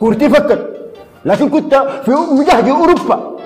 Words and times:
كورتي 0.00 0.28
فكت. 0.28 0.74
لكن 1.24 1.48
كنت 1.48 1.74
في 2.04 2.10
مجهد 2.10 2.68
أوروبا. 2.68 3.36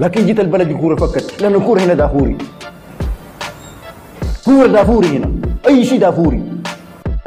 لكن 0.00 0.26
جيت 0.26 0.40
البلد 0.40 0.70
الكوره 0.70 0.96
فكت. 0.96 1.42
لأن 1.42 1.54
الكوره 1.54 1.80
هنا 1.80 1.94
دافوري. 1.94 2.38
كورة 4.44 4.66
دافوري 4.66 5.08
هنا. 5.08 5.30
أي 5.68 5.84
شيء 5.84 6.00
دافوري. 6.00 6.42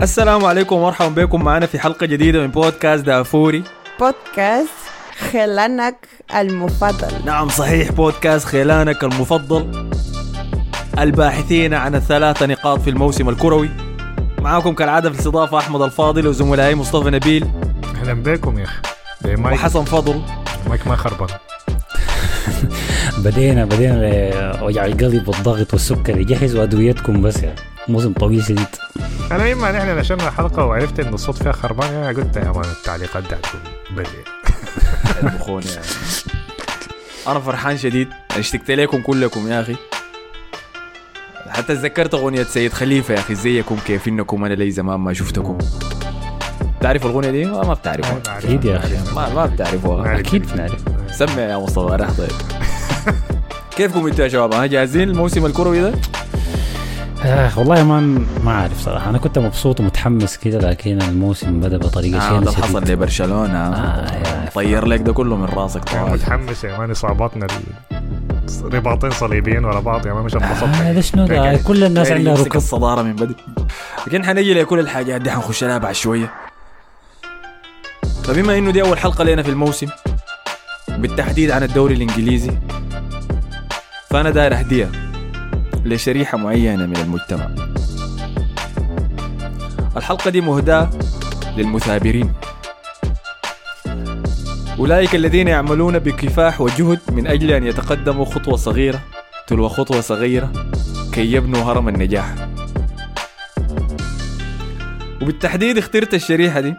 السلام 0.02 0.46
عليكم 0.46 0.76
ومرحبا 0.76 1.24
بكم. 1.24 1.44
معنا 1.44 1.66
في 1.66 1.80
حلقة 1.80 2.06
جديدة 2.06 2.40
من 2.40 2.48
بودكاست 2.48 3.06
دافوري. 3.06 3.64
بودكاست 4.00 4.70
خلانك 5.32 6.08
المفضل. 6.36 7.26
نعم 7.26 7.50
صحيح. 7.50 7.92
بودكاست 7.92 8.46
خيلانك 8.46 9.04
المفضل. 9.04 9.90
الباحثين 11.00 11.74
عن 11.74 11.96
الثلاثة 11.96 12.46
نقاط 12.46 12.80
في 12.80 12.90
الموسم 12.90 13.30
الكروي. 13.30 13.70
معاكم 14.42 14.74
كالعادة 14.74 15.10
في 15.10 15.16
الاستضافة 15.16 15.58
أحمد 15.58 15.82
الفاضل 15.82 16.28
وزملائي 16.28 16.76
مصطفى 16.76 17.10
نبيل. 17.10 17.48
أهلا 18.10 18.24
بكم 18.24 18.60
يا 18.60 18.64
أخي. 18.64 19.36
مايك 19.36 19.60
وحسن 19.60 19.84
فضل. 19.84 20.22
مايك 20.70 20.88
ما 20.88 20.96
خربان 20.96 21.28
بدينا 23.24 23.66
بدينا 23.66 24.62
وجع 24.64 24.86
القلب 24.86 25.28
والضغط 25.28 25.74
والسكر. 25.74 26.18
يجهز 26.18 26.56
وادويتكم 26.56 27.22
بس 27.22 27.44
يعني 27.44 27.60
موسم 27.88 28.14
طويل 28.14 28.44
شديد 28.44 28.68
أنا 29.32 29.52
إما 29.52 29.72
نحن 29.72 29.98
نشرنا 29.98 30.28
الحلقة 30.28 30.66
وعرفت 30.66 31.00
إن 31.00 31.14
الصوت 31.14 31.44
فيها 31.44 31.52
خربان 31.52 31.94
أنا 31.94 32.08
قلت 32.08 32.36
يا 32.38 32.52
مان 32.52 32.66
التعليقات 32.80 33.24
دي 33.24 33.36
هتكون 33.36 33.62
بدري 33.92 34.24
المخون 35.24 35.64
يعني 35.74 35.86
أنا 37.28 37.40
فرحان 37.40 37.78
شديد. 37.78 38.08
اشتقت 38.38 38.72
لكم 38.72 39.02
كلكم 39.02 39.48
يا 39.48 39.62
أخي. 39.62 39.76
حتى 41.50 41.76
تذكرت 41.76 42.14
أغنية 42.14 42.44
سيد 42.44 42.74
خليفة 42.74 43.14
يا 43.14 43.20
أخي 43.20 43.34
ازيكم 43.34 43.78
كيف 43.88 44.08
إنكم 44.08 44.46
أنا 44.46 44.54
لي 44.54 44.72
زمان 44.72 45.00
ما 45.00 45.14
شفتكم. 45.14 45.58
تعرف 46.82 47.06
الأغنية 47.06 47.30
دي؟ 47.32 47.46
ما 47.46 47.64
ما 47.64 47.74
بتعرفها 47.74 48.22
أكيد 48.38 48.66
يا 48.66 48.78
أخي. 48.78 48.94
ما 49.16 49.34
ما 49.34 49.46
بتعرفوها. 49.46 50.20
أكيد. 50.20 50.46
بنعرف 50.54 50.84
سمع 51.12 51.42
يا 51.42 51.58
مصطفى 51.58 51.96
راح 51.96 52.10
طيب. 52.18 52.30
كيفكم 53.78 54.08
أنتوا 54.08 54.24
يا 54.24 54.30
شباب؟ 54.30 54.54
ها 54.54 54.66
جاهزين؟ 54.66 55.10
الموسم 55.10 55.46
الكروي 55.46 55.82
ده؟ 55.82 55.92
آه 57.26 57.60
والله 57.60 57.84
ما 57.84 58.00
ما 58.44 58.52
عارف 58.52 58.82
صراحة. 58.82 59.10
أنا 59.10 59.18
كنت 59.18 59.40
مبسوط 59.40 59.80
ومتحمس 59.80 60.38
كده 60.38 60.70
لكن 60.70 61.02
الموسم 61.02 61.60
بدأ 61.60 61.78
بطريقة 61.78 62.20
آه 62.36 62.40
اللي 62.40 62.52
حصل 62.52 62.84
لبرشلونة. 62.92 63.58
آه، 63.60 64.50
طير 64.56 64.86
لك 64.86 65.00
ده 65.02 65.14
كله 65.14 65.36
من 65.36 65.46
راسك 65.46 65.84
طوال. 65.84 66.12
متحمس 66.14 66.64
يا 66.64 66.78
مان 66.78 66.92
إصاباتنا 66.92 67.46
ال- 67.46 68.74
رباطين 68.74 69.12
صليبيين 69.12 69.66
ورا 69.66 69.80
بعض 69.80 70.06
يا 70.08 70.14
مان 70.14 70.24
مش 70.24 70.34
انبسطت. 70.36 70.64
آه 70.82 70.92
ده؟ 70.94 71.02
شنو 71.02 71.28
ده 71.28 71.58
كل 71.58 71.84
الناس 71.84 72.12
عندها 72.12 72.32
يمسك 72.34 72.46
ركب 72.48 72.56
الصدارة 72.58 73.02
من 73.02 73.14
بدري. 73.16 73.36
لكن 74.08 74.26
حنجي 74.26 74.54
لكل 74.54 74.80
الحاجات 74.80 75.22
دي 75.22 75.32
حنخش 75.32 75.64
لها 75.64 75.78
بعد 75.78 75.96
شوية. 75.96 76.32
فبما 78.30 78.58
إنه 78.58 78.72
دي 78.72 78.82
أول 78.82 78.98
حلقة 79.00 79.24
لنا 79.24 79.44
في 79.44 79.50
الموسم 79.50 79.88
بالتحديد 80.88 81.52
عن 81.52 81.64
الدوري 81.64 81.96
الإنجليزي 81.96 82.52
فأنا 84.10 84.30
داير 84.30 84.54
أهديها 84.54 84.92
لشريحة 85.86 86.38
معينة 86.38 86.86
من 86.86 86.96
المجتمع. 86.96 87.50
الحلقة 89.98 90.32
دي 90.32 90.42
مهداة 90.42 90.90
للمثابرين. 91.58 92.34
أولئك 94.80 95.16
الذين 95.16 95.48
يعملون 95.48 96.00
بكفاح 96.00 96.62
وجهد 96.62 97.00
من 97.12 97.28
أجل 97.28 97.52
أن 97.52 97.64
يتقدموا 97.64 98.26
خطوة 98.26 98.56
صغيرة 98.56 99.00
تلو 99.48 99.70
خطوة 99.70 100.02
صغيرة 100.02 100.52
كي 101.14 101.34
يبنوا 101.34 101.64
هرم 101.64 101.90
النجاح. 101.90 102.36
وبالتحديد 105.22 105.78
اخترت 105.78 106.14
الشريحة 106.14 106.60
دي 106.60 106.76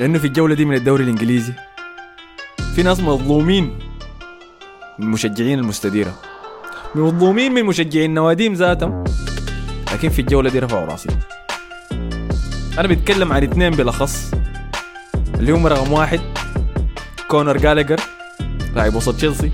لأنه 0.00 0.18
في 0.18 0.26
الجولة 0.26 0.54
دي 0.54 0.64
من 0.64 0.74
الدوري 0.74 1.04
الإنجليزي. 1.04 1.52
في 2.74 2.82
ناس 2.82 3.00
مظلومين 3.00 3.78
من 4.98 5.06
مشجعين 5.06 5.58
المستديرة. 5.58 6.14
مظلومين 6.94 7.52
من 7.52 7.64
مشجعين 7.64 8.10
النواديم 8.10 8.52
ذاتهم. 8.52 9.04
لكن 9.92 10.08
في 10.08 10.18
الجولة 10.18 10.50
دي 10.50 10.58
رفعوا 10.58 10.86
راسي. 10.86 11.08
أنا 12.78 12.88
بتكلم 12.88 13.32
عن 13.32 13.42
اثنين 13.42 13.70
بالأخص. 13.70 14.30
اللي 15.34 15.52
هم 15.52 15.66
رقم 15.66 15.92
واحد 15.92 16.20
كونر 17.28 17.56
جالجر 17.56 18.00
لاعب 18.74 18.94
وسط 18.94 19.14
تشيلسي. 19.16 19.52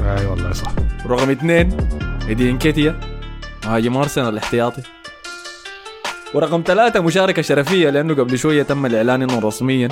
أي 0.00 0.26
والله 0.26 0.52
صح. 0.52 0.72
ورقم 1.06 1.30
اثنين 1.30 1.76
ايدي 2.28 2.50
انكيتيا 2.50 3.00
مهاجم 3.64 3.96
أرسنال 3.96 4.28
الاحتياطي. 4.28 4.82
ورقم 6.36 6.62
ثلاثة 6.66 7.00
مشاركة 7.00 7.42
شرفية 7.42 7.90
لأنه 7.90 8.14
قبل 8.14 8.38
شوية 8.38 8.62
تم 8.62 8.86
الإعلان 8.86 9.22
إنه 9.22 9.38
رسميا. 9.38 9.88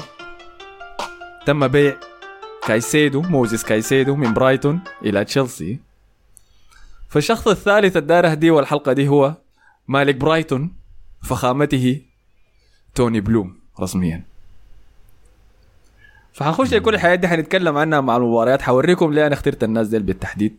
تم 1.46 1.68
بيع 1.68 1.96
كايسيدو 2.66 3.22
موزيس 3.22 3.64
كايسيدو 3.64 4.16
من 4.16 4.34
برايتون 4.34 4.80
إلى 5.02 5.24
تشيلسي. 5.24 5.80
فالشخص 7.08 7.48
الثالث 7.48 7.96
الدار 7.96 8.34
دي 8.34 8.50
والحلقة 8.50 8.92
دي 8.92 9.08
هو 9.08 9.34
مالك 9.88 10.14
برايتون 10.14 10.74
فخامته 11.22 12.00
توني 12.94 13.20
بلوم 13.20 13.60
رسميا. 13.80 14.24
فحنخش 16.32 16.74
لكل 16.74 16.94
الحاجات 16.94 17.18
دي 17.18 17.28
حنتكلم 17.28 17.76
عنها 17.76 18.00
مع 18.00 18.16
المباريات. 18.16 18.62
حوريكم 18.62 19.12
ليه 19.12 19.26
أنا 19.26 19.34
اخترت 19.34 19.64
الناس 19.64 19.88
ديل 19.88 20.02
بالتحديد. 20.02 20.56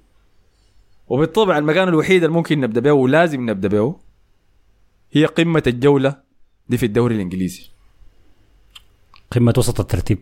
وبالطبع 1.07 1.57
المكان 1.57 1.87
الوحيد 1.87 2.23
اللي 2.23 2.35
ممكن 2.35 2.59
نبدأ 2.59 2.81
به 2.81 2.91
ولازم 2.91 3.49
نبدأ 3.49 3.67
به 3.67 4.04
هي 5.15 5.25
قمة 5.25 5.63
الجولة 5.67 6.21
دي 6.69 6.77
في 6.77 6.85
الدوري 6.85 7.15
الإنجليزي. 7.15 7.69
قمة 9.31 9.53
وسط 9.57 9.79
الترتيب. 9.79 10.19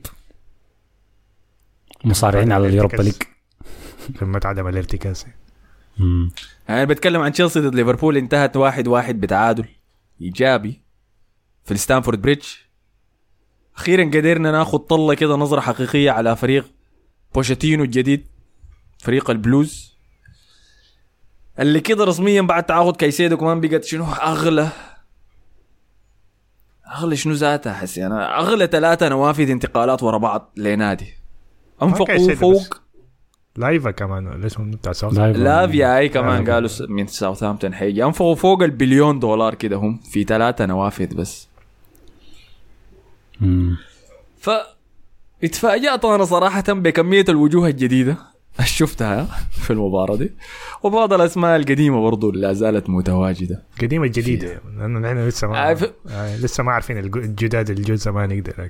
مصارعين 2.05 2.51
على 2.51 2.67
اليوروبا 2.67 3.01
ليج. 3.01 3.15
قمة 4.21 4.41
عدم 4.45 4.67
الارتكاز. 4.67 5.25
يعني 5.99 6.29
أنا 6.69 6.83
بتكلم 6.83 7.21
عن 7.21 7.31
تشيلسي 7.31 7.59
ضد 7.59 7.75
ليفربول 7.75 8.17
انتهت 8.17 8.57
واحد 8.57 8.87
واحد 8.87 9.21
بتعادل 9.21 9.65
إيجابي 10.21 10.81
في 11.65 11.71
الستانفورد 11.71 12.21
بريدج. 12.21 12.45
أخيرا 13.75 14.03
قدرنا 14.03 14.51
ناخذ 14.51 14.77
طلة 14.77 15.13
كده 15.13 15.35
نظرة 15.35 15.61
حقيقية 15.61 16.11
على 16.11 16.35
فريق 16.35 16.71
بوشيتينو 17.35 17.83
الجديد 17.83 18.25
فريق 18.99 19.29
البلوز. 19.29 19.92
اللي 21.59 21.79
كده 21.79 22.03
رسميا 22.03 22.41
بعد 22.41 22.63
تعاقد 22.63 22.95
كايسيدو 22.95 23.37
كمان 23.37 23.61
بقت 23.61 23.83
شنو؟ 23.83 24.05
أغلى. 24.05 24.69
أغلى 26.95 27.15
شنو 27.15 27.33
ذاتها؟ 27.33 27.73
حسي 27.73 28.05
أنا 28.05 28.39
أغلى 28.39 28.67
ثلاثة 28.67 29.09
نوافذ 29.09 29.49
انتقالات 29.49 30.03
ورا 30.03 30.17
بعض 30.17 30.51
لنادي. 30.57 31.13
انفقوا 31.83 32.33
فوق 32.35 32.77
لايفا 33.55 33.91
كمان 33.91 34.27
ولا 34.27 34.45
اسمه 34.45 34.71
بتاع 34.71 34.91
ساوث 34.91 35.13
لايف- 35.17 35.37
لافيا 35.37 35.97
أي 35.97 36.09
كمان. 36.09 36.49
قالوا 36.49 36.67
س- 36.67 36.81
من 36.89 37.07
ساوثهامبتون 37.07 37.73
حيجي. 37.73 38.03
انفقوا 38.03 38.35
فوق 38.35 38.61
البليون 38.63 39.19
دولار 39.19 39.55
كده 39.55 39.75
هم 39.75 39.97
في 40.11 40.23
ثلاثة 40.23 40.65
نوافذ 40.65 41.15
بس. 41.15 41.47
ف 44.39 44.49
اتفاجأت 45.43 46.05
أنا 46.05 46.25
صراحة 46.25 46.63
بكمية 46.67 47.25
الوجوه 47.29 47.67
الجديدة. 47.67 48.11
اللي 48.11 48.32
شفتها 48.65 49.25
في 49.51 49.73
المباراة 49.73 50.15
دي. 50.15 50.31
وبعض 50.83 51.13
الأسماء 51.13 51.55
القديمة 51.55 52.01
برضو 52.01 52.29
اللي 52.29 52.41
لا 52.47 52.53
زالت 52.53 52.89
متواجدة. 52.89 53.63
قديمة 53.81 54.07
جديدة. 54.07 54.61
لأنه 54.77 54.99
نحن 54.99 55.27
لسه 55.27 55.47
ما 55.47 55.57
عارف- 55.57 55.93
آه، 56.09 56.37
لسه 56.37 56.63
ما 56.63 56.71
عارفين 56.71 56.97
الج- 56.97 57.17
الجداد 57.17 57.69
الجزء 57.69 58.11
ما 58.11 58.27
نقدر. 58.27 58.69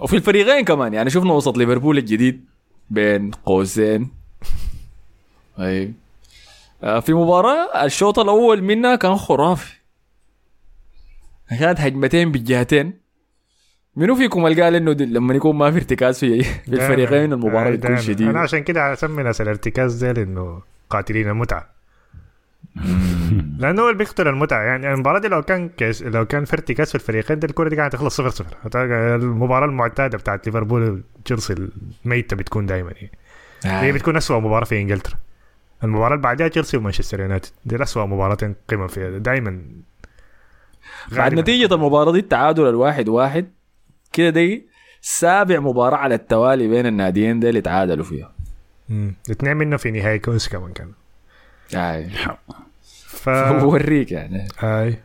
وفي 0.00 0.16
الفريقين 0.16 0.64
كمان. 0.64 0.94
يعني 0.94 1.10
شفنا 1.10 1.32
وسط 1.32 1.56
ليفربول 1.58 1.98
الجديد 1.98 2.44
بين 2.90 3.30
قوسين. 3.30 4.10
اي 5.58 5.92
آه، 6.82 7.00
في 7.00 7.12
مباراة 7.14 7.84
الشوط 7.84 8.18
الأول 8.18 8.62
منها 8.62 8.96
كان 8.96 9.16
خرافي. 9.16 9.72
كانت 11.58 11.80
هجمتين 11.80 12.32
بالجهتين. 12.32 13.01
منو 13.96 14.14
فيكم 14.14 14.46
اللي 14.46 14.62
قال 14.62 14.74
إنه 14.74 14.92
لما 14.92 15.34
يكون 15.34 15.56
ما 15.56 15.70
في 15.70 15.76
ارتكاز 15.76 16.18
في 16.18 16.42
في 16.42 16.68
الفريقين 16.68 17.32
المباراة 17.32 17.68
آه، 17.68 17.76
بتكون. 17.76 17.96
شديدة. 17.96 18.30
أنا 18.30 18.40
عشان 18.40 18.58
كده 18.58 18.92
أسمي 18.92 19.22
ناس 19.22 19.40
الارتكاز 19.40 20.04
ديل 20.04 20.18
إنه 20.18 20.62
قاتلين 20.90 21.28
المتعة. 21.28 21.66
لأنه 23.58 23.82
هو 23.82 23.86
اللي 23.86 23.98
بيقتل 23.98 24.28
المتعة. 24.28 24.62
يعني 24.62 24.94
المباراة 24.94 25.18
دي 25.18 25.28
لو 25.28 25.42
كان 25.42 25.68
كيس 25.68 26.02
لو 26.02 26.24
كان 26.24 26.44
في 26.44 26.52
ارتكاز 26.52 26.88
في 26.88 26.94
الفريقين 26.94 27.38
دي 27.38 27.46
الكرة 27.46 27.68
دي 27.68 27.76
كانت 27.76 27.92
تخلص 27.92 28.16
0 28.16 28.30
0 28.30 28.46
المباراة 29.14 29.66
المعتادة 29.66 30.18
بتاعت 30.18 30.46
ليفربول 30.46 31.02
تشيلسي 31.24 31.68
الميتة 32.04 32.36
بتكون 32.36 32.66
دائما 32.66 32.92
هي. 32.98 33.08
هي 33.64 33.92
بتكون 33.92 34.16
اسوء 34.16 34.40
مباراة 34.40 34.64
في 34.64 34.80
إنجلترا. 34.80 35.14
المباراة 35.84 36.14
اللي 36.14 36.22
بعدها 36.22 36.48
تشيلسي 36.48 36.76
ومانشستر 36.76 37.20
يونايتد. 37.20 37.50
دي 37.64 37.82
اسوء 37.82 38.06
مباراتين 38.06 38.54
قمم 38.68 38.88
فيها. 38.88 39.18
دائما 39.18 39.62
بعد 41.12 41.34
نتيجة 41.34 41.74
المباراة 41.74 42.12
دي 42.12 42.18
التعادل 42.18 42.68
الواحد 42.68 43.08
واحد. 43.08 43.48
كده 44.12 44.30
دي 44.30 44.66
سابع 45.00 45.60
مباراة 45.60 45.96
على 45.96 46.14
التوالي 46.14 46.68
بين 46.68 46.86
الناديين 46.86 47.40
دي 47.40 47.48
اللي 47.48 47.60
تعادلوا 47.60 48.04
فيها. 48.04 48.32
مم. 48.88 49.14
اثنين 49.30 49.56
منه 49.56 49.76
في 49.76 49.90
نهائي 49.90 50.18
كوس 50.18 50.48
كمان 50.48 50.72
كان. 50.72 50.92
أي. 51.74 52.10
ف 53.06 53.28
بوريك 53.62 54.12
يعني. 54.12 54.48
أي. 54.62 54.98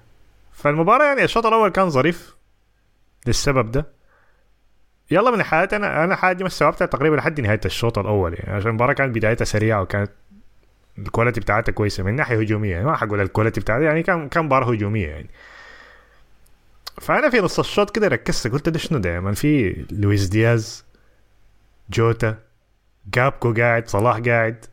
فالمباراة 0.54 1.06
يعني 1.06 1.24
الشوط 1.24 1.46
الأول 1.46 1.70
كان 1.70 1.90
ظريف 1.90 2.36
للسبب 3.28 3.72
ده. 3.72 3.86
يلا 5.12 5.32
من 5.32 5.44
حياتي 5.44 5.76
أنا 5.76 6.04
أنا 6.04 6.16
حاجة 6.16 6.42
ما 6.44 6.48
استوعبتها 6.48 6.86
تقريبا 6.86 7.16
لحد 7.16 7.42
نهاية 7.42 7.60
الشوط 7.66 8.00
الأول 8.00 8.34
يعني. 8.34 8.54
عشان 8.56 8.70
المباراة 8.70 8.94
كانت 8.94 9.16
بدايتها 9.16 9.46
سريعة 9.46 9.82
وكانت 9.82 10.12
ال 10.98 11.03
quality 11.03 11.40
بتاعتها 11.40 11.72
كويسة. 11.72 12.04
من 12.04 12.16
ناحية 12.16 12.40
هجومية 12.40 12.72
يعني 12.72 12.86
ما 12.86 12.96
حقول 12.96 13.22
ال 13.22 13.27
quality 13.27 13.62
بتاعتها 13.62 13.84
يعني 13.84 14.04
كان 14.04 14.30
كان 14.30 14.46
مباراة 14.46 14.72
هجومية 14.72 15.08
يعني. 15.08 15.30
فأنا 17.02 17.30
في 17.30 17.40
نص 17.40 17.60
الشوط 17.60 17.96
كده 17.96 18.08
ركزت 18.08 18.48
قلت 18.48 18.70
ده 18.70 18.80
شنو 18.80 19.00
ده؟ 19.00 19.20
man 19.20 19.34
في 19.34 19.86
لويس 19.92 20.26
دياز 20.26 20.86
جوتا 21.90 22.38
جابكو 23.14 23.54
قاعد 23.54 23.88
صلاح 23.88 24.20
قاعد. 24.20 24.66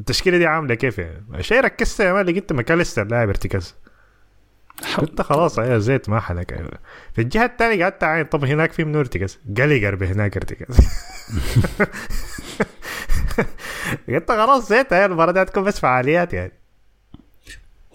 التشكيلة 0.00 0.38
دي 0.38 0.46
عاملة 0.46 0.74
كيف 0.74 0.98
يعني؟ 0.98 1.42
شيء 1.42 1.60
ركزت 1.60 2.00
يا 2.00 2.12
مان 2.12 2.26
لقيت 2.26 2.52
ماكاليستر 2.52 3.04
لاعب 3.04 3.28
ارتكاز. 3.28 3.74
قلت 4.98 5.22
خلاص 5.22 5.58
يا 5.58 5.78
زيت 5.78 6.08
ما 6.08 6.20
حنك 6.20 6.52
أيوة. 6.52 6.70
في 7.14 7.20
الجهة 7.22 7.44
الثانية 7.44 7.82
قعدت 7.82 8.04
أعاين 8.04 8.24
طب 8.24 8.44
هناك 8.44 8.72
في 8.72 8.84
منو 8.84 9.00
ارتكاز؟ 9.00 9.38
جاليجر 9.46 9.94
بهناك 9.94 10.36
ارتكاز. 10.36 10.76
قلت 14.08 14.30
خلاص 14.30 14.68
زيت 14.68 14.92
المباراة 14.92 15.32
دي 15.32 15.42
هتكون 15.42 15.64
بس 15.64 15.80
فعاليات 15.80 16.32
يعني. 16.32 16.52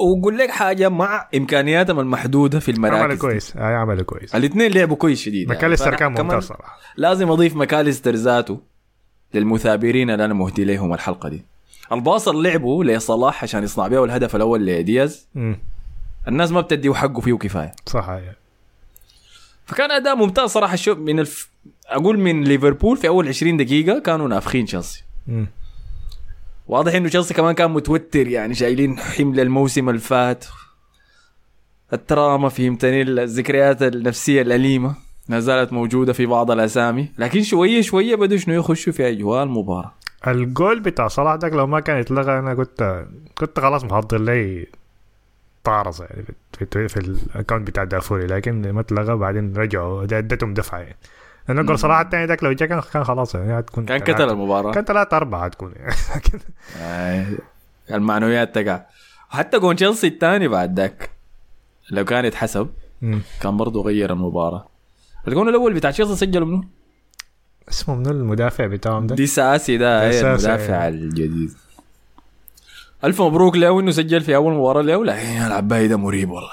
وقول 0.02 0.38
لك 0.38 0.50
حاجة 0.50 0.90
مع 0.90 1.30
إمكانياتهم 1.36 2.00
المحدودة 2.00 2.60
في 2.60 2.72
عمله 2.72 2.88
المراكز 2.88 3.18
كويس 3.18 3.58
هاي 3.58 3.76
عمله 3.76 4.04
كويس. 4.04 4.36
الاثنين 4.36 4.72
لعبوا 4.72 4.96
كويس 4.96 5.22
شديد. 5.22 5.36
يعني. 5.36 5.56
ماكاليستر 5.56 5.86
فأنا 5.86 5.98
كان 5.98 6.12
ممتاز 6.12 6.44
صراحة. 6.44 6.80
لازم 6.98 7.32
أضيف 7.32 7.56
ماكاليستر 7.56 8.16
ذاته 8.16 8.60
للمثابرين 9.34 10.10
اللي 10.10 10.26
أنا 10.26 10.34
مهدي 10.34 10.64
لهم 10.66 10.94
الحلقة 10.94 11.30
دي. 11.30 11.46
الباص 11.92 12.28
اللي 12.28 12.50
لعبه 12.50 12.84
لصلاح 12.84 13.44
عشان 13.44 13.64
يصنع 13.64 13.88
بيه 13.88 14.04
الهدف 14.04 14.36
الأول 14.36 14.66
لدياز. 14.66 15.28
الناس 16.28 16.52
ما 16.52 16.62
بتديه 16.62 16.94
حقه 16.94 17.22
فيه 17.22 17.34
كفايه 17.38 17.72
صح 17.86 18.10
هاي 18.10 18.36
فكان 19.66 19.92
أداء 19.92 20.16
ممتاز 20.16 20.50
صراحة. 20.50 20.76
شو 20.76 20.96
من 20.96 21.20
الف... 21.20 21.50
أقول 21.88 22.20
من 22.20 22.44
ليفربول 22.44 22.98
في 22.98 23.08
أول 23.08 23.28
20 23.28 23.58
دقيقة 23.58 24.00
كانوا 24.00 24.28
نافخين 24.28 24.66
تشيلسي. 24.66 25.04
واضح 26.72 26.96
إنه 26.96 27.10
تشيلسي 27.10 27.34
كمان 27.34 27.56
كان 27.56 27.72
متوتر 27.72 28.28
يعني 28.28 28.54
شايلين 28.54 29.00
حمل 29.00 29.40
الموسم 29.40 29.90
اللي 29.90 30.02
فات 30.02 30.46
التراما 31.94 32.50
فهمتني؟ 32.50 33.02
الذكريات 33.02 33.82
النفسية 33.82 34.42
الأليمة 34.42 34.96
ما 35.30 35.40
زالت 35.40 35.74
موجودة 35.74 36.14
في 36.14 36.26
بعض 36.26 36.52
الأسامي. 36.52 37.12
لكن 37.18 37.44
شوية 37.44 37.82
شوية 37.82 38.16
بدوا 38.16 38.38
شنو 38.38 38.56
يخشوا 38.56 38.94
في 38.94 39.10
اجواء 39.10 39.44
المباراه 39.44 39.94
الجول 40.28 40.80
بتاع 40.80 41.08
صلاح 41.08 41.36
ده 41.36 41.50
لو 41.50 41.68
ما 41.68 41.80
كان 41.80 42.00
يتلغى 42.00 42.40
أنا 42.40 42.54
كنت 42.54 43.06
كنت 43.38 43.60
خلاص 43.60 43.84
محضر 43.84 44.22
لي 44.22 44.68
طارص 45.64 46.00
يعني 46.00 46.26
في, 46.72 46.88
في, 46.88 46.98
الأكونت 46.98 47.68
بتاع 47.68 47.84
دافوري 47.84 48.28
لكن 48.28 48.72
ما 48.72 48.82
اتلغى 48.82 49.16
بعدين 49.16 49.58
رجعوا 49.58 50.06
ده 50.06 50.18
ادتهم 50.18 50.54
دفعة 50.54 50.80
يعني. 50.80 50.98
لأنه 51.48 51.62
جول 51.62 51.80
صلاح 51.80 52.00
الثاني 52.00 52.26
ذاك 52.26 52.44
لو 52.44 52.52
جا 52.52 52.66
كان 52.66 52.82
كان 52.94 53.04
خلاص 53.04 53.36
يعني 53.36 53.60
هتكون 53.60 53.86
كان 53.86 54.00
قتل 54.00 54.30
المباراة. 54.30 54.72
كان 54.72 54.84
ثلاثة 54.84 55.18
أربعة 55.18 55.46
هتكون 55.46 55.74
يعني. 55.76 55.94
آه، 56.82 57.26
المعنويات 57.92 58.56
تقع. 58.60 58.82
حتى 59.30 59.60
جون 59.60 59.76
تشيلسي 59.76 60.08
الثاني 60.08 60.48
بعد 60.48 60.80
ذاك 60.80 61.10
لو 61.92 62.06
كان 62.06 62.26
يتحسب 62.26 62.70
مم. 63.02 63.22
كان 63.42 63.58
برضه 63.58 63.82
غير 63.84 64.14
المباراة. 64.14 64.68
الجون 65.28 65.50
الأول 65.50 65.74
بتاع 65.74 65.92
تشيلسي 65.92 66.16
سجله 66.16 66.46
منه 66.46 66.64
اسمه 67.70 67.96
منو 67.96 68.10
المدافع 68.10 68.66
بتاعهم 68.68 69.08
ده؟ 69.08 69.16
دي 69.16 69.28
ساسي 69.28 69.78
ده 69.78 70.12
ساسي، 70.12 70.28
المدافع. 70.28 70.88
الجديد. 70.88 71.54
ألف 73.04 73.22
مبروك 73.22 73.56
له 73.56 73.80
إنه 73.80 73.92
سجل 73.92 74.22
في 74.22 74.36
أول 74.36 74.54
مباراة 74.54 74.82
له 74.82 75.06
لكن 75.06 75.28
العباي 75.48 75.88
ده 75.88 75.98
مريب 75.98 76.30
والله. 76.30 76.52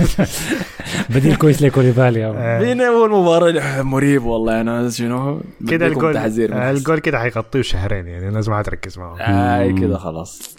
بديل 1.14 1.36
كويس 1.36 1.62
لكوليبالي 1.62 2.32
مان. 2.32 2.80
آه، 2.80 2.86
أول 2.88 3.10
مباراة 3.10 3.82
مريب 3.82 4.24
والله 4.24 4.60
أنا 4.60 4.90
شنو؟ 4.90 5.42
كده 5.68 5.86
الجول. 5.86 6.16
الجول 6.16 6.98
كده 6.98 7.18
حيغطيه 7.18 7.62
شهرين 7.62 8.06
يعني 8.06 8.28
الناس 8.28 8.48
ما 8.48 8.58
حتركز 8.58 8.98
معه. 8.98 9.16
أي 9.60 9.72
كده 9.72 9.98
خلاص. 9.98 10.56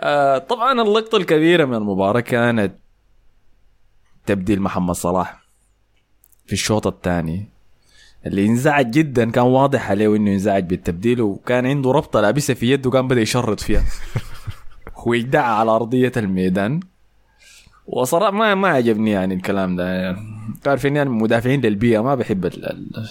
آه 0.00 0.38
طبعا 0.38 0.82
اللقطة 0.82 1.16
الكبيرة 1.16 1.64
من 1.64 1.74
المباراة 1.74 2.20
كانت 2.20 2.74
تبديل 4.26 4.62
محمد 4.62 4.94
صلاح 4.94 5.44
في 6.46 6.52
الشوط 6.52 6.86
الثاني 6.86 7.48
اللي 8.26 8.46
انزعج 8.46 8.90
جدا 8.90 9.30
كان 9.30 9.44
واضح 9.44 9.90
عليه 9.90 10.16
إنه 10.16 10.32
انزعج 10.32 10.64
بالتبديل 10.64 11.20
وكان 11.20 11.66
عنده 11.66 11.90
ربطة 11.92 12.20
لابسها 12.20 12.54
في 12.54 12.70
يده 12.70 12.88
وكان 12.88 13.08
بدأ 13.08 13.20
يشرط 13.20 13.60
فيها. 13.60 13.84
ويدعى 15.06 15.42
على 15.54 15.70
أرضية 15.70 16.12
الميدان. 16.16 16.80
وصراحة 17.86 18.30
ما 18.30 18.54
ما 18.54 18.68
عجبني 18.68 19.10
يعني 19.10 19.34
الكلام 19.34 19.76
ده 19.76 19.92
يعني 19.92 20.18
تعرف 20.62 20.86
اني 20.86 21.02
أنا 21.02 21.10
من 21.10 21.18
مدافعين 21.18 21.60
للبيئه 21.60 22.00
ما 22.02 22.14
بحب 22.14 22.46
ال- 22.46 22.64
ال- 22.70 23.06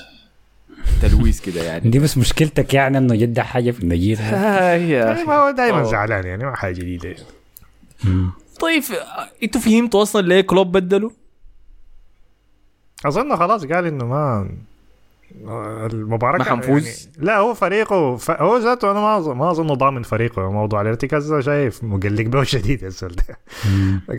التلويث 0.94 1.40
كده 1.42 1.64
يعني 1.64 1.90
دي 1.90 2.00
بس 2.00 2.18
مشكلتك 2.18 2.74
يعني 2.74 2.98
إنه 2.98 3.16
يدع 3.16 3.44
حاجة 3.44 3.72
في 3.72 3.84
النجيل 3.84 4.18
آه 4.20 4.74
يا 4.76 5.06
يعني. 5.06 5.24
ما 5.24 5.36
هو 5.36 5.52
دائما. 5.52 5.84
زعلان 5.84 6.26
يعني 6.28 6.44
ما 6.46 6.56
حاجة 6.56 6.74
جديدة. 6.74 7.16
طيب 8.60 8.84
أنتوا 9.44 9.62
فهمتوا 9.62 10.02
أصلا 10.02 10.22
ليه 10.28 10.42
كلوب 10.42 10.72
بدلوا؟ 10.78 11.10
أظن 13.06 13.36
خلاص 13.38 13.66
قال 13.66 13.86
إنه 13.86 14.06
ما 14.06 14.50
المباراة 15.94 16.38
ما 16.38 16.44
حنفوز؟ 16.44 16.88
يعني 16.88 17.26
لا 17.26 17.38
هو 17.38 17.54
فريقه 17.54 18.16
ف... 18.16 18.32
هو 18.32 18.58
ذاته 18.58 18.92
أنا 18.92 19.00
ما 19.00 19.18
أظن... 19.18 19.38
ما 19.38 19.52
أظن 19.52 19.68
ضامن 19.68 20.04
فريقه 20.04 20.52
موضوع. 20.52 20.82
الارتكاز 20.82 21.34
ده 21.34 21.42
شايف 21.42 21.84
مقلق 21.84 22.22
به 22.22 22.44
شديد 22.44 22.82
يا 22.82 22.88
الزول 22.88 23.16
ده 23.16 23.40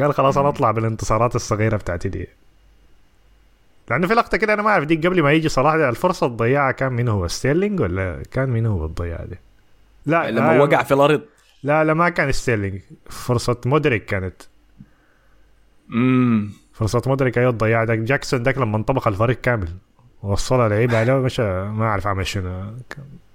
قال 0.00 0.14
خلاص 0.14 0.38
أنا 0.38 0.48
أطلع 0.48 0.70
بالانتصارات 0.70 1.36
الصغيرة 1.36 1.76
بتاعتي 1.76 2.08
دي. 2.08 2.28
لأنه 3.90 4.06
في 4.06 4.14
لقطة 4.14 4.36
كده 4.36 4.54
أنا 4.54 4.62
ما 4.62 4.68
أعرف 4.70 4.84
دي 4.84 4.96
قبل 4.96 5.22
ما 5.22 5.32
يجي 5.32 5.48
صلاح 5.48 5.74
الفرصة 5.74 6.26
الضيعه 6.26 6.72
كان 6.72 6.92
من 6.92 7.08
هو 7.08 7.28
ستيرلينج 7.28 7.80
ولا 7.80 8.22
كان 8.32 8.48
من 8.48 8.66
هو 8.66 8.84
الضيعه 8.84 9.24
دي؟ 9.24 9.36
لا 10.06 10.30
لما 10.30 10.54
لا 10.56 10.62
وقع 10.62 10.82
في 10.82 10.94
الأرض. 10.94 11.20
لا 11.62 11.84
لا 11.84 11.94
ما 11.94 12.08
كان 12.08 12.32
ستيرلينج. 12.32 12.80
فرصة 13.10 13.56
مودريك 13.66 14.04
كانت. 14.04 14.34
امم 15.92 16.50
فرصة 16.72 17.02
مودريك 17.06 17.38
أيوه 17.38 17.50
الضياع 17.50 17.84
ده. 17.84 17.94
جاكسون 17.94 18.42
داك 18.42 18.58
لما 18.58 18.76
انطبق 18.76 19.08
الفريق 19.08 19.40
كامل. 19.40 19.68
وصلها 20.24 20.68
لعيب 20.68 20.94
عليه 20.94 21.12
مشى 21.12 21.42
ما 21.64 21.84
أعرف 21.84 22.06
عمل 22.06 22.26
شنو. 22.26 22.64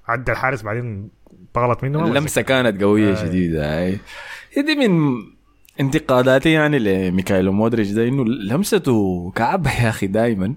عدى 0.08 0.32
الحارس 0.32 0.62
بعدين 0.62 1.10
طغلت 1.54 1.84
منه. 1.84 2.06
اللمسة 2.06 2.42
كانت 2.42 2.84
قوية 2.84 3.12
آه. 3.12 3.16
شديدة 3.26 3.80
هاي. 3.80 4.00
دي 4.58 4.76
من 4.76 5.16
انتقاداتي 5.80 6.52
يعني 6.52 6.80
لميكايلو 6.80 7.52
مودريك 7.52 7.90
ده 7.92 8.08
إنه 8.08 8.26
لمسته 8.26 9.32
كعبه 9.36 9.84
يا 9.84 9.90
أخي 9.90 10.08
دائما 10.08 10.54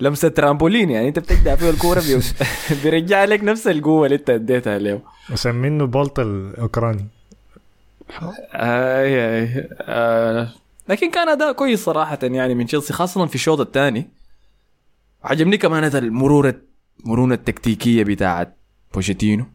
لمسة 0.00 0.28
ترامبولين 0.28 0.90
يعني 0.90 1.08
أنت 1.08 1.18
بتجدع 1.18 1.54
فيه 1.54 1.70
الكورة 1.70 2.00
بي- 2.00 2.20
بيرجع 2.82 3.24
لك 3.24 3.44
نفس 3.44 3.66
القوة 3.66 4.06
اللي 4.06 4.16
أنت 4.16 4.30
أديتها 4.30 4.78
له 4.78 5.00
مسمينه 5.30 5.84
بولت 5.86 6.18
الأوكراني. 6.18 7.06
آي 8.54 9.40
آي 9.42 9.68
آه. 9.80 10.48
لكن 10.88 11.10
كان 11.10 11.28
أداء 11.28 11.52
كويس 11.52 11.84
صراحة 11.84 12.18
يعني 12.22 12.54
من 12.54 12.66
تشيلسي 12.66 12.92
خاصة 12.92 13.26
في 13.26 13.34
الشوط 13.34 13.60
الثاني. 13.60 14.08
عجبني 15.26 15.56
كمان 15.58 15.84
هذا 15.84 15.98
المرونه 15.98 16.54
المرونه 17.04 17.34
التكتيكية 17.34 18.04
بتاعت 18.04 18.56
بوكيتينو 18.94 19.46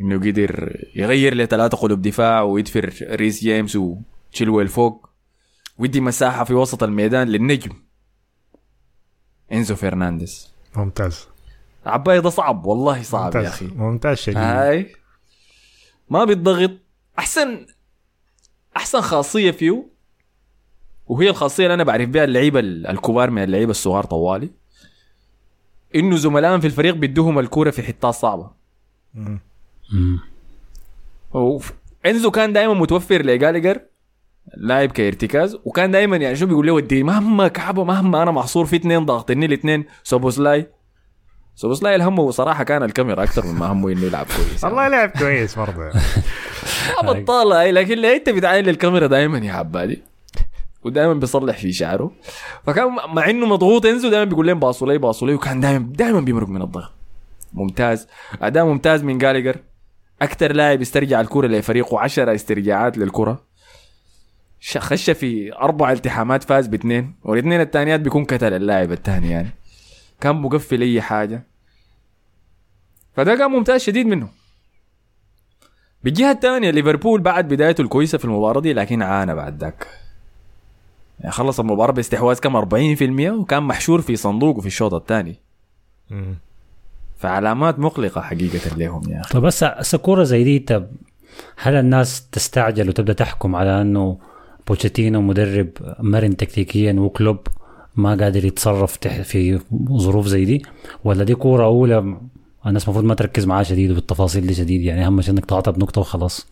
إنه 0.00 0.16
قدر 0.16 0.76
يغير 0.94 1.34
لثلاثة 1.34 1.76
قلوب 1.76 2.02
دفاع 2.02 2.42
ويدفر 2.42 2.92
ريس 3.02 3.40
جيمس 3.40 3.76
وتشيلويل 3.76 4.68
فوق 4.68 5.08
ويدي 5.78 6.00
مساحة 6.00 6.44
في 6.44 6.54
وسط 6.54 6.82
الميدان 6.82 7.28
للنجم. 7.28 7.72
إنزو 9.52 9.74
فرنانديز. 9.76 10.48
ممتاز. 10.76 11.26
عباية 11.86 12.20
ده 12.20 12.30
صعب. 12.30 12.66
والله 12.66 13.02
صعب 13.02 13.24
ممتاز. 13.24 13.44
يا 13.44 13.48
أخي. 13.48 13.66
ممتاز 13.66 14.16
شديد. 14.16 14.36
هاي. 14.36 14.92
ما 16.10 16.24
بيتضغط. 16.24 16.70
أحسن 17.18 17.66
أحسن 18.76 19.00
خاصية 19.00 19.50
فيه 19.50 19.86
وهي 21.06 21.30
الخاصية 21.30 21.64
اللي 21.64 21.74
أنا 21.74 21.84
بعرف 21.84 22.08
بها 22.08 22.24
اللعيبة 22.24 22.60
ال- 22.60 22.86
الكبار 22.86 23.30
من 23.30 23.42
اللعيبة 23.42 23.70
الصغار 23.70 24.04
طوالي. 24.04 24.50
إنه 25.96 26.16
زملائهم 26.16 26.60
في 26.60 26.66
الفريق 26.66 26.94
بيدوهم 26.94 27.38
الكورة 27.38 27.70
في 27.70 27.82
حتات 27.82 28.14
صعبة. 28.14 28.50
إنزو 32.06 32.30
كان 32.30 32.52
دائما 32.52 32.74
متوفر 32.74 33.22
لجالاجر 33.22 33.80
لاعب 34.56 34.90
كارتكاز 34.90 35.58
وكان 35.64 35.90
دائما 35.90 36.16
يعني 36.16 36.36
شو 36.36 36.46
بيقول 36.46 36.66
له 36.66 36.72
ودي 36.72 37.02
مهما 37.02 37.48
كعبه 37.48 37.84
مهما 37.84 38.22
أنا 38.22 38.30
محصور 38.30 38.66
في 38.66 38.76
اثنين 38.76 39.06
ضاغطيني 39.06 39.46
الاثنين. 39.46 39.84
سوبوسلاي 40.04 40.66
سوبوسلاي 41.54 41.94
الهمه 41.94 42.30
صراحة 42.30 42.64
كان 42.64 42.82
الكاميرا 42.82 43.22
أكثر 43.22 43.46
مما 43.46 43.72
همه 43.72 43.92
إنه 43.92 44.02
يلعب 44.02 44.26
كويس. 44.26 44.62
يعني. 44.62 44.74
والله 44.74 44.88
لعب 44.88 45.08
كويس 45.08 45.58
برضه. 45.58 45.92
هاي 47.54 47.72
لكن 47.72 47.98
ليه 47.98 48.16
انت 48.16 48.30
بتعاين 48.30 48.64
للكاميرا 48.64 49.06
دائما 49.06 49.38
يا 49.38 49.52
عبادي. 49.52 50.02
ودائما 50.86 51.14
بيصلح 51.14 51.58
في 51.58 51.72
شعره. 51.72 52.12
فكان 52.66 52.96
مع 53.14 53.30
إنه 53.30 53.46
مضغوط 53.46 53.86
انزو 53.86 54.10
دائما 54.10 54.24
بيقول 54.24 54.46
لهم 54.46 54.58
باصوا 54.60 54.88
لي 54.92 54.98
باصوا 54.98 55.28
لي 55.28 55.34
وكان 55.34 55.60
دائما 55.60 55.92
دائما 55.92 56.20
بيمرق 56.20 56.48
من 56.48 56.62
الضغط. 56.62 56.92
ممتاز. 57.52 58.08
أداء 58.42 58.64
ممتاز 58.64 59.02
من 59.02 59.18
جالجر 59.18 59.56
أكثر 60.22 60.52
لاعب 60.52 60.80
استرجع 60.80 61.20
الكرة 61.20 61.46
لفريقه 61.46 62.00
10 62.00 62.34
استرجاعات 62.34 62.98
للكرة. 62.98 63.46
خش 64.78 65.10
في 65.10 65.52
أربع 65.54 65.92
التحامات 65.92 66.42
فاز 66.42 66.66
باثنين. 66.66 67.14
والاثنين 67.24 67.60
الثانيات 67.60 68.00
بيكون 68.00 68.24
كتل 68.24 68.52
اللاعب 68.52 68.92
الثاني 68.92 69.30
يعني. 69.30 69.50
كان 70.20 70.36
مقفل 70.36 70.82
اي 70.82 71.00
حاجة. 71.00 71.46
فده 73.16 73.34
كان 73.34 73.50
ممتاز 73.50 73.80
شديد 73.80 74.06
منه. 74.06 74.28
بالجهة 76.04 76.30
الثانية 76.30 76.70
ليفربول 76.70 77.20
بعد 77.20 77.48
بدايته 77.48 77.82
الكويسة 77.82 78.18
في 78.18 78.24
المباراة 78.24 78.60
دي 78.60 78.72
لكن 78.72 79.02
عانى 79.02 79.34
بعد 79.34 79.60
ذاك. 79.60 80.05
خلص 81.28 81.60
المباراه 81.60 81.92
باستحواذ 81.92 82.38
كم 82.38 82.56
40% 82.56 83.30
وكان 83.40 83.62
محشور 83.62 84.00
في 84.00 84.16
صندوقه 84.16 84.60
في 84.60 84.66
الشوط 84.66 84.94
الثاني. 84.94 85.36
فعلامات 87.18 87.78
مقلقة 87.78 88.20
حقيقة 88.20 88.76
لهم 88.76 89.02
يا 89.10 89.20
أخي. 89.20 89.34
طب 89.34 89.42
بس 89.42 89.64
هسه 89.64 89.98
كورة 89.98 90.22
زي 90.24 90.44
دي 90.44 90.58
طب 90.58 90.86
هل 91.56 91.74
الناس 91.74 92.28
تستعجل 92.30 92.88
وتبدأ 92.88 93.12
تحكم 93.12 93.56
على 93.56 93.80
إنه 93.82 94.18
بوتشيتينو 94.68 95.20
مدرب 95.22 95.68
مرن 96.00 96.36
تكتيكيا 96.36 96.92
وكلوب 96.92 97.38
ما 97.96 98.14
قادر 98.14 98.44
يتصرف 98.44 98.96
تح- 98.96 99.20
في 99.22 99.60
ظروف 99.92 100.26
زي 100.26 100.44
دي؟ 100.44 100.62
ولا 101.04 101.24
دي 101.24 101.34
كورة 101.34 101.64
أولى 101.64 101.98
الناس 102.66 102.84
المفروض 102.84 103.04
ما 103.04 103.14
تركز 103.14 103.44
معاه 103.46 103.62
شديد 103.62 103.90
وبالتفاصيل 103.90 104.46
دي 104.46 104.54
شديد؟ 104.54 104.80
يعني 104.82 105.06
اهم 105.06 105.20
شيء 105.20 105.34
انك 105.34 105.44
تعطى 105.46 105.72
بنقطه 105.72 106.00
وخلاص. 106.00 106.46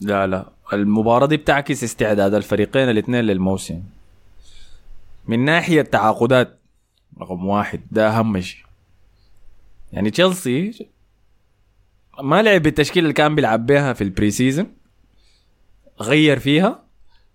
لا 0.00 0.26
لا. 0.26 0.51
المباراة 0.72 1.26
دي 1.26 1.36
بتعكس 1.36 1.84
استعداد 1.84 2.34
الفريقين 2.34 2.90
الاثنين 2.90 3.24
للموسم. 3.24 3.82
من 5.28 5.44
ناحية 5.44 5.82
تعاقدات 5.82 6.58
رقم 7.20 7.46
واحد 7.46 7.80
ده 7.90 8.08
أهم 8.08 8.40
شيء. 8.40 8.64
يعني 9.92 10.10
تشيلسي 10.10 10.86
ما 12.22 12.42
لعب 12.42 12.62
بالتشكيلة 12.62 13.02
اللي 13.04 13.14
كان 13.14 13.34
بيلعب 13.34 13.66
بيها 13.66 13.92
في 13.92 14.04
ال 14.04 14.30
pre-season 14.30 14.66
غير 16.00 16.38
فيها 16.38 16.82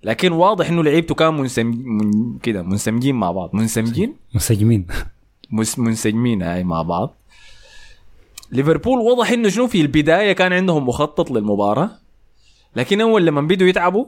لكن 0.03 0.32
واضح 0.32 0.70
إنه 0.70 0.84
لعيبته 0.84 1.15
كان 1.15 1.34
منسم 1.34 1.65
من 1.86 2.38
كده 2.39 2.62
منسمجين 2.62 3.15
مع 3.15 3.32
بعض. 3.32 3.50
منسمجين؟ 3.53 4.15
منسجمين. 4.34 4.88
منسجمين 5.77 6.41
هاي 6.41 6.63
مع 6.63 6.82
بعض. 6.82 7.15
ليفربول 8.51 9.00
وضح 9.00 9.32
إنه 9.32 9.50
شنو 9.50 9.67
في 9.67 9.82
البداية 9.82 10.34
كان 10.34 10.53
عندهم 10.53 10.88
مخطط 10.88 11.32
للمباراة. 11.32 11.89
لكن 12.77 13.01
أول 13.01 13.25
لما 13.25 13.41
بدوا 13.41 13.67
يتعبوا 13.67 14.05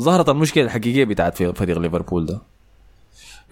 ظهرت 0.00 0.28
المشكلة 0.28 0.64
الحقيقية 0.64 1.04
بتاعت 1.04 1.42
فريق 1.42 1.78
ليفربول 1.78 2.26
ده. 2.26 2.40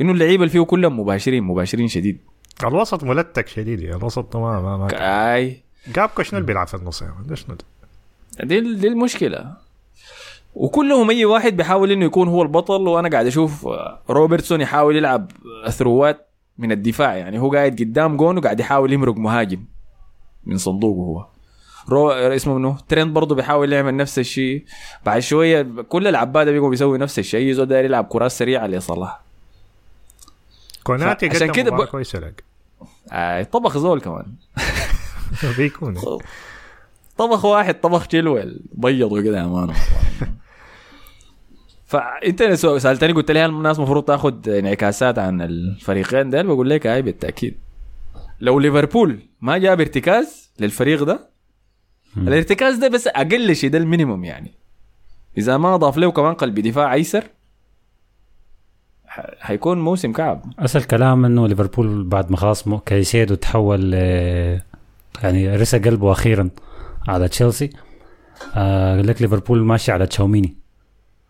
إنه 0.01 0.13
اللعيبة 0.13 0.43
اللي 0.43 0.53
فيه 0.53 0.61
كلهم 0.61 1.01
مباشرين 1.01 1.43
مباشرين 1.43 1.89
شديد. 1.89 2.19
الوسط 2.65 3.05
ملتك 3.05 3.49
شديد 3.49 3.81
يعني 3.81 3.97
الوسط 3.97 4.37
ما 4.37 4.61
ما 4.61 4.77
ما 4.77 4.89
أي. 5.35 5.63
جابكو 5.95 6.23
شنو 6.23 6.39
اللي 6.39 6.47
بيلعب 6.47 6.67
في 6.67 6.75
النص 6.75 7.03
يعني 7.03 7.37
شنو؟ 7.37 7.57
دي, 8.43 8.75
دي 8.75 8.89
المشكلة. 8.89 9.57
وكلهم 10.55 11.11
أي 11.11 11.25
واحد 11.25 11.57
بيحاول 11.57 11.93
إنه 11.93 12.05
يكون 12.05 12.29
هو 12.29 12.43
البطل 12.43 12.89
وأنا 12.89 13.09
قاعد 13.09 13.27
أشوف 13.27 13.69
روبرتسون 14.11 14.61
يحاول 14.61 14.97
يلعب 14.97 15.31
ثروات 15.69 16.29
من 16.59 16.73
الدفاع 16.73 17.17
يعني. 17.17 17.39
هو 17.39 17.53
قاعد 17.53 17.73
قدام 17.81 18.17
جون 18.17 18.39
وقاعد 18.39 18.61
يحاول 18.61 18.93
يمرق 18.93 19.17
مهاجم 19.17 19.65
من 20.45 20.59
صندوقه 20.59 20.99
هو. 20.99 21.32
رو 21.89 22.11
اسمه 22.11 22.55
منه 22.59 22.77
ترند 22.89 23.15
برضه 23.15 23.35
بيحاول 23.35 23.73
يعمل 23.73 23.97
نفس 23.97 24.19
الشيء. 24.19 24.65
بعد 25.07 25.19
شوية 25.21 25.63
كل 25.89 26.07
العباده 26.09 26.51
بيقوم 26.53 26.71
بيسوي 26.71 26.99
نفس 26.99 27.19
الشيء. 27.19 27.47
يزو 27.51 27.65
داير 27.65 27.85
يلعب 27.85 28.05
كرات 28.05 28.31
سريعة 28.31 28.67
لصلاح 28.67 29.21
كوناتي 30.85 31.29
عشان 31.29 31.53
كده 31.53 31.71
ب- 31.71 31.85
كويسة 31.85 32.19
لك. 32.19 32.45
آه 33.13 33.43
طبخ 33.43 33.79
زول 33.79 34.01
كمان. 34.01 34.27
بيكون. 35.59 35.97
طبخ 37.19 37.45
واحد 37.45 37.81
طبخ 37.81 38.09
جلويل. 38.09 38.61
بيضوا 38.73 39.21
كده 39.23 39.39
يا 39.39 39.47
مان. 39.47 39.73
فأنت 41.87 42.43
سألتني 42.53 43.13
قلت 43.13 43.31
لي 43.31 43.39
هل 43.41 43.51
الناس 43.51 43.77
المفروض 43.79 44.05
تاخذ 44.05 44.49
انعكاسات 44.49 45.19
عن 45.19 45.43
الفريقين 45.43 46.31
ديل؟ 46.31 46.47
بقول 46.47 46.71
لك 46.71 46.87
هاي 46.87 47.03
بالتأكيد. 47.03 47.55
لو 48.41 48.59
ليفربول 48.61 49.19
ما 49.41 49.59
جاب 49.59 49.81
ارتكاز 49.81 50.51
للفريق 50.59 51.03
ده 51.03 51.32
الارتكاز 52.17 52.77
ده 52.77 52.89
بس 52.89 53.07
أقل 53.07 53.57
شيء 53.57 53.71
ده 53.71 53.79
ال 53.79 53.84
minimum 53.85 54.25
يعني. 54.25 54.53
إذا 55.39 55.57
ما 55.57 55.75
أضاف 55.75 55.97
له 55.99 56.11
كمان 56.11 56.35
قلب 56.35 56.61
دفاع 56.61 56.95
أيسر 56.95 57.25
حيكون 59.41 59.81
موسم 59.81 60.13
كعب. 60.13 60.43
اسهل 60.59 60.83
كلام 60.83 61.25
إنه 61.25 61.49
ليفربول 61.49 62.05
بعد 62.05 62.31
ما 62.31 62.37
خلاص 62.37 62.69
كايسيدو 62.69 63.35
تحول 63.35 63.91
آه، 63.95 64.63
يعني 65.23 65.57
رسى 65.57 65.79
قلبه 65.79 66.13
أخيرا 66.13 66.51
على 67.09 67.29
تشيلسي. 67.29 67.71
آه، 68.57 68.97
قال 68.97 69.07
لك 69.07 69.23
ليفربول 69.23 69.65
ماشي 69.65 69.93
على 69.93 70.07
تشاوميني. 70.07 70.57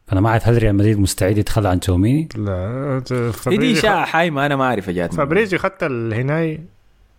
فانا 0.07 0.21
ما 0.21 0.29
أعرف 0.29 0.49
هل 0.49 0.63
ريال 0.63 0.75
مدريد 0.75 0.99
مستعد 0.99 1.39
يتخلى 1.39 1.69
عن 1.69 1.81
تشاوميني؟ 1.81 2.29
لا 2.37 3.03
دي 3.11 3.33
فابريزي 3.33 3.79
اشاعه 3.81 4.05
حايمة 4.05 4.47
أنا 4.47 4.57
ما 4.57 4.65
أعرف 4.65 4.91
جات. 4.91 5.15
فابريزي 5.15 5.59
خدت 5.59 5.83
الهناي 5.83 6.61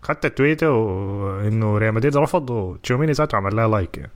خدت 0.04 0.24
التويتر 0.24 0.70
وإنه 0.70 1.78
ريال 1.78 1.94
مدريد 1.94 2.16
رفض 2.16 2.50
وتشوميني 2.50 3.12
ذاته 3.12 3.36
عمل 3.36 3.56
لها 3.56 3.68
لايك 3.68 3.98
يعني 3.98 4.10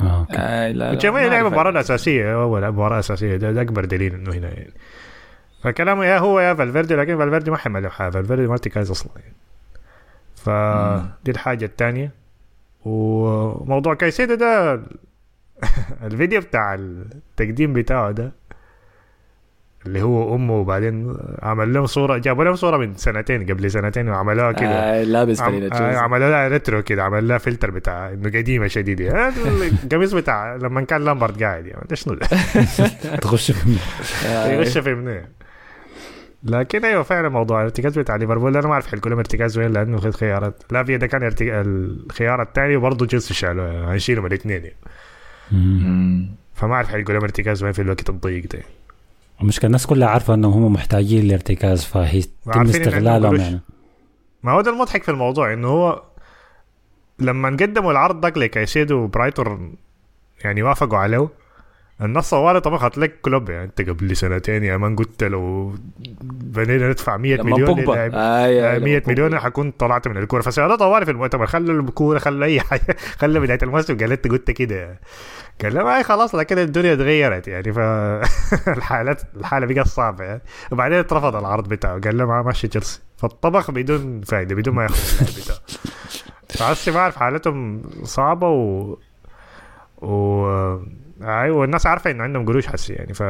آه 0.00 0.20
أوكي. 0.20 0.36
آه 0.38 0.70
لا 0.72 0.94
تشوميني 0.94 1.28
لعب 1.28 1.42
أعرف. 1.42 1.52
مباراة 1.52 1.80
أساسية 1.80 2.42
أول 2.42 2.68
مباراة 2.68 2.98
أساسية. 2.98 3.36
ده, 3.36 3.52
ده 3.52 3.62
أكبر 3.62 3.84
دليل 3.84 4.14
إنه 4.14 4.32
هنا 4.32 4.48
يعني. 4.48 4.72
فكلامه 5.64 6.04
يا 6.04 6.18
هو 6.18 6.40
يا 6.40 6.54
فالفيردي 6.54 6.94
لكن 6.96 7.18
فالفيردي 7.18 7.50
ما 7.50 7.56
حمل 7.56 7.82
له 7.82 7.88
حاجة. 7.88 8.10
فالفيردي 8.10 8.46
ما 8.46 8.52
ارتكاز 8.52 8.90
أصلا 8.90 9.12
يعني. 9.16 9.34
فدي 10.36 11.30
الحاجة 11.30 11.64
الثانية. 11.64 12.10
وموضوع 12.84 13.94
كايسيدو 13.94 14.34
ده 14.34 14.74
الفيديو 16.06 16.40
بتاع 16.40 16.74
التقديم 16.74 17.72
بتاعه 17.72 18.10
ده 18.10 18.32
اللي 19.88 20.02
هو 20.02 20.34
أمه 20.34 20.54
وبعدين 20.54 21.16
عمل 21.42 21.72
لهم 21.72 21.86
صورة 21.86 22.18
جابوا 22.18 22.44
لهم 22.44 22.54
صورة 22.54 22.76
من 22.76 22.94
سنتين 22.94 23.46
قبل 23.46 23.70
سنتين 23.70 24.08
وعملوها 24.08 24.52
كده. 24.52 25.00
آه 25.00 25.02
لابس 25.02 25.40
عم... 25.40 25.68
آه،. 25.72 25.96
عملوا 25.96 26.30
لها 26.30 26.48
retro 26.48 26.82
كده 26.82 27.04
عمل 27.04 27.28
لها 27.28 27.38
فلتر 27.38 27.70
بتاع 27.70 28.08
إنه 28.12 28.28
قديمة 28.28 28.66
شديدة. 28.66 29.26
آه، 29.26 29.32
القميص 29.84 30.12
بتاع 30.14 30.56
لما 30.56 30.80
كان 30.80 31.04
لامبارد 31.04 31.42
قاعد 31.42 31.66
يعني 31.66 31.86
ده 31.88 31.96
شنو 31.96 32.14
ده. 32.14 32.26
تخش 33.22 33.50
في 33.50 33.76
يغش 34.26 34.78
في 34.84 34.94
منين. 34.94 35.24
لكن 36.42 36.84
أيوه 36.84 37.02
فعلا 37.02 37.28
موضوع 37.28 37.60
الارتكاز 37.60 37.98
بتاع 37.98 38.16
ليفربول 38.16 38.56
أنا 38.56 38.66
ما 38.66 38.72
أعرف 38.72 38.86
حيكون 38.86 39.10
لهم 39.10 39.18
ارتكاز 39.18 39.58
وين 39.58 39.72
لأنه 39.72 39.98
خد 39.98 40.14
خيارات. 40.14 40.62
لافيا 40.70 40.96
ده 40.96 41.06
كان 41.06 41.22
ارتك... 41.22 41.46
الخيار 41.48 42.42
الثاني 42.42 42.76
وبرضه 42.76 43.06
تشيلسي 43.06 43.34
شالوه 43.34 43.94
هنشيلهم 43.94 44.26
الاثنين 44.26 44.62
يعني. 44.64 44.76
فما 46.54 46.74
أعرف 46.74 46.88
حيكون 46.88 47.14
لهم 47.14 47.24
ارتكاز 47.24 47.62
وين 47.62 47.72
في 47.72 47.82
الوقت 47.82 48.10
الضيق 48.10 48.44
ده. 48.52 48.62
المشكلة 49.42 49.66
الناس 49.66 49.86
كلها 49.86 50.08
عارفة 50.08 50.34
إنهم 50.34 50.52
هم 50.52 50.72
محتاجين 50.72 51.28
لارتكاز 51.28 51.84
فهي 51.84 52.22
عندهم 52.46 52.74
استغلالهم. 52.74 53.36
يعني 53.36 53.60
ما 54.42 54.52
هو 54.52 54.60
ده 54.60 54.70
المضحك 54.70 55.02
في 55.02 55.10
الموضوع 55.10 55.52
إنه 55.52 55.68
هو 55.68 56.02
لما 57.18 57.48
قدموا 57.48 57.92
العرض 57.92 58.20
ده 58.20 58.28
لكايسيدو 58.28 58.96
وبرايتون 58.96 59.74
يعني 60.44 60.62
وافقوا 60.62 60.98
عليه 60.98 61.28
النص 62.02 62.30
طوالي 62.30 62.60
طبخت 62.60 62.98
لك 62.98 63.20
كلوب 63.20 63.50
يعني 63.50 63.64
انت 63.64 63.88
قبل 63.88 64.16
سنتين 64.16 64.64
يا 64.64 64.76
مان 64.76 64.96
قلت 64.96 65.24
لو 65.24 65.74
بنينا 66.30 66.88
ندفع 66.88 67.16
100 67.16 67.34
لما 67.36 67.56
مليون 67.56 67.80
للاعب. 67.80 68.10
آه 68.14 68.76
آه، 68.76 68.78
100 68.78 69.02
مليون 69.06 69.38
حكون 69.38 69.70
طلعت 69.70 70.08
من 70.08 70.16
الكورة. 70.16 70.42
فسألوه 70.42 70.76
طوالي 70.76 71.04
في 71.04 71.10
المؤتمر 71.10 71.46
خلوا 71.46 71.82
الكورة 71.82 72.18
خلوا 72.18 72.46
أي 72.46 72.60
حاجة. 72.60 72.96
خلوا 73.20 73.42
بداية 73.42 73.58
الموسم 73.62 73.98
قال 73.98 74.12
أنت 74.12 74.28
قلت 74.28 74.50
كده. 74.50 75.00
قال 75.62 75.74
له 75.74 75.96
أي 75.96 76.02
خلاص 76.02 76.34
لكن 76.34 76.58
الدنيا 76.58 76.92
اتغيرت 76.92 77.48
يعني 77.48 77.72
فالحالات 77.72 79.22
الحالة 79.36 79.66
بقت 79.66 79.86
صعبة 79.88 80.24
يعني 80.24 80.42
وبعدين 80.72 80.98
اترفض 80.98 81.36
العرض 81.36 81.68
بتاعه. 81.68 82.00
قال 82.00 82.18
له 82.18 82.26
ما 82.26 82.42
ماشي 82.42 82.68
تشيلسي. 82.68 83.00
فالطبخ 83.16 83.70
بدون 83.70 84.20
فائده 84.20 84.54
بدون 84.54 84.74
ما 84.74 84.82
ياخذ 84.82 85.20
اللاعب 85.20 85.34
بتاعه. 85.44 85.58
فحسي 86.48 86.90
ما 86.90 86.98
أعرف 86.98 87.16
حالتهم 87.16 87.82
صعبة 88.04 88.48
و 88.48 88.96
و 90.02 90.46
أيوه 91.22 91.64
الناس 91.64 91.86
عارفة 91.86 92.10
انه 92.10 92.22
عندهم 92.24 92.46
قروش 92.46 92.66
حسي 92.66 92.92
يعني 92.92 93.14
ف. 93.14 93.22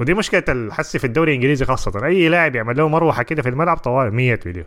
ودي 0.00 0.14
مشكلة 0.14 0.44
الحسي 0.48 0.98
في 0.98 1.04
الدوري 1.06 1.30
الإنجليزي 1.32 1.64
خاصة. 1.64 2.06
أي 2.06 2.28
لاعب 2.28 2.54
يعمل 2.56 2.76
له 2.76 2.88
مروحة 2.88 3.22
كده 3.22 3.42
في 3.42 3.48
الملعب 3.48 3.76
طوال 3.76 4.14
100 4.14 4.40
مليون. 4.46 4.66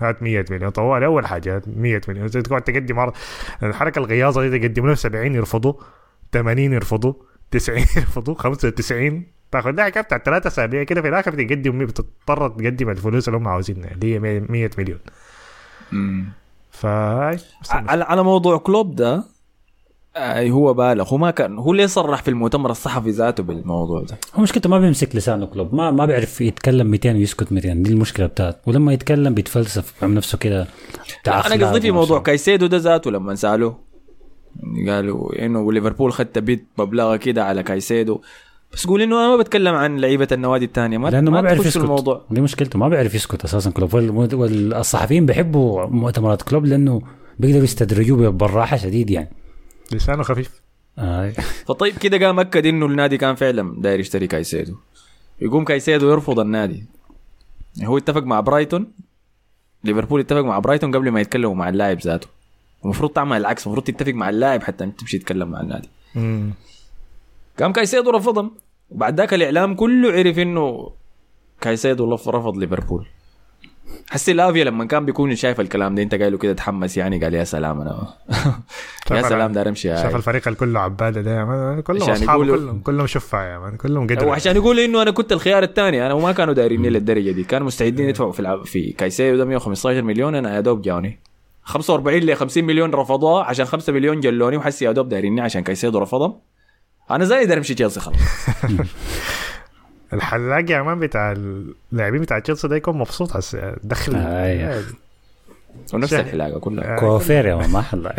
هات 0.00 0.22
100 0.22 0.44
مليون. 0.50 0.70
طوال 0.70 1.04
أول 1.04 1.26
حاجة 1.26 1.56
هات 1.56 1.68
100 1.68 2.00
مليون. 2.08 2.30
تقعد 2.30 2.62
تقدم 2.62 2.98
عرض 2.98 3.12
الحركة 3.62 3.98
الغياظة 3.98 4.48
دي 4.48 4.58
تقدم 4.58 4.86
لهم 4.86 4.94
70 4.94 5.34
يرفضوا 5.34 5.74
80 6.32 6.72
يرفضوا 6.72 7.14
90 7.50 7.78
يرفضوا 7.96 8.34
95 8.34 9.24
تاخذ 9.52 9.70
لها 9.70 9.84
حكايه 9.84 10.02
بتاعت 10.02 10.24
ثلاثة 10.26 10.48
أسابيع 10.48 10.82
كده 10.82 11.02
في 11.02 11.08
الآخر 11.08 11.30
بتقدم 11.30 11.78
بتضطر 11.86 12.48
تقدم 12.48 12.90
الفلوس 12.90 13.28
اللي 13.28 13.38
هم 13.38 13.48
عاوزينها 13.48 13.90
اللي 13.90 14.14
هي 14.14 14.18
100 14.40 14.70
مليون. 14.78 14.98
على 17.72 18.04
على 18.04 18.22
موضوع 18.24 18.58
كلوب 18.58 18.96
ده 18.96 19.24
آه 20.16 20.48
هو 20.48 20.74
بالغ. 20.74 21.08
هو 21.08 21.16
ما 21.18 21.30
كان 21.30 21.58
هو 21.58 21.72
ليه 21.72 21.86
صرح 21.86 22.22
في 22.22 22.28
المؤتمر 22.28 22.70
الصحفي 22.70 23.10
ذاته 23.10 23.42
بالموضوع 23.42 24.00
ده؟ 24.02 24.18
هو 24.34 24.42
مشكلته 24.42 24.70
ما 24.70 24.78
بيمسك 24.78 25.16
لسانه 25.16 25.46
كلوب. 25.46 25.74
ما 25.74 25.90
ما 25.90 26.06
بيعرف 26.06 26.40
يتكلم 26.40 26.86
200 26.86 27.12
ويسكت 27.12 27.52
200 27.52 27.72
دي 27.74 27.90
المشكلة 27.92 28.26
بتاعته. 28.26 28.58
ولما 28.66 28.92
يتكلم 28.92 29.34
بيتفلسف 29.34 29.92
بيعمل 30.00 30.14
نفسه 30.14 30.38
كده. 30.38 30.66
أنا 31.26 31.66
قصدي 31.66 31.80
في 31.80 31.90
موضوع. 31.90 32.18
كايسيدو 32.18 32.66
ده 32.66 32.76
ذاته 32.76 33.10
لما 33.10 33.34
سألوه. 33.34 33.78
قالوا 34.88 35.44
إنه 35.46 35.72
ليفربول 35.72 36.12
خت 36.12 36.26
bid 36.36 36.66
مبلغ 36.78 37.16
كده 37.16 37.44
على 37.44 37.62
كايسيدو. 37.62 38.20
بس 38.72 38.86
قول 38.86 39.02
إنه 39.02 39.16
أنا 39.20 39.28
ما 39.28 39.36
بتكلم 39.36 39.74
عن 39.74 39.96
لعيبة 39.98 40.28
النوادي 40.32 40.64
الثانية 40.64 40.98
ما 40.98 41.08
لأنه 41.08 41.30
ما, 41.30 41.40
بيعرف 41.40 41.56
تخش 41.58 41.62
في 41.62 41.68
يسكت. 41.68 41.84
الموضوع. 41.84 42.22
دي 42.30 42.40
مشكلته. 42.40 42.78
ما 42.78 42.88
بيعرف 42.88 43.14
يسكت 43.14 43.44
أساسا 43.44 43.70
كلوب. 43.70 43.94
وال- 43.94 44.34
والصحفيين 44.34 45.26
بيحبوا 45.26 45.86
مؤتمرات 45.86 46.42
كلوب 46.42 46.64
لأنه 46.64 47.02
بيقدروا 47.38 47.64
يستدرجوه 47.64 48.28
بالراحة 48.30 48.76
شديد 48.76 49.10
يعني. 49.10 49.28
لسانه 49.94 50.22
خفيف. 50.22 50.62
آه. 50.98 51.30
فطيب 51.66 51.98
كده 51.98 52.26
قام 52.26 52.40
أكد 52.40 52.66
إنه 52.66 52.86
النادي 52.86 53.18
كان 53.18 53.34
فعلا 53.34 53.74
داير 53.78 54.00
يشتري 54.00 54.26
كايسيدو. 54.26 54.76
يقوم 55.40 55.64
كايسيدو 55.64 56.10
يرفض 56.10 56.40
النادي. 56.40 56.84
هو 57.84 57.98
اتفق 57.98 58.22
مع 58.22 58.40
برايتون. 58.40 58.92
ليفربول 59.84 60.20
اتفق 60.20 60.40
مع 60.40 60.58
برايتون 60.58 60.96
قبل 60.96 61.10
ما 61.10 61.20
يتكلموا 61.20 61.54
مع 61.54 61.68
اللاعب 61.68 61.98
ذاته. 61.98 62.28
المفروض 62.84 63.10
تعمل 63.10 63.36
العكس 63.36 63.66
المفروض 63.66 63.86
تتفق 63.86 64.12
مع 64.12 64.28
اللاعب 64.28 64.62
حتى 64.62 64.84
أنت 64.84 65.00
تمشي 65.00 65.18
تتكلم 65.18 65.48
مع 65.48 65.60
النادي. 65.60 65.88
مم. 66.14 66.52
قام 67.60 67.72
كايسيدو 67.72 68.10
رفضهم. 68.10 68.50
وبعد 68.90 69.20
ذاك 69.20 69.34
الإعلام 69.34 69.74
كله 69.74 70.12
عرف 70.12 70.38
إنه 70.38 70.92
كايسيدو 71.60 72.14
لف- 72.14 72.28
رفض 72.28 72.56
ليفربول. 72.56 73.06
حسي 74.10 74.32
لافيا 74.32 74.64
لما 74.64 74.84
كان 74.84 75.04
بيكون 75.06 75.34
شايف 75.36 75.60
الكلام 75.60 75.94
ده 75.94 76.02
أنت 76.02 76.14
قايله 76.14 76.38
كده 76.38 76.52
تحمس 76.52 76.96
يعني؟ 76.96 77.24
قال 77.24 77.34
يا 77.34 77.44
سلام 77.44 77.80
أنا. 77.80 78.08
يا 79.10 79.22
سلام 79.22 79.52
دار 79.52 79.68
امشي 79.68 79.88
شاف. 79.88 80.16
الفريق 80.16 80.48
الكل 80.48 80.76
عباده 80.76 81.20
ده 81.20 81.80
كلهم 81.80 82.10
اصحابه 82.10 82.44
كلهم 82.44 82.80
كلهم 82.80 83.06
شفع 83.06 83.52
يا 83.52 83.58
man. 83.58 83.76
كلهم 83.76 84.06
قدر 84.06 84.24
وعشان 84.26 84.56
يقول 84.56 84.80
إنه 84.80 85.02
أنا 85.02 85.10
كنت 85.10 85.32
الخيار 85.32 85.62
الثاني 85.62 86.06
أنا 86.06 86.14
وما 86.14 86.32
كانوا 86.32 86.54
دايريني 86.54 86.90
للدرجة 86.90 87.30
دي. 87.30 87.44
كانوا 87.44 87.66
مستعدين 87.66 88.08
يدفعوا 88.08 88.32
في 88.32 88.40
العب 88.40 88.66
في 88.66 88.92
كايسيدو 88.92 89.36
ده 89.36 89.44
115 89.44 90.02
مليون 90.02 90.34
أنا 90.34 90.54
يا 90.54 90.60
دوب 90.60 90.82
جاوني 90.82 91.18
45 91.64 92.18
ل 92.20 92.36
50 92.36 92.64
مليون 92.64 92.90
رفضوها 92.90 93.44
عشان 93.44 93.64
5 93.66 93.92
مليون 93.92 94.20
جلوني 94.20 94.56
وحسي 94.56 94.84
يا 94.84 94.92
دوب 94.92 95.08
دايريني 95.08 95.40
عشان 95.40 95.62
كايسيدو 95.62 95.98
رفضهم. 95.98 96.38
أنا 97.10 97.24
زي 97.24 97.44
داير 97.46 97.58
امشي 97.58 97.74
تشيلسي 97.74 98.00
خلاص. 98.00 98.16
الحلاق 100.12 100.70
يا 100.70 100.82
man 100.82 100.98
بتاع 101.00 101.32
اللاعبين 101.92 102.20
بتاع 102.20 102.38
تشيلسي 102.38 102.68
ده 102.68 102.76
يكون 102.76 102.98
مبسوط 102.98 103.36
هسه 103.36 103.76
دخل 103.84 104.12
آه. 104.16 104.82
ونفس 105.94 106.10
شايف. 106.10 106.26
الحلاقة 106.26 106.58
كلها 106.60 106.96
آه. 106.96 107.00
كوافير 107.00 107.46
يا 107.46 107.54
man 107.54 107.70
ما 107.70 107.82
حل 107.88 108.12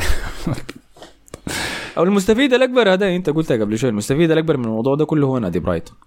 أو 1.98 2.04
المستفيد 2.04 2.54
الأكبر 2.54 2.94
هذا 2.94 3.16
أنت 3.16 3.30
قلتها 3.30 3.58
قبل 3.58 3.78
شوي 3.78 3.90
المستفيد 3.90 4.32
الأكبر 4.32 4.58
من 4.58 4.66
الموضوع 4.66 4.96
ده 4.96 5.06
كله 5.06 5.28
هو 5.28 5.40
نادي 5.40 5.60
برايتون 5.60 5.98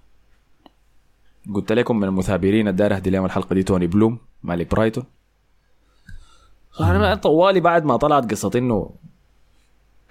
قلت 1.54 1.72
لكم 1.72 1.96
من 1.96 2.04
المثابرين 2.04 2.68
الدار 2.68 2.94
اهدي 2.94 3.10
اليوم 3.10 3.24
الحلقة 3.24 3.54
دي 3.54 3.62
توني 3.62 3.86
بلوم 3.86 4.18
مالك 4.42 4.70
برايتون 4.70 5.04
أنا 6.80 7.14
طوالي 7.14 7.60
بعد 7.60 7.84
ما 7.84 7.96
طلعت 7.96 8.30
قصة 8.30 8.50
إنه 8.54 8.90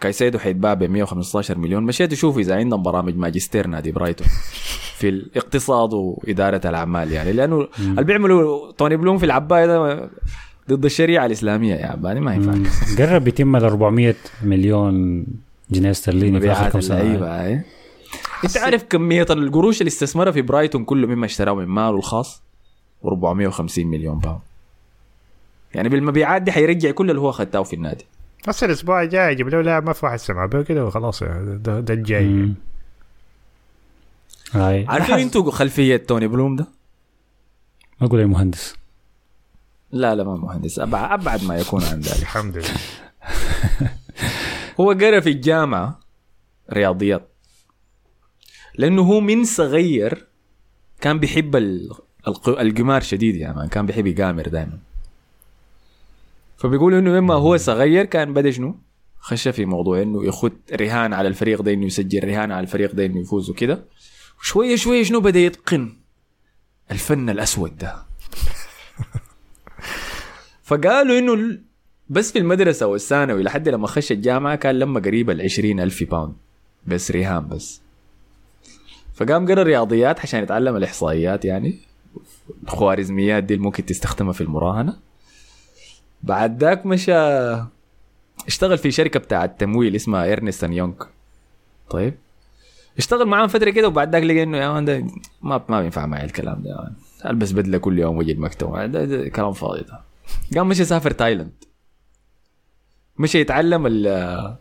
كايسيدو 0.02 0.40
حيتباع 0.40 0.74
ب 0.74 0.84
115 0.84 1.58
مليون. 1.58 1.84
مشيت 1.84 2.14
أشوف 2.14 2.38
إذا 2.38 2.56
عندهم 2.56 2.84
برامج 2.84 3.16
ماجستير 3.16 3.68
نادي 3.68 3.92
برايتون 3.92 4.28
في 5.00 5.10
الاقتصاد 5.10 5.94
وإدارة 5.94 6.62
الأعمال 6.70 7.12
يعني. 7.12 7.32
لأنه 7.34 7.68
اللي 7.80 8.04
بيعملوا 8.04 8.72
توني 8.72 8.98
بلوم 8.98 9.18
في 9.18 9.25
العباية 9.25 9.66
ده 9.66 10.10
ضد 10.70 10.86
الشريعة 10.86 11.25
الإسلامية 11.25 11.75
يا 11.75 11.86
عباني 11.88 12.20
ما 12.20 12.34
ينفع. 12.34 12.54
قرب 13.06 13.28
يتم 13.28 13.56
ال 13.56 13.64
400 13.64 14.16
مليون 14.44 15.25
جنيه 15.72 15.92
استرليني 15.92 16.42
في 16.42 16.52
آخر 16.52 16.70
كم 16.70 16.82
سنه 16.82 17.02
اللعيبه 17.02 17.42
هاي 17.46 17.62
أنت 18.44 18.58
عارف 18.58 18.84
كمية 18.84 19.25
القروش 19.30 19.82
اللي 19.82 19.88
استثمرها 19.88 20.32
في 20.32 20.42
برايتون 20.42 20.86
كله 20.86 21.08
مما 21.08 21.25
اشتراه 21.25 21.54
من 21.54 21.66
ماله 21.66 21.98
الخاص؟ 21.98 22.42
450 23.06 23.88
مليون 23.88 24.20
pound 24.20 24.39
يعني 25.75 25.90
بالمبيعات 25.90 26.42
دي 26.42 26.52
حيرجع 26.52 26.92
كل 26.92 27.10
اللي 27.10 27.22
هو 27.22 27.32
خدته 27.32 27.64
في 27.64 27.75
النادي. 27.75 28.06
بس 28.48 28.64
الأسبوع 28.64 29.02
الجاي 29.04 29.32
يجيب 29.32 29.48
له 29.50 29.62
لاعب 29.62 29.86
ما 29.86 29.94
في 29.94 30.06
واحد 30.06 30.20
سمع 30.20 30.46
به 30.46 30.62
كده 30.62 30.86
وخلاص 30.86 31.22
يعني 31.22 31.58
ده, 31.58 31.80
ده 31.80 31.94
الجاي. 31.94 32.25
مم. 32.25 32.56
هاي. 34.51 34.86
عارفين 34.88 35.16
أنتوا 35.16 35.51
خلفية 35.51 35.98
توني 35.98 36.27
بلوم 36.27 36.55
ده؟ 36.55 36.68
ما 38.01 38.08
أقول 38.08 38.20
أي 38.20 38.25
مهندس. 38.25 38.75
لا 39.92 40.16
لا 40.16 40.24
ما 40.24 40.36
مهندس. 40.36 40.79
ابعد 40.79 41.20
أبعد 41.20 41.44
ما 41.44 41.58
يكون 41.58 41.84
عن 41.84 42.00
ذلك. 42.00 42.20
الحمد 42.22 42.58
لله. 42.58 42.68
هو 44.79 44.92
قرأ 44.92 45.20
في 45.20 45.29
الجامعة 45.29 46.00
رياضيات. 46.74 47.27
لأنه 48.77 49.01
هو 49.01 49.20
من 49.20 49.44
صغير 49.44 50.25
كان 51.01 51.20
بيحب 51.20 51.55
ال- 51.55 51.92
الق- 52.27 52.60
القمار 52.60 53.01
شديد 53.01 53.36
يعني 53.36 53.70
كان 53.70 53.86
بيحب 53.86 54.08
يقامر 54.08 54.48
دائما 54.48 54.77
فبيقول 56.66 56.94
إنه 56.94 57.18
لما 57.18 57.34
هو 57.34 57.58
صغير 57.58 58.06
كان 58.06 58.34
بدأ 58.34 58.51
شنو؟ 58.51 58.75
خش 59.20 59.48
في 59.48 59.66
موضوع 59.66 60.01
إنه 60.01 60.25
ياخذ 60.25 60.51
رهان 60.74 61.14
على 61.14 61.28
الفريق 61.28 61.62
ده 61.62 61.74
إنه 61.74 61.86
يسجل 61.86 62.28
رهان 62.28 62.51
على 62.51 62.64
الفريق 62.64 62.96
ده 62.96 63.06
إنه 63.06 63.20
يفوز 63.20 63.50
وكده. 63.50 63.86
وشويه 64.40 64.75
شوية 64.75 65.04
شنو 65.04 65.20
بدأ 65.20 65.40
يتقن؟ 65.40 65.94
الفن 66.92 67.30
الأسود 67.30 67.78
ده. 67.78 67.96
فقالوا 70.68 71.20
إنه 71.20 71.60
بس 72.10 72.32
في 72.32 72.40
المدرسة 72.40 72.88
والثانوي 72.88 73.44
لحد 73.44 73.70
لما 73.70 73.88
خش 73.88 74.12
الجامعة 74.12 74.56
كان 74.56 74.80
لما 74.80 75.00
قريب 75.00 75.30
ال 75.30 75.42
20 75.42 75.80
ألف 75.80 76.04
pound 76.03 76.33
بس 76.88 77.12
رهان 77.12 77.48
بس. 77.48 77.82
فقام 79.14 79.48
قرأ 79.48 79.64
رياضيات 79.64 80.20
عشان 80.20 80.44
يتعلم 80.44 80.75
الإحصائيات 80.75 81.46
يعني. 81.46 81.80
الخوارزميات 82.64 83.44
دي 83.44 83.54
اللي 83.54 83.66
ممكن 83.66 83.86
تستخدمها 83.86 84.34
في 84.34 84.42
المراهنة. 84.42 85.06
بعد 86.25 86.64
ذاك 86.64 86.85
مشى 86.85 87.14
اشتغل 88.48 88.77
في 88.77 88.92
شركة 88.92 89.20
بتاعة 89.20 89.46
تمويل 89.46 89.96
اسمها 89.96 90.24
Ernst 90.24 90.55
and 90.55 90.74
Young 90.74 90.94
طيب 91.90 92.14
اشتغل 92.98 93.25
معاهم 93.25 93.48
فترة 93.48 93.70
كده 93.70 93.88
وبعد 93.88 94.11
ذاك 94.11 94.24
لقى 94.24 94.44
إنه 94.44 94.57
يا 94.57 94.70
man 94.70 94.85
ده 94.85 95.05
ما 95.42 95.61
ما 95.70 95.81
بينفع 95.81 96.05
معي 96.05 96.25
الكلام 96.25 96.64
ده. 96.64 96.92
ألبس 97.29 97.51
بدلة 97.51 97.77
كل 97.77 98.00
يوم 98.00 98.18
واجي 98.18 98.31
المكتب 98.31 98.74
ده, 98.92 99.05
ده 99.05 99.29
كلام 99.29 99.53
فاضي 99.53 99.81
ده 99.81 100.00
قام 100.55 100.70
مشى 100.70 100.85
سافر 100.85 101.11
تايلاند 101.11 101.51
مشى 103.20 103.40
يتعلم 103.40 103.83
ال 103.88 104.55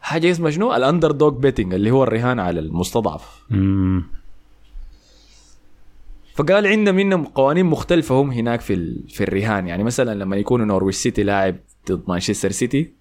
حاجة 0.00 0.30
اسمها 0.30 0.50
شنو؟ 0.50 0.74
ال 0.74 1.10
underdog 1.10 1.36
betting 1.40 1.74
اللي 1.74 1.90
هو 1.90 2.02
الرهان 2.04 2.40
على 2.40 2.60
المستضعف 2.60 3.42
مم. 3.50 4.04
فقال 6.38 6.66
عندنا 6.66 6.92
منهم 6.92 7.24
قوانين 7.24 7.66
مختلفة 7.66 8.14
هم 8.14 8.30
هناك 8.30 8.60
في 8.60 8.74
ال... 8.74 9.08
في 9.08 9.24
الرهان. 9.24 9.66
يعني 9.66 9.84
مثلا 9.84 10.14
لما 10.14 10.36
يكونوا 10.36 10.66
نورويش 10.66 10.96
سيتي 10.96 11.22
لاعب 11.22 11.56
ضد 11.90 12.02
مانشستر 12.08 12.50
سيتي 12.50 12.92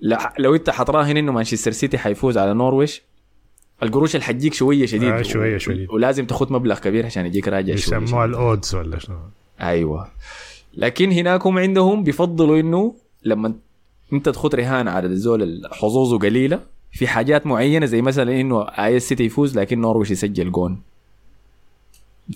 لا 0.00 0.34
لو 0.38 0.54
انت 0.54 0.70
حتراهن 0.70 1.16
إنه 1.16 1.32
مانشستر 1.32 1.70
سيتي 1.70 1.98
حيفوز 1.98 2.38
على 2.38 2.54
نورويش 2.54 3.02
القروش 3.82 4.14
اللي 4.14 4.24
حتجيك 4.24 4.54
شوية 4.54 4.86
شديد 4.86 5.12
آه، 5.12 5.22
شوية 5.22 5.58
شديد. 5.58 5.90
ولازم 5.90 6.26
تاخذ 6.26 6.52
مبلغ 6.52 6.78
كبير 6.78 7.06
عشان 7.06 7.26
يجيك 7.26 7.48
راجع 7.48 7.74
شوية 7.74 8.02
يسموها 8.02 8.24
الأودز 8.24 8.74
ولا 8.74 8.98
شنو؟ 8.98 9.18
أيوه. 9.60 10.08
لكن 10.74 11.12
هناك 11.12 11.46
هم 11.46 11.58
عندهم 11.58 12.04
بيفضلوا 12.04 12.60
إنه 12.60 12.94
لما 13.24 13.54
انت 14.12 14.28
تخط 14.28 14.54
رهان 14.54 14.88
على 14.88 15.06
الزول 15.06 15.62
حظوظه 15.72 16.18
قليلة 16.18 16.60
في 16.92 17.06
حاجات 17.06 17.46
معينة 17.46 17.86
زي 17.86 18.02
مثلا 18.02 18.40
إنه 18.40 18.62
آي 18.62 19.00
سيتي 19.00 19.24
يفوز 19.24 19.58
لكن 19.58 19.80
نورويش 19.80 20.10
يسجل 20.10 20.52
جون. 20.52 20.82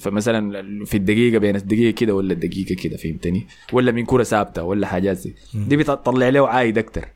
فمثلا 0.00 0.84
في 0.84 0.96
الدقيقة 0.96 1.38
بين 1.38 1.56
الدقيقة 1.56 1.94
كده 1.94 2.14
ولا 2.14 2.32
الدقيقة 2.32 2.74
كده 2.82 2.96
فهمتني؟ 2.96 3.46
ولا 3.72 3.92
من 3.92 4.04
كرة 4.04 4.22
ثابتة 4.22 4.62
ولا 4.62 4.86
حاجات 4.86 5.16
زي. 5.16 5.34
دي 5.54 5.76
بتطلع 5.76 6.28
له 6.28 6.48
عايد 6.48 6.78
أكتر. 6.78 7.08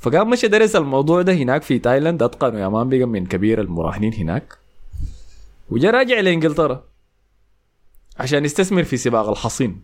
فقام 0.00 0.30
مشى 0.30 0.48
درس 0.48 0.76
الموضوع 0.76 1.22
ده 1.22 1.32
هناك 1.34 1.62
في 1.62 1.78
تايلاند 1.78 2.22
أتقنوا 2.22 2.60
يا 2.60 2.68
man 2.68 2.88
بقى 2.88 3.04
من 3.04 3.26
كبير 3.26 3.60
المراهنين 3.60 4.14
هناك. 4.14 4.58
وجا 5.70 5.90
راجع 5.90 6.20
لإنجلترا. 6.20 6.84
عشان 8.18 8.44
يستثمر 8.44 8.84
في 8.84 8.96
سباق 8.96 9.28
الحصين. 9.28 9.80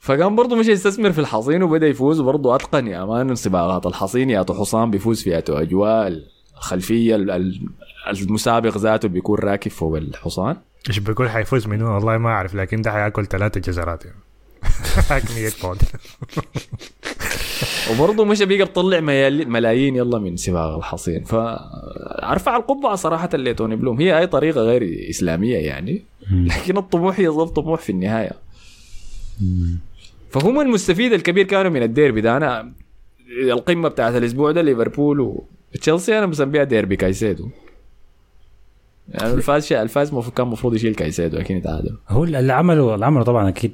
فقام 0.00 0.36
برضه 0.36 0.56
مشى 0.56 0.66
يستثمر 0.66 1.12
في 1.12 1.18
الحصين 1.18 1.62
وبدأ 1.62 1.86
يفوز 1.86 2.20
برضه 2.20 2.54
أتقن 2.54 2.86
يا 2.86 3.04
man 3.04 3.34
سباقات 3.34 3.86
الحصين 3.86 4.30
يا 4.30 4.44
حصان 4.50 4.90
بيفوز 4.90 5.22
فيها 5.22 5.42
اجواء 5.48 6.35
الخلفيه 6.56 7.16
ال- 7.16 7.30
ال- 7.30 7.68
المسابق 8.22 8.76
ذاته 8.78 9.08
بيكون 9.08 9.38
راكب 9.38 9.70
فوق 9.70 9.96
الحصان؟ 9.96 10.56
إيش 10.88 10.98
بيقول؟ 10.98 11.30
حيفوز 11.30 11.66
منو؟ 11.66 11.94
والله 11.94 12.18
ما 12.18 12.28
أعرف 12.28 12.54
لكن 12.54 12.82
ده 12.82 12.92
حياكل 12.92 13.26
ثلاثة 13.26 13.60
جزرات 13.60 14.04
يعني. 14.04 14.18
هاك 15.10 15.22
100 15.36 15.50
باوند 15.62 15.82
وبرضه 17.90 18.24
مش 18.24 18.42
بيقى 18.42 18.64
بطلع 18.64 19.00
ملايين 19.00 19.96
يلا 19.96 20.18
من 20.18 20.36
سباق 20.36 20.76
الحصين. 20.76 21.24
فارفع 21.24 22.56
القبعة 22.56 22.94
صراحة 22.94 23.28
لتوني 23.34 23.76
بلوم. 23.76 24.00
هي 24.00 24.18
أي 24.18 24.26
طريقة 24.26 24.60
غير 24.60 25.10
إسلامية 25.10 25.56
يعني 25.56 26.04
لكن 26.30 26.76
الطموح 26.76 27.18
يظل 27.18 27.48
طموح 27.48 27.80
في 27.80 27.90
النهاية. 27.92 28.32
فهم 30.30 30.60
المستفيد 30.60 31.12
الكبير 31.12 31.44
كانوا 31.46 31.70
من 31.70 31.82
الديربي 31.82 32.20
ده. 32.20 32.36
أنا 32.36 32.72
القمة 33.42 33.88
بتاعت 33.88 34.14
الأسبوع 34.14 34.50
ده 34.52 34.62
ليفربول 34.62 35.38
وتشيلسي 35.74 36.18
أنا 36.18 36.26
مسميها 36.26 36.64
ديربي 36.64 36.96
كايسيدو. 36.96 37.48
يعني 39.08 39.34
الفاز 39.34 39.72
الفاز 39.72 40.12
مفروض 40.14 40.34
كان 40.34 40.46
المفروض 40.46 40.74
يشيل 40.74 40.94
كايسيدو 40.94 41.38
لكن 41.38 41.62
تعادل. 41.62 41.96
هو 42.08 42.24
اللي 42.24 42.52
عمله 42.52 42.94
اللي 42.94 43.06
عمله 43.06 43.24
طبعا 43.24 43.48
أكيد 43.48 43.72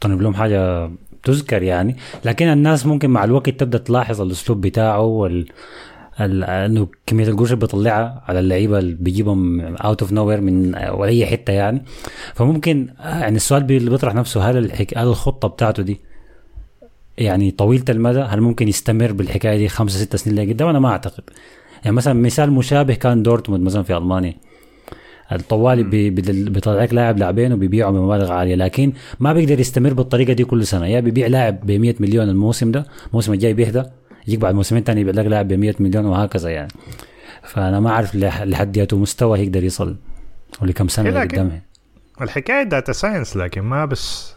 توني 0.00 0.16
بلوم 0.16 0.34
حاجة 0.34 0.90
تذكر 1.22 1.62
يعني. 1.62 1.96
لكن 2.24 2.46
الناس 2.46 2.86
ممكن 2.86 3.10
مع 3.10 3.24
الوقت 3.24 3.48
تبدأ 3.50 3.78
تلاحظ 3.78 4.20
الأسلوب 4.20 4.60
بتاعه 4.60 5.00
وال 5.00 5.46
ال- 6.20 6.44
إنه 6.44 6.88
كمية 7.06 7.28
القروش 7.28 7.48
اللي 7.52 7.60
بيطلعها 7.60 8.24
على 8.28 8.38
اللعيبة 8.40 8.78
اللي 8.78 8.94
بيجيبهم 9.00 9.60
out 9.76 10.02
of 10.02 10.12
nowhere 10.12 10.26
من 10.26 10.74
ولا 10.74 11.10
أي 11.10 11.26
حتة 11.26 11.52
يعني. 11.52 11.82
فممكن 12.34 12.88
آه، 13.00 13.18
يعني 13.20 13.36
السؤال 13.36 13.62
اللي 13.62 13.90
بيطرح 13.90 14.14
نفسه 14.14 14.50
هل 14.50 14.56
الحك... 14.56 14.98
هل 14.98 15.06
الخطة 15.06 15.48
بتاعته 15.48 15.82
دي 15.82 16.00
يعني 17.18 17.50
طويلة 17.50 17.84
المدى 17.88 18.18
هل 18.20 18.40
ممكن 18.40 18.68
يستمر 18.68 19.12
بالحكاية 19.12 19.56
دي 19.58 19.68
خمسة 19.68 19.98
ستة 19.98 20.18
سنين 20.18 20.38
اللي 20.38 20.52
قدام 20.52 20.68
أنا 20.68 20.78
ما 20.78 20.88
أعتقد. 20.88 21.22
يعني 21.84 21.96
مثلا 21.96 22.14
مثال 22.14 22.52
مشابه 22.52 22.94
كان 22.94 23.22
دورتموند 23.22 23.62
مثلا 23.64 23.82
في 23.82 23.96
ألمانيا. 23.96 24.34
الطوالي 25.32 25.82
بي- 25.82 26.10
بيطلع 26.10 26.82
لك 26.82 26.94
لاعب 26.94 27.18
لاعبين 27.18 27.52
وبيبيعهم 27.52 27.92
بمبالغ 27.94 28.32
عالية 28.32 28.54
لكن 28.54 28.92
ما 29.20 29.32
بيقدر 29.32 29.60
يستمر 29.60 29.92
بالطريقة 29.94 30.32
دي 30.32 30.44
كل 30.44 30.66
سنة. 30.66 30.86
يا 30.86 31.00
بيبيع 31.00 31.26
لاعب 31.26 31.66
ب 31.66 31.70
100 31.72 31.94
مليون 32.00 32.28
الموسم 32.28 32.70
ده 32.70 32.86
الموسم 33.08 33.32
الجاي 33.32 33.52
بيهدى 33.54 33.82
يجيك 34.28 34.40
بعد 34.40 34.54
موسمين 34.54 34.84
تاني 34.84 35.00
يبيع 35.00 35.14
لك 35.14 35.26
لاعب 35.26 35.48
ب 35.48 35.52
100 35.52 35.74
مليون 35.80 36.04
وهكذا 36.06 36.50
يعني. 36.50 36.72
فأنا 37.42 37.80
ما 37.80 37.90
أعرف 37.90 38.16
لح- 38.16 38.42
لحد 38.42 38.76
ياتو 38.76 38.96
مستوى 38.96 39.38
يقدر 39.40 39.64
يصل 39.64 39.96
ولكم 40.62 40.88
سنة 40.88 41.08
إيه 41.08 41.20
قدامها 41.28 41.62
الحكاية 42.22 42.62
data 42.62 42.92
science 42.92 43.36
لكن 43.36 43.60
ما 43.60 43.84
بس 43.84 44.34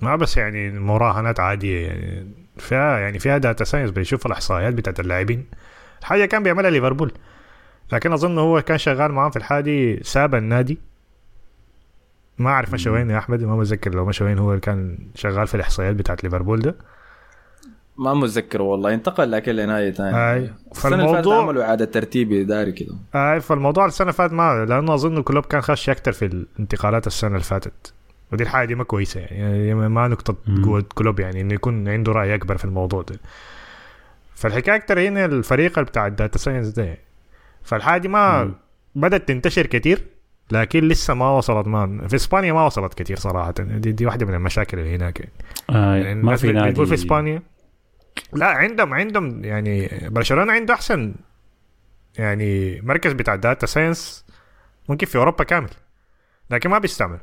ما 0.00 0.16
بس 0.16 0.36
يعني 0.36 0.70
مراهنات 0.78 1.40
عادية 1.40 1.86
يعني 1.86 2.26
فيها 2.58 2.98
يعني 2.98 3.18
فيها 3.18 3.38
data 3.38 3.64
science 3.64 3.90
بيشوف 3.90 4.26
الإحصائيات 4.26 4.74
بتاعت 4.74 5.00
اللاعبين. 5.00 5.46
حاجة 6.02 6.24
كان 6.24 6.42
بيعملها 6.42 6.70
ليفربول. 6.70 7.12
لكن 7.92 8.12
أظن 8.12 8.38
هو 8.38 8.62
كان 8.62 8.78
شغال 8.78 9.12
معاهم 9.12 9.30
في 9.30 9.36
الحاجة 9.36 9.62
دي 9.64 10.02
ساب 10.02 10.34
النادي. 10.34 10.78
ما 12.38 12.50
أعرف 12.50 12.74
مشى 12.74 12.90
وين 12.90 13.10
يا 13.10 13.18
أحمد 13.18 13.44
ما 13.44 13.56
متذكر 13.56 13.94
لو 13.94 14.04
مشى 14.04 14.24
وين 14.24 14.38
هو 14.38 14.50
اللي 14.50 14.60
كان 14.60 14.98
شغال 15.14 15.46
في 15.46 15.54
الإحصائيات 15.54 15.96
بتاعت 15.96 16.24
ليفربول 16.24 16.60
ده. 16.60 16.74
ما 17.98 18.14
متذكر 18.14 18.62
والله 18.62 18.94
انتقل 18.94 19.30
لكن 19.30 19.52
لنادي 19.52 19.92
ثاني 19.92 20.16
أي 20.16 20.50
السنة 20.72 20.94
اللي 20.94 21.06
فاتت 21.06 21.14
فالموضوع 21.14 21.42
عملوا 21.42 21.64
إعادة 21.64 21.84
ترتيب 21.84 22.32
اداري 22.32 22.72
كده. 22.72 22.94
آه 23.14 23.38
فالموضوع 23.38 23.86
السنة 23.86 24.04
اللي 24.04 24.12
فاتت 24.12 24.32
ما 24.32 24.64
لأنه 24.68 24.94
أظن 24.94 25.22
كلوب 25.22 25.44
كان 25.46 25.60
خش 25.60 25.90
أكثر 25.90 26.12
في 26.12 26.24
الانتقالات 26.24 27.06
السنة 27.06 27.30
اللي 27.30 27.44
فاتت. 27.44 27.92
ودي 28.32 28.42
الحاجة 28.42 28.66
دي 28.66 28.74
ما 28.74 28.84
كويسة 28.84 29.20
يعني. 29.20 29.66
يعني 29.68 29.88
ما 29.88 30.08
نقطة. 30.08 30.36
قوة 30.64 30.84
كلوب 30.94 31.20
يعني 31.20 31.40
إنه 31.40 31.54
يكون 31.54 31.88
عنده 31.88 32.12
رأي 32.12 32.34
أكبر 32.34 32.56
في 32.56 32.64
الموضوع 32.64 33.02
ده. 33.02 33.20
فالحكاية 34.34 34.76
أكثر 34.76 35.00
هنا 35.00 35.24
الفريق 35.24 35.80
بتاع 35.80 36.06
ال 36.06 36.12
data 36.12 36.38
science 36.38 36.68
ده. 36.68 36.98
فالحاجة 37.62 38.00
دي 38.00 38.08
ما 38.08 38.44
مم. 38.44 38.54
بدأت 38.94 39.28
تنتشر 39.28 39.66
كتير 39.66 40.02
لكن 40.50 40.88
لسه 40.88 41.14
ما 41.14 41.30
وصلت 41.30 41.66
ما 41.66 42.08
في 42.08 42.16
إسبانيا 42.16 42.52
ما 42.52 42.66
وصلت 42.66 42.94
كتير 42.94 43.16
صراحة. 43.16 43.50
دي, 43.58 43.92
دي 43.92 44.06
واحدة 44.06 44.26
من 44.26 44.34
المشاكل 44.34 44.78
اللي 44.78 44.96
هناك 44.96 45.20
يعني. 45.20 45.32
آه 45.70 45.96
يعني 45.96 46.22
ما 46.22 46.36
في 46.36 46.52
نادي. 46.52 46.70
بتقول 46.70 46.86
في 46.86 46.94
إسبانيا. 46.94 47.42
لا 48.32 48.46
عندهم 48.46 48.94
عندهم 48.94 49.44
يعني 49.44 49.90
برشلونة 50.02 50.52
عنده 50.52 50.74
أحسن 50.74 51.14
يعني 52.18 52.80
مركز 52.80 53.12
بتاع 53.12 53.34
data 53.34 53.66
science 53.66 54.24
ممكن 54.88 55.06
في 55.06 55.18
أوروبا 55.18 55.44
كامل 55.44 55.70
لكن 56.50 56.70
ما 56.70 56.78
بيستعمل. 56.78 57.18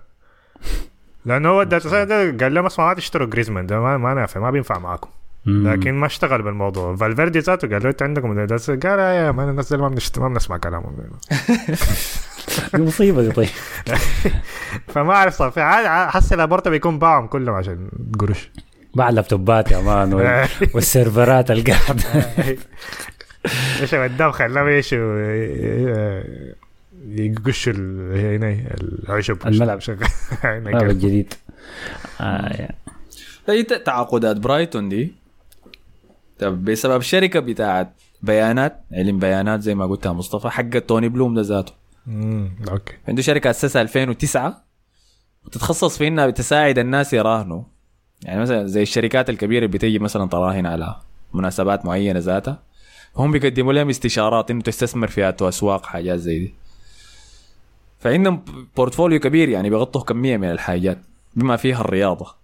لأنه 1.26 1.50
هو 1.50 1.62
ال 1.62 1.67
data 1.67 1.90
science 1.90 2.08
ده 2.10 2.46
قال 2.46 2.54
لهم 2.54 2.66
اسمعوا 2.66 2.90
ما 2.90 2.96
تشتروا 2.96 3.28
جريزمان 3.28 3.66
ده 3.66 3.80
ما, 3.80 3.98
ما 3.98 4.14
نافع 4.14 4.40
ما 4.40 4.52
بينفع 4.52 4.80
معاكم. 4.80 5.10
لكن 5.46 5.94
ما 5.94 6.06
اشتغل 6.06 6.42
بالموضوع. 6.42 6.96
فالفيردي 6.96 7.40
ذاته 7.40 7.68
قال 7.68 7.84
له 7.84 7.90
أنت 7.90 8.04
عندكم 8.04 8.46
data 8.46 8.76
قال 8.90 9.00
يا 9.00 9.32
ما 9.32 9.50
الناس 9.50 9.72
ما, 9.72 9.88
بنشت... 9.88 10.20
ما 10.20 10.28
بنسمع 10.28 10.58
كلامهم. 10.58 10.96
مصيبة 12.74 13.22
دي 13.22 13.32
طيب. 13.32 13.48
فما 14.94 15.14
أعرف 15.14 15.34
صار 15.34 15.52
حس 16.10 16.34
لابورتا 16.34 16.70
بيكون 16.70 17.00
باعهم 17.00 17.28
كلهم 17.28 17.56
عشان 17.56 17.90
قروش. 18.20 18.52
باع 18.96 19.10
اللابتوبات 19.10 19.72
يا 19.72 19.80
man 19.82 20.14
وال- 20.14 20.48
والسيرفرات 20.76 21.52
القاعدة. 21.52 22.04
إيش 23.82 23.94
وداه 23.94 24.32
خلاه 24.32 24.68
إيش 24.68 24.96
ال- 27.68 28.18
هنا 28.18 28.58
العشب 28.82 29.48
الملعب. 29.48 29.80
شغال. 29.88 30.08
الملعب. 30.46 30.90
الجديد 30.90 31.34
آه 32.22 32.62
يا. 32.62 32.70
هي 33.50 33.64
ت- 33.64 33.74
تعاقدات 33.74 34.38
برايتون 34.38 34.90
دي 34.90 35.14
طب 36.40 36.66
بسبب 36.66 37.02
شركه 37.02 37.40
بتاعت 37.40 37.94
بيانات 38.22 38.84
علم 38.92 39.20
بيانات 39.20 39.62
زي 39.62 39.76
ما 39.76 39.86
قلتها 39.86 40.14
مصطفى 40.14 40.50
حق 40.50 40.70
توني 40.80 41.10
بلوم 41.10 41.36
ده 41.36 41.42
ذاته 41.42 41.74
امم 42.08 42.52
okay 42.72 42.94
عنده 43.08 43.22
شركة 43.22 43.50
اسسها 43.50 43.82
2009 43.82 44.64
وتتخصص 45.46 45.98
في 45.98 46.08
انها 46.08 46.28
بتساعد 46.28 46.80
الناس 46.80 47.14
يراهنوا 47.14 47.64
يعني 48.24 48.42
مثلا 48.42 48.68
زي 48.68 48.82
الشركات 48.82 49.30
الكبيرة 49.30 49.66
اللي 49.66 49.78
بتيجي 49.78 50.00
مثلا 50.00 50.28
تراهن 50.30 50.66
على 50.66 50.96
مناسبات 51.34 51.86
معينة 51.86 52.20
ذاتها 52.20 52.60
هم 53.18 53.32
بيقدموا 53.32 53.74
لهم 53.74 53.90
استشارات 53.90 54.52
إنه 54.52 54.62
تستثمر 54.62 55.08
في 55.08 55.34
أسواق 55.42 55.86
حاجات 55.86 56.20
زي 56.20 56.40
دي 56.40 56.54
فعندهم 58.04 58.46
بورتفوليو 58.78 59.20
كبير 59.20 59.50
يعني 59.50 59.70
بيغطوا 59.70 60.02
كمية 60.02 60.38
من 60.38 60.52
الحاجات 60.52 60.98
بما 61.36 61.56
فيها 61.56 61.82
الرياضة. 61.82 62.36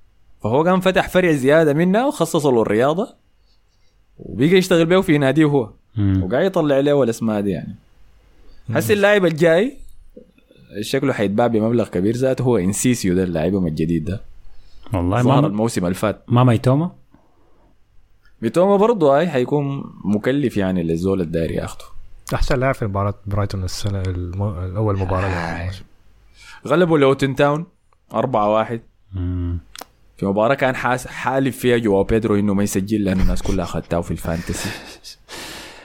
فهو 0.44 0.64
قام 0.64 0.80
فتح 0.80 1.10
فرع 1.10 1.32
زيادة 1.32 1.74
منها 1.74 2.06
وخصصه 2.06 2.52
له 2.52 2.62
الرياضة 2.62 3.16
وبيجي 4.20 4.58
يشتغل 4.58 4.86
به 4.86 5.02
في 5.02 5.18
ناديه 5.18 5.46
هو. 5.46 5.70
وقاعد 5.98 6.46
يطلع 6.46 6.80
له 6.80 7.04
الاسماء 7.04 7.42
دي 7.42 7.50
يعني. 7.50 7.76
هسه 8.70 8.94
اللاعب 8.94 9.26
الجاي 9.26 9.78
شكله 10.82 11.14
حيتباع 11.14 11.48
بمبلغ 11.48 11.88
كبير 11.88 12.16
ذاته 12.16 12.44
هو 12.44 12.58
إنسيسيو 12.58 13.16
ده 13.16 13.24
اللاعبهم 13.24 13.68
الجديد 13.68 14.06
ده. 14.06 14.22
والله 14.94 15.22
ظهر 15.22 15.42
ما 15.42 15.48
الموسم 15.48 15.86
اللي 15.86 15.96
فات 15.96 16.24
ما 16.28 16.44
ميتوما 16.44 16.92
ميتوما 18.42 18.76
برضه 18.76 19.18
هاي 19.18 19.28
حيكون 19.28 19.84
مكلف 20.06 20.58
يعني 20.58 20.84
للزول 20.84 21.22
الداير 21.22 21.52
ياخده. 21.52 21.86
أحسن 22.34 22.60
لاعب 22.60 22.76
في 22.76 22.86
مباراة 22.86 23.14
برايتون 23.26 23.64
السنة 23.64 24.02
المو... 24.02 24.64
الأول 24.66 25.00
مباراة. 25.00 25.66
له. 25.66 25.72
غلبوا 26.68 26.98
لوتن 26.98 27.36
تاون 27.36 27.66
4 28.14 28.50
1 28.50 28.82
مم. 29.14 29.60
في 30.18 30.26
مباراة 30.26 30.56
كان 30.56 30.76
حاس 30.76 31.08
حالف 31.08 31.58
فيها 31.58 31.78
جواو 31.78 32.04
بيدرو 32.04 32.36
إنه 32.36 32.54
ما 32.54 32.64
يسجل 32.64 33.04
لأنه 33.04 33.22
الناس 33.24 33.42
كلها 33.42 33.66
اخذتها 33.66 34.02
في 34.02 34.12
ال 34.12 34.18
fantasy. 34.18 34.70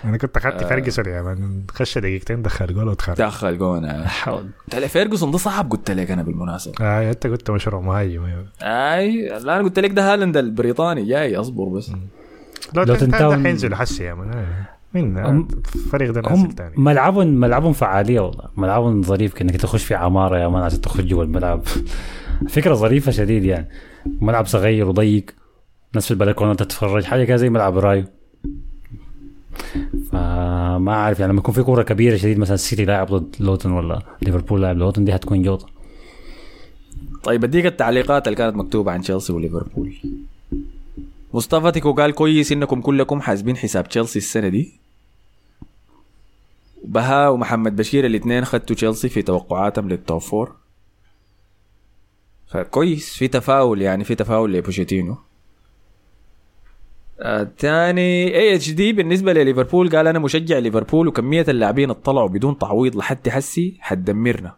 أنا 0.04 0.16
كنت 0.16 0.36
اخذت 0.36 0.64
فيرجسون 0.64 1.06
يا 1.06 1.22
man. 1.22 1.64
خش 1.70 1.98
دقيقتين 1.98 2.42
دخل 2.42 2.74
جول 2.74 2.88
وتخرج 2.88 3.16
دخل 3.16 3.58
جون 3.58 3.86
قلت 4.26 4.74
لك 4.74 4.86
فيرجسون 4.86 5.30
ده 5.30 5.38
صعب 5.38 5.70
قلت 5.70 5.90
لك 5.90 6.10
أنا 6.10 6.22
بالمناسبة. 6.22 6.74
آه 6.84 7.10
أنت 7.10 7.26
قلت 7.26 7.50
مشروع 7.50 7.80
مهاجم 7.80 8.24
أيوة. 8.24 8.46
أي 8.62 9.28
لا 9.28 9.56
أنا 9.56 9.62
قلت 9.64 9.78
لك 9.78 9.90
ده 9.90 10.12
هالاند 10.12 10.36
البريطاني. 10.36 11.04
جاي 11.08 11.36
أصبر 11.36 11.64
بس. 11.64 11.90
لو 12.74 12.82
لوتن 12.82 12.98
تنتهي 12.98 13.18
تاون- 13.18 13.42
حينزل 13.46 13.74
حسي 13.74 14.04
يا 14.04 14.14
man. 14.14 14.32
آه. 14.32 14.73
مين؟ 14.94 15.18
الفريق 15.74 16.10
ده 16.10 16.22
هم 16.26 16.50
تاني. 16.50 16.74
ملعبهم 16.76 17.26
ملعبهم 17.26 17.72
فعالية 17.72 18.20
والله. 18.20 18.48
ملعبهم 18.56 19.02
ظريف 19.02 19.34
كأنك 19.34 19.56
تخش 19.56 19.84
في 19.84 19.94
عمارة 19.94 20.38
يا 20.38 20.48
man 20.48 20.62
عشان 20.62 20.80
تخش 20.80 21.00
جوا 21.00 21.24
الملعب. 21.24 21.62
فكرة 22.48 22.74
ظريفة 22.74 23.12
شديد 23.12 23.44
يعني. 23.44 23.68
ملعب 24.20 24.46
صغير 24.46 24.88
وضيق 24.88 25.24
ناس 25.94 26.04
في 26.04 26.10
البلكونة 26.10 26.54
تتفرج 26.54 27.04
حاجة 27.04 27.24
كده 27.24 27.36
زي 27.36 27.50
ملعب 27.50 27.78
رايو. 27.78 28.04
فما 30.12 30.92
اعرف 30.92 31.20
يعني 31.20 31.32
لما 31.32 31.40
يكون 31.40 31.54
في 31.54 31.62
كورة 31.62 31.82
كبيرة 31.82 32.16
شديد 32.16 32.38
مثلا 32.38 32.54
السيتي 32.54 32.84
لاعب 32.84 33.06
ضد 33.06 33.36
لوتن 33.40 33.70
ولا 33.70 34.02
ليفربول 34.22 34.62
لاعب 34.62 34.76
لوتن 34.76 35.04
دي 35.04 35.14
هتكون 35.14 35.42
جوطة. 35.42 35.66
طيب 37.22 37.44
أديك 37.44 37.66
التعليقات 37.66 38.26
اللي 38.26 38.36
كانت 38.36 38.56
مكتوبة 38.56 38.92
عن 38.92 39.00
تشيلسي 39.00 39.32
وليفربول. 39.32 39.94
مصطفى 41.34 41.70
تيكو 41.70 41.92
قال 41.92 42.12
كويس 42.12 42.52
إنكم 42.52 42.80
كلكم 42.80 43.20
حاسبين 43.20 43.56
حساب 43.56 43.88
تشيلسي 43.88 44.18
السنة 44.18 44.48
دي. 44.48 44.83
بها 46.84 47.28
ومحمد 47.28 47.76
بشير 47.76 48.06
الاثنين 48.06 48.44
خدتوا 48.44 48.76
تشيلسي 48.76 49.08
في 49.08 49.22
توقعاتهم 49.22 49.88
لل 49.88 50.01
top 50.01 50.20
four 50.20 50.56
فكويس 52.46 53.16
في 53.16 53.28
تفاؤل 53.28 53.82
يعني 53.82 54.04
في 54.04 54.14
تفاؤل 54.14 54.52
لبوشيتينو. 54.52 55.16
آه 57.20 57.42
تاني 57.58 58.36
اي 58.36 58.54
اتش 58.54 58.70
دي 58.70 58.92
بالنسبة 58.92 59.32
لليفربول 59.32 59.96
قال 59.96 60.06
أنا 60.06 60.18
مشجع 60.18 60.58
ليفربول 60.58 61.08
وكمية 61.08 61.44
اللاعبين 61.48 61.90
اللي 61.90 62.28
بدون 62.28 62.58
تعويض 62.58 62.96
لحد 62.96 63.28
حسي 63.28 63.76
حتدمرنا. 63.80 64.56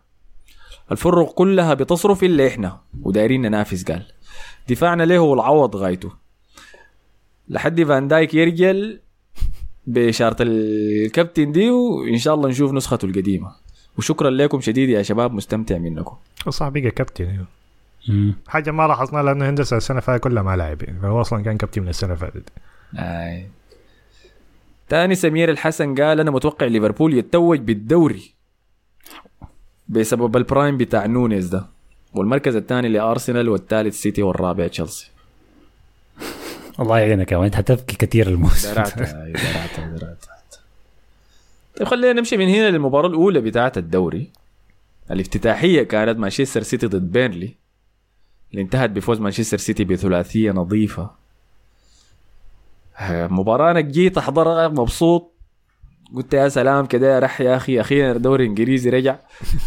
الفرق 0.92 1.32
كلها 1.32 1.74
بتصرف 1.74 2.24
إلا 2.24 2.46
إحنا 2.46 2.80
ودايرين 3.02 3.42
ننافس 3.42 3.84
قال. 3.84 4.06
دفاعنا 4.68 5.02
له 5.02 5.18
هو 5.18 5.34
العوض 5.34 5.76
غايته. 5.76 6.12
لحد 7.48 7.82
فان 7.82 8.08
دايك 8.08 8.34
يرجع 8.34 9.00
بشارة 9.86 10.36
الكابتن 10.40 11.52
دي 11.52 11.70
وإن 11.70 12.18
شاء 12.18 12.34
الله 12.34 12.48
نشوف 12.48 12.72
نسخته 12.72 13.06
القديمة. 13.06 13.52
وشكرا 13.98 14.30
لكم 14.30 14.60
شديد 14.60 14.88
يا 14.88 15.02
شباب 15.02 15.32
مستمتع 15.32 15.78
منكم. 15.78 16.16
صح 16.48 16.68
بقى 16.68 16.90
كابتن. 16.90 17.44
حاجة 18.46 18.70
ما 18.70 18.86
لاحظناها 18.86 19.22
لأنه 19.22 19.48
هندرسون 19.48 19.76
السنة 19.76 20.00
فاتت 20.00 20.24
كلها 20.24 20.42
ما 20.42 20.56
لعب 20.56 20.82
يعني 20.82 21.00
فهو 21.00 21.20
أصلا 21.20 21.42
كان 21.42 21.56
كابتن 21.56 21.82
من 21.82 21.88
السنة 21.88 22.14
فاتت. 22.14 22.48
آي. 22.98 23.46
تاني 24.88 25.14
سمير 25.14 25.50
الحسن 25.50 25.94
قال 25.94 26.20
أنا 26.20 26.30
متوقع 26.30 26.66
ليفربول 26.66 27.14
يتوج 27.14 27.58
بالدوري 27.58 28.30
بسبب 29.88 30.36
ال 30.36 30.43
prime 30.43 30.76
بتاع 30.76 31.06
نونيز 31.06 31.48
ده. 31.48 31.66
والمركز 32.14 32.56
الثاني 32.56 32.88
لأرسنال 32.88 33.48
والثالث 33.48 33.94
سيتي 33.94 34.22
والرابع 34.22 34.66
تشيلسي. 34.66 35.10
الله 36.80 36.98
يعينك 36.98 37.32
يا 37.32 37.44
انت 37.44 37.56
هتبكي 37.56 37.96
كثير 37.96 38.28
الموسم. 38.28 38.74
درعتها 38.74 39.24
أيوة، 39.24 39.32
درعتها 39.32 39.86
درعتها 39.86 40.36
طيب 41.76 41.88
خلينا 41.88 42.12
نمشي 42.12 42.36
من 42.36 42.48
هنا 42.48 42.70
للمباراة 42.70 43.08
الأولى 43.08 43.40
بتاعة 43.40 43.72
الدوري. 43.76 44.30
الافتتاحية 45.10 45.82
كانت 45.82 46.18
مانشستر 46.18 46.62
سيتي 46.62 46.86
ضد 46.86 47.12
بيرنلي 47.12 47.54
اللي 48.50 48.62
انتهت 48.62 48.90
بفوز 48.90 49.20
مانشستر 49.20 49.58
سيتي 49.58 49.84
بثلاثية 49.84 50.50
نظيفة. 50.50 51.10
آه، 52.98 53.26
مباراة 53.26 53.70
أنا 53.70 53.80
جيت 53.80 54.18
أحضرها 54.18 54.68
مبسوط. 54.68 55.32
قلت 56.14 56.34
يا 56.34 56.48
سلام 56.48 56.86
كده 56.86 57.18
رح 57.18 57.40
يا 57.40 57.56
أخي 57.56 57.80
أخيرا 57.80 58.12
الدوري 58.12 58.44
الإنجليزي 58.44 58.90
رجع. 58.90 59.16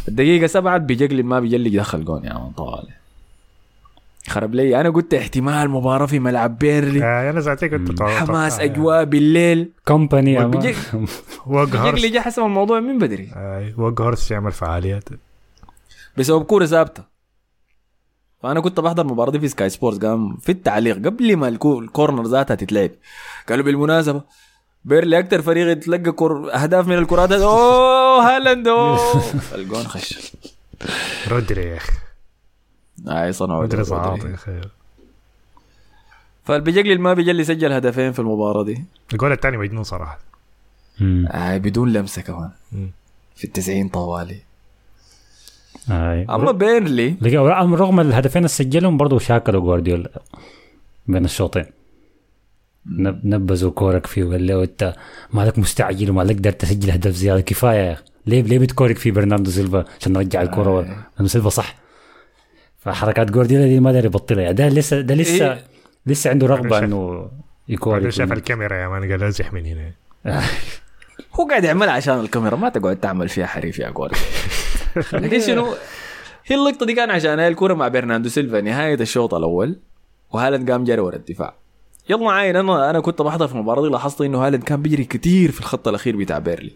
الدقيقة 0.07 0.47
سبعة 0.47 0.77
بيجلي 0.77 1.23
ما 1.23 1.39
بيجلي 1.39 1.69
دخل 1.69 2.05
جون 2.05 2.25
يا 2.25 2.33
man 2.33 2.51
طوالي 2.51 2.98
خرب 4.27 4.55
لي. 4.55 4.81
أنا 4.81 4.89
قلت 4.89 5.13
احتمال 5.13 5.69
مباراة 5.69 6.05
في 6.05 6.19
ملعب 6.19 6.57
بيرنلي. 6.57 7.03
آه 7.03 7.29
أنا 7.29 7.41
ساعتها 7.41 7.67
كنت 7.67 8.03
حماس 8.03 8.53
أتوقع، 8.53 8.63
أجواء 8.73 9.03
بالليل. 9.03 9.71
كومباني 9.87 10.39
هورس 11.75 12.05
جا 12.05 12.21
حسب 12.21 12.43
الموضوع 12.43 12.79
من 12.79 12.97
بدري. 12.97 13.31
آه، 13.35 13.73
ووج 13.77 14.01
هورس 14.01 14.31
يعمل 14.31 14.51
فعاليات. 14.51 15.09
بسبب 16.17 16.43
كوره 16.43 16.65
ثابتة. 16.65 17.03
فأنا 18.43 18.59
كنت 18.59 18.79
بحضر 18.79 19.03
المباراه 19.03 19.31
دي 19.31 19.39
في 19.39 19.47
سكاي 19.47 19.69
سبورتس 19.69 20.05
قام 20.05 20.37
في 20.37 20.51
التعليق 20.51 20.95
قبل 20.95 21.35
ما 21.37 21.47
الكو- 21.49 21.79
الكورنر 21.79 22.23
ذاتها 22.23 22.55
تتلعب 22.55 22.91
قالوا 23.49 23.65
بالمناسبة 23.65 24.21
بيرلي 24.85 25.19
أكثر 25.19 25.41
فريق 25.41 25.67
يتلقى 25.71 26.11
كور 26.11 26.53
أهداف 26.53 26.87
من 26.87 26.97
الكرات. 26.97 27.31
أوه 27.31 28.35
هالاند 28.35 28.67
أوه. 28.67 28.99
الجون 29.55 29.83
خش. 29.83 30.31
رودري 31.31 31.61
يا 31.65 31.77
أخي 31.77 31.91
أي 33.07 33.33
صنعوا 33.33 33.61
رودري. 33.61 34.29
يا 34.29 34.35
أخي. 34.35 34.61
فالبيجلي 36.45 36.97
ما 36.97 37.13
بيجلي 37.13 37.43
سجل 37.43 37.71
هدفين 37.73 38.11
في 38.11 38.19
المباراة 38.19 38.63
دي. 38.63 38.83
الجول 39.13 39.31
الثاني 39.31 39.57
مجنون 39.57 39.83
صراحة. 39.83 40.19
مم. 40.99 41.27
آي 41.31 41.59
بدون 41.59 41.93
لمسة 41.93 42.21
كمان. 42.21 42.49
مم. 42.71 42.91
في 43.35 43.43
التسعين 43.43 43.89
طوالي. 43.89 44.39
آي. 45.91 46.25
أما 46.29 46.51
بيرنلي. 46.51 47.15
رغم 47.75 47.99
الهدفين 47.99 48.37
اللي 48.39 48.47
سجلهم 48.47 48.97
برضه 48.97 49.19
شاكلوا 49.19 49.61
جوارديولا 49.61 50.21
بين 51.07 51.25
الشوطين. 51.25 51.65
نب- 52.85 53.25
نبذوا 53.25 53.71
كورك 53.71 54.05
فيه 54.05 54.23
وقال 54.23 54.47
له 54.47 54.63
أنت 54.63 54.95
مالك 55.33 55.59
مستعجل 55.59 56.09
وما 56.09 56.21
قدرت 56.21 56.61
تسجل 56.61 56.91
هدف 56.91 57.11
زيادة. 57.11 57.41
كفاية. 57.41 57.77
يا 57.87 57.93
أخي 57.93 58.03
ليه 58.25 58.41
ليه 58.41 58.59
بتكورك 58.59 58.97
في 58.97 59.11
برناردو 59.11 59.51
سيلفا؟ 59.51 59.85
عشان 59.99 60.13
نرجع 60.13 60.41
الكورة 60.41 60.81
برناردو 60.81 61.27
سيلفا 61.27 61.49
صح. 61.49 61.75
فحركات 62.79 63.31
جوارديولا 63.31 63.65
دي 63.67 63.79
ما 63.79 63.91
داري 63.91 64.05
يبطلها. 64.05 64.41
يعني 64.41 64.53
ده 64.53 64.69
لسه 64.69 65.01
ده 65.01 65.15
لسه 65.15 65.53
إيه. 65.53 65.63
لسه 66.05 66.29
عنده 66.29 66.47
رغبة 66.47 66.79
إنه 66.79 67.29
بعدين 67.85 68.11
شاف 68.11 68.31
الكاميرا 68.31 68.75
يا 68.75 68.87
man 68.87 69.11
قال 69.11 69.23
ازح 69.23 69.53
من 69.53 69.65
هنا. 69.65 69.91
هو 71.39 71.47
قاعد 71.47 71.63
يعملها 71.63 71.93
عشان 71.93 72.19
الكاميرا 72.19 72.55
ما 72.55 72.69
تقعد 72.69 72.95
تعمل 72.95 73.29
فيها 73.29 73.45
حريف 73.45 73.79
يا 73.79 73.89
جوارديولا. 73.89 74.23
لكن 75.25 75.39
شنو؟ 75.39 75.75
هي 76.45 76.55
اللقطة 76.55 76.85
دي 76.85 76.93
كان 76.93 77.09
عشان 77.09 77.39
هاي 77.39 77.47
الكورة 77.47 77.73
مع 77.73 77.87
برناردو 77.87 78.29
سيلفا 78.29 78.61
نهاية 78.61 79.01
الشوط 79.01 79.33
الأول 79.33 79.75
وهالاند 80.31 80.71
قام 80.71 80.83
جري 80.83 81.01
ورا 81.01 81.15
الدفاع. 81.15 81.53
يلا 82.09 82.31
عاين 82.31 82.55
أنا 82.55 82.89
أنا 82.89 82.99
كنت 82.99 83.21
بحضر 83.21 83.47
في 83.47 83.53
المباراه 83.53 83.81
دي 83.81 83.87
لاحظت 83.87 84.21
إنه 84.21 84.47
هالاند 84.47 84.63
كان 84.63 84.81
بيجري 84.81 85.03
كتير 85.03 85.51
في 85.51 85.59
الخط 85.59 85.87
الأخير 85.87 86.17
بتاع 86.17 86.39
بيرنلي. 86.39 86.71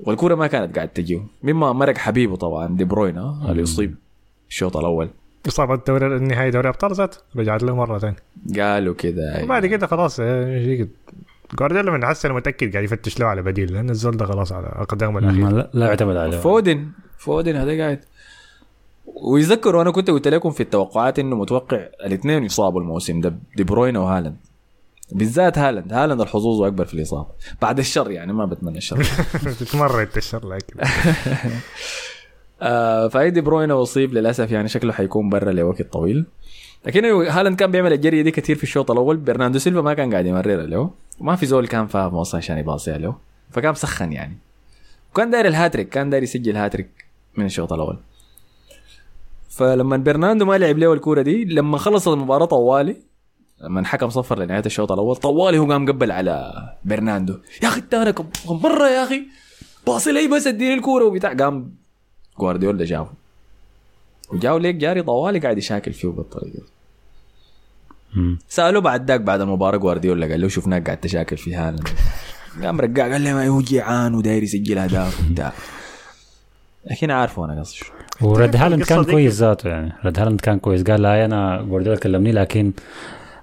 والكورة 0.00 0.34
ما 0.34 0.46
كانت 0.46 0.76
قاعد 0.76 0.88
تجيه 0.88 1.20
مما 1.42 1.72
مرق 1.72 1.96
حبيبه 1.98 2.36
طبعا 2.36 2.76
دي 2.76 2.84
بروين 2.84 3.46
اللي 3.48 3.62
أصيب. 3.62 3.94
الشوط 4.48 4.76
الأول. 4.76 5.10
اصابه 5.48 5.76
دوري 5.86 6.06
النهائي 6.06 6.50
دوري 6.50 6.68
أبطال 6.68 6.94
ذات 6.94 7.16
رجعت 7.36 7.62
له 7.62 7.76
مرة 7.76 7.98
ثانية. 7.98 8.16
قالوا 8.56 8.94
كده 8.94 9.40
وبعد 9.42 9.66
كده 9.66 9.86
خلاص 9.86 10.20
آه، 10.20 10.86
جوارديولا 11.58 11.90
من 11.90 12.06
حسن 12.06 12.32
متأكد 12.32 12.72
قاعد 12.72 12.84
يفتش 12.84 13.20
له 13.20 13.26
على 13.26 13.42
بديل 13.42 13.72
لأن 13.72 13.90
الزول 13.90 14.16
ده 14.16 14.26
خلاص 14.26 14.52
على 14.52 14.66
أقدامه 14.66 15.12
ما 15.12 15.18
الأخير. 15.18 15.56
لا, 15.56 15.70
لا 15.74 15.86
يعتمد 15.86 16.16
عليه. 16.16 16.38
فودن 16.38 16.88
فودن 17.18 17.56
هذا 17.56 17.78
قاعد. 17.82 18.00
ويذكروا 19.06 19.82
أنا 19.82 19.90
كنت 19.90 20.10
قلت 20.10 20.28
لكم 20.28 20.50
في 20.50 20.62
التوقعات 20.62 21.18
إنه 21.18 21.36
متوقع 21.36 21.76
الاثنين 21.76 22.44
يصابوا 22.44 22.80
الموسم 22.80 23.20
ده 23.20 23.34
دي 23.56 23.64
بروين 23.64 23.96
وهالاند 23.96 24.36
بالذات 25.12 25.58
هالاند 25.58 25.92
هالاند 25.92 26.20
الحظوظ 26.20 26.62
أكبر 26.62 26.84
في 26.84 26.94
الإصابة. 26.94 27.28
بعد 27.62 27.78
الشر 27.78 28.10
يعني 28.10 28.32
ما 28.32 28.46
بتمنى 28.46 28.78
الشر. 28.78 29.04
تتمرد 29.60 30.08
الشر 30.16 30.48
لكن. 30.48 30.80
آه 32.62 33.08
فاي 33.08 33.30
دي 33.30 33.40
بروين 33.40 33.70
اصيب 33.70 34.14
للأسف 34.14 34.50
يعني 34.50 34.68
شكله 34.68 34.92
حيكون 34.92 35.28
برا 35.28 35.52
لوقت 35.52 35.82
طويل. 35.82 36.26
لكن 36.86 37.04
هالاند 37.04 37.56
كان 37.56 37.70
بيعمل 37.70 37.92
الجريه 37.92 38.22
دي 38.22 38.30
كثير 38.30 38.56
في 38.56 38.62
الشوط 38.62 38.90
الأول. 38.90 39.16
برناردو 39.16 39.58
سيلفا 39.58 39.80
ما 39.80 39.94
كان 39.94 40.12
قاعد 40.12 40.26
يمررها 40.26 40.66
له. 40.66 40.90
ما 41.20 41.36
في 41.36 41.46
زول 41.46 41.66
كان 41.66 41.86
فاهم 41.86 42.14
أصلا 42.14 42.38
عشان 42.38 42.58
يباصيها 42.58 42.98
له. 42.98 43.16
فكان 43.50 43.70
مسخن 43.70 44.12
يعني. 44.12 44.38
وكان 45.12 45.30
داير 45.30 45.46
الهاتريك 45.46 45.88
كان 45.88 46.10
داير 46.10 46.22
يسجل 46.22 46.56
هاتريك 46.56 46.88
من 47.36 47.44
الشوط 47.44 47.72
الأول. 47.72 47.98
فلما 49.48 49.96
برناردو 49.96 50.44
ما 50.44 50.58
لعب 50.58 50.78
له 50.78 50.92
الكورة 50.92 51.22
دي 51.22 51.44
لما 51.44 51.78
خلصت 51.78 52.08
المباراة 52.08 52.46
طوالي 52.46 52.96
لما 53.60 53.80
الحكم 53.80 54.08
صفر 54.10 54.38
لنهاية 54.38 54.62
الشوط 54.66 54.92
الأول 54.92 55.16
طوالي 55.16 55.58
هو 55.58 55.72
قام 55.72 55.88
قبل 55.88 56.10
على 56.10 56.52
برناردو 56.84 57.34
يا 57.62 57.68
أخي 57.68 57.80
كم 57.80 58.26
مرة 58.46 58.88
يا 58.88 59.04
أخي؟ 59.04 59.22
باصي 59.86 60.12
لي 60.12 60.28
بس 60.28 60.46
اديني 60.46 60.74
الكورة. 60.74 61.04
وبتاع 61.04 61.32
قام 61.32 61.74
جوارديولا 62.38 62.84
جابه. 62.84 63.10
وجاو 64.32 64.58
ليك 64.58 64.76
جاري 64.76 65.02
طوالي 65.02 65.38
قاعد 65.38 65.58
يشاكل 65.58 65.92
فيه 65.92 66.08
بالطريقة. 66.08 66.62
سألوه 68.48 68.82
بعد 68.82 69.08
ذاك 69.10 69.20
بعد 69.20 69.40
المباراة 69.40 69.76
جوارديولا 69.76 70.26
قال 70.26 70.40
له 70.40 70.48
شفناك 70.48 70.84
قاعد 70.86 70.96
تشاكل 70.96 71.36
في 71.36 71.54
هالاند 71.54 71.88
قام 72.62 72.80
رجع 72.80 73.12
قال 73.12 73.20
لي 73.20 73.34
ما 73.34 73.48
هو 73.48 73.60
جيعان 73.60 74.14
وداير 74.14 74.42
يسجل 74.42 74.78
أهداف 74.78 75.20
وبتاع. 75.20 75.52
لكن 76.90 77.10
عارفه 77.10 77.44
أنا 77.44 77.60
قصدي 77.60 77.76
شو. 77.76 77.92
ورد 78.20 78.56
هالاند 78.56 78.82
كان 78.82 79.04
كويس 79.04 79.34
ذاته 79.34 79.68
يعني. 79.68 79.92
رد 80.04 80.18
هالاند 80.18 80.40
كان 80.40 80.58
كويس. 80.58 80.82
قال 80.82 81.02
لا 81.02 81.24
أنا 81.24 81.62
جوارديولا 81.62 81.98
كلمني 81.98 82.32
لكن 82.32 82.72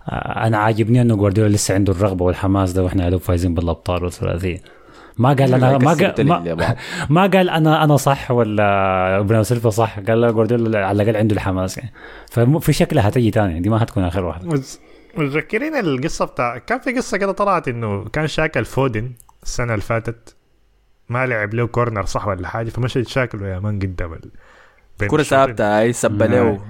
أنا 0.10 0.58
عاجبني 0.58 1.02
إنه 1.02 1.16
جوارديولا 1.16 1.50
لسه 1.50 1.74
عنده 1.74 1.94
الرغبة 1.94 2.26
والحماس 2.26 2.72
ده 2.72 2.84
وإحنا 2.84 3.10
يا 3.10 3.18
فايزين 3.18 3.54
بالأبطال 3.54 4.04
والثلاثيه 4.04 4.62
ما 5.18 5.30
قال 5.30 5.54
أنا 5.54 5.78
ما 5.78 5.94
قال 5.94 6.28
ما. 6.28 6.76
ما 7.10 7.22
قال 7.28 7.50
أنا 7.50 7.84
أنا 7.84 7.98
صح 7.98 8.32
ولا 8.32 9.22
برناردو 9.22 9.44
سيلفا 9.44 9.70
صح 9.70 10.00
قال 10.00 10.22
لا 10.22 10.32
جوارديولا 10.32 10.86
على 10.86 11.04
الأقل 11.04 11.18
عنده 11.18 11.36
الحماس 11.36 11.78
يعني 11.78 11.94
ففي 12.32 12.74
شكلها 12.74 13.08
هتجي 13.10 13.32
تاني 13.32 13.60
دي 13.60 13.70
ما 13.70 13.84
هتكون 13.84 14.04
آخر 14.04 14.26
واحدة 14.26 14.62
متذكرين 15.18 15.76
القصة 15.76 16.26
بتاع 16.26 16.58
كان 16.58 16.80
في 16.80 16.92
قصة 16.92 17.18
كده 17.18 17.32
طلعت 17.32 17.68
إنه 17.68 18.04
كان 18.04 18.28
شاكل 18.28 18.66
فودن 18.66 19.12
السنة 19.44 19.74
اللي 19.74 19.86
فاتت 19.86 20.36
ما 21.10 21.26
لعب 21.26 21.54
له 21.54 21.68
كورنر 21.68 22.06
صح 22.06 22.28
ولا 22.28 22.48
حاجة 22.48 22.70
فمشى 22.70 23.00
يتشاكلوا 23.00 23.48
يا 23.48 23.60
مان 23.60 23.80
قدام 23.80 24.14
الشوطين. 25.24 25.24
ثابتة 25.24 25.80
هاي 25.80 25.94
سبه 25.94 26.26
له. 26.26 26.62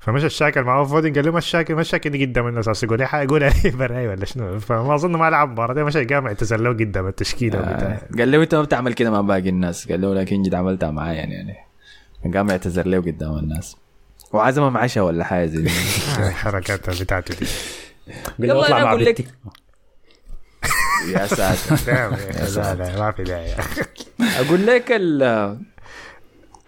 فمشى 0.00 0.26
الشاكل 0.26 0.62
معه 0.62 0.84
فودن 0.84 1.12
قال 1.12 1.24
له 1.24 1.32
ما 1.32 1.38
الشاكل 1.38 1.74
ما 1.74 1.80
الشاكل 1.80 2.10
دي 2.10 2.24
قدام 2.24 2.48
الناس. 2.48 2.68
أصل 2.68 2.86
يقول 2.86 3.02
إيه 3.02 3.22
يقول 3.22 3.44
عليه 3.44 3.70
براي 3.70 4.08
ولا 4.08 4.24
شنو 4.24 4.58
فما 4.58 4.94
أظن 4.94 5.16
ما 5.16 5.30
لعب 5.30 5.50
مباراة. 5.50 5.74
دي 5.74 5.84
مشى 5.84 6.04
قام 6.04 6.26
اعتذر 6.26 6.60
له 6.60 6.70
قدام 6.70 7.06
التشكيلة 7.06 7.58
وبتاع. 7.58 8.02
قال 8.18 8.30
له 8.30 8.42
أنت 8.42 8.54
ما 8.54 8.62
بتعمل 8.62 8.92
كده 8.92 9.10
مع 9.10 9.20
باقي 9.20 9.48
الناس. 9.48 9.88
قال 9.88 10.00
له 10.00 10.14
لكن 10.14 10.42
جد 10.42 10.54
عملتها 10.54 10.90
معايا 10.90 11.14
يعني 11.14 11.34
يعني. 11.34 12.34
قام 12.34 12.48
يعتذر 12.48 12.86
له 12.86 12.98
قدام 12.98 13.38
الناس. 13.38 13.76
وعزمهم 14.32 14.76
عشاء 14.76 15.04
ولا 15.04 15.24
حاجة 15.24 15.46
زي 15.46 15.62
دي؟ 15.62 15.70
آه، 16.46 16.60
بتاعته 17.00 17.34
دي. 17.34 17.46
قال 18.38 18.48
له 18.48 18.66
يلا 18.66 18.84
مع 18.84 18.90
أقول 18.90 19.04
لك. 19.04 19.20
يا 21.08 21.26
ساتر. 21.26 21.92
يا 21.92 22.74
لا 22.74 22.98
ما 22.98 23.12
في 23.12 23.22
داعي. 23.22 23.54
أقول 24.20 24.66
لك 24.66 24.92
ال 24.92 25.22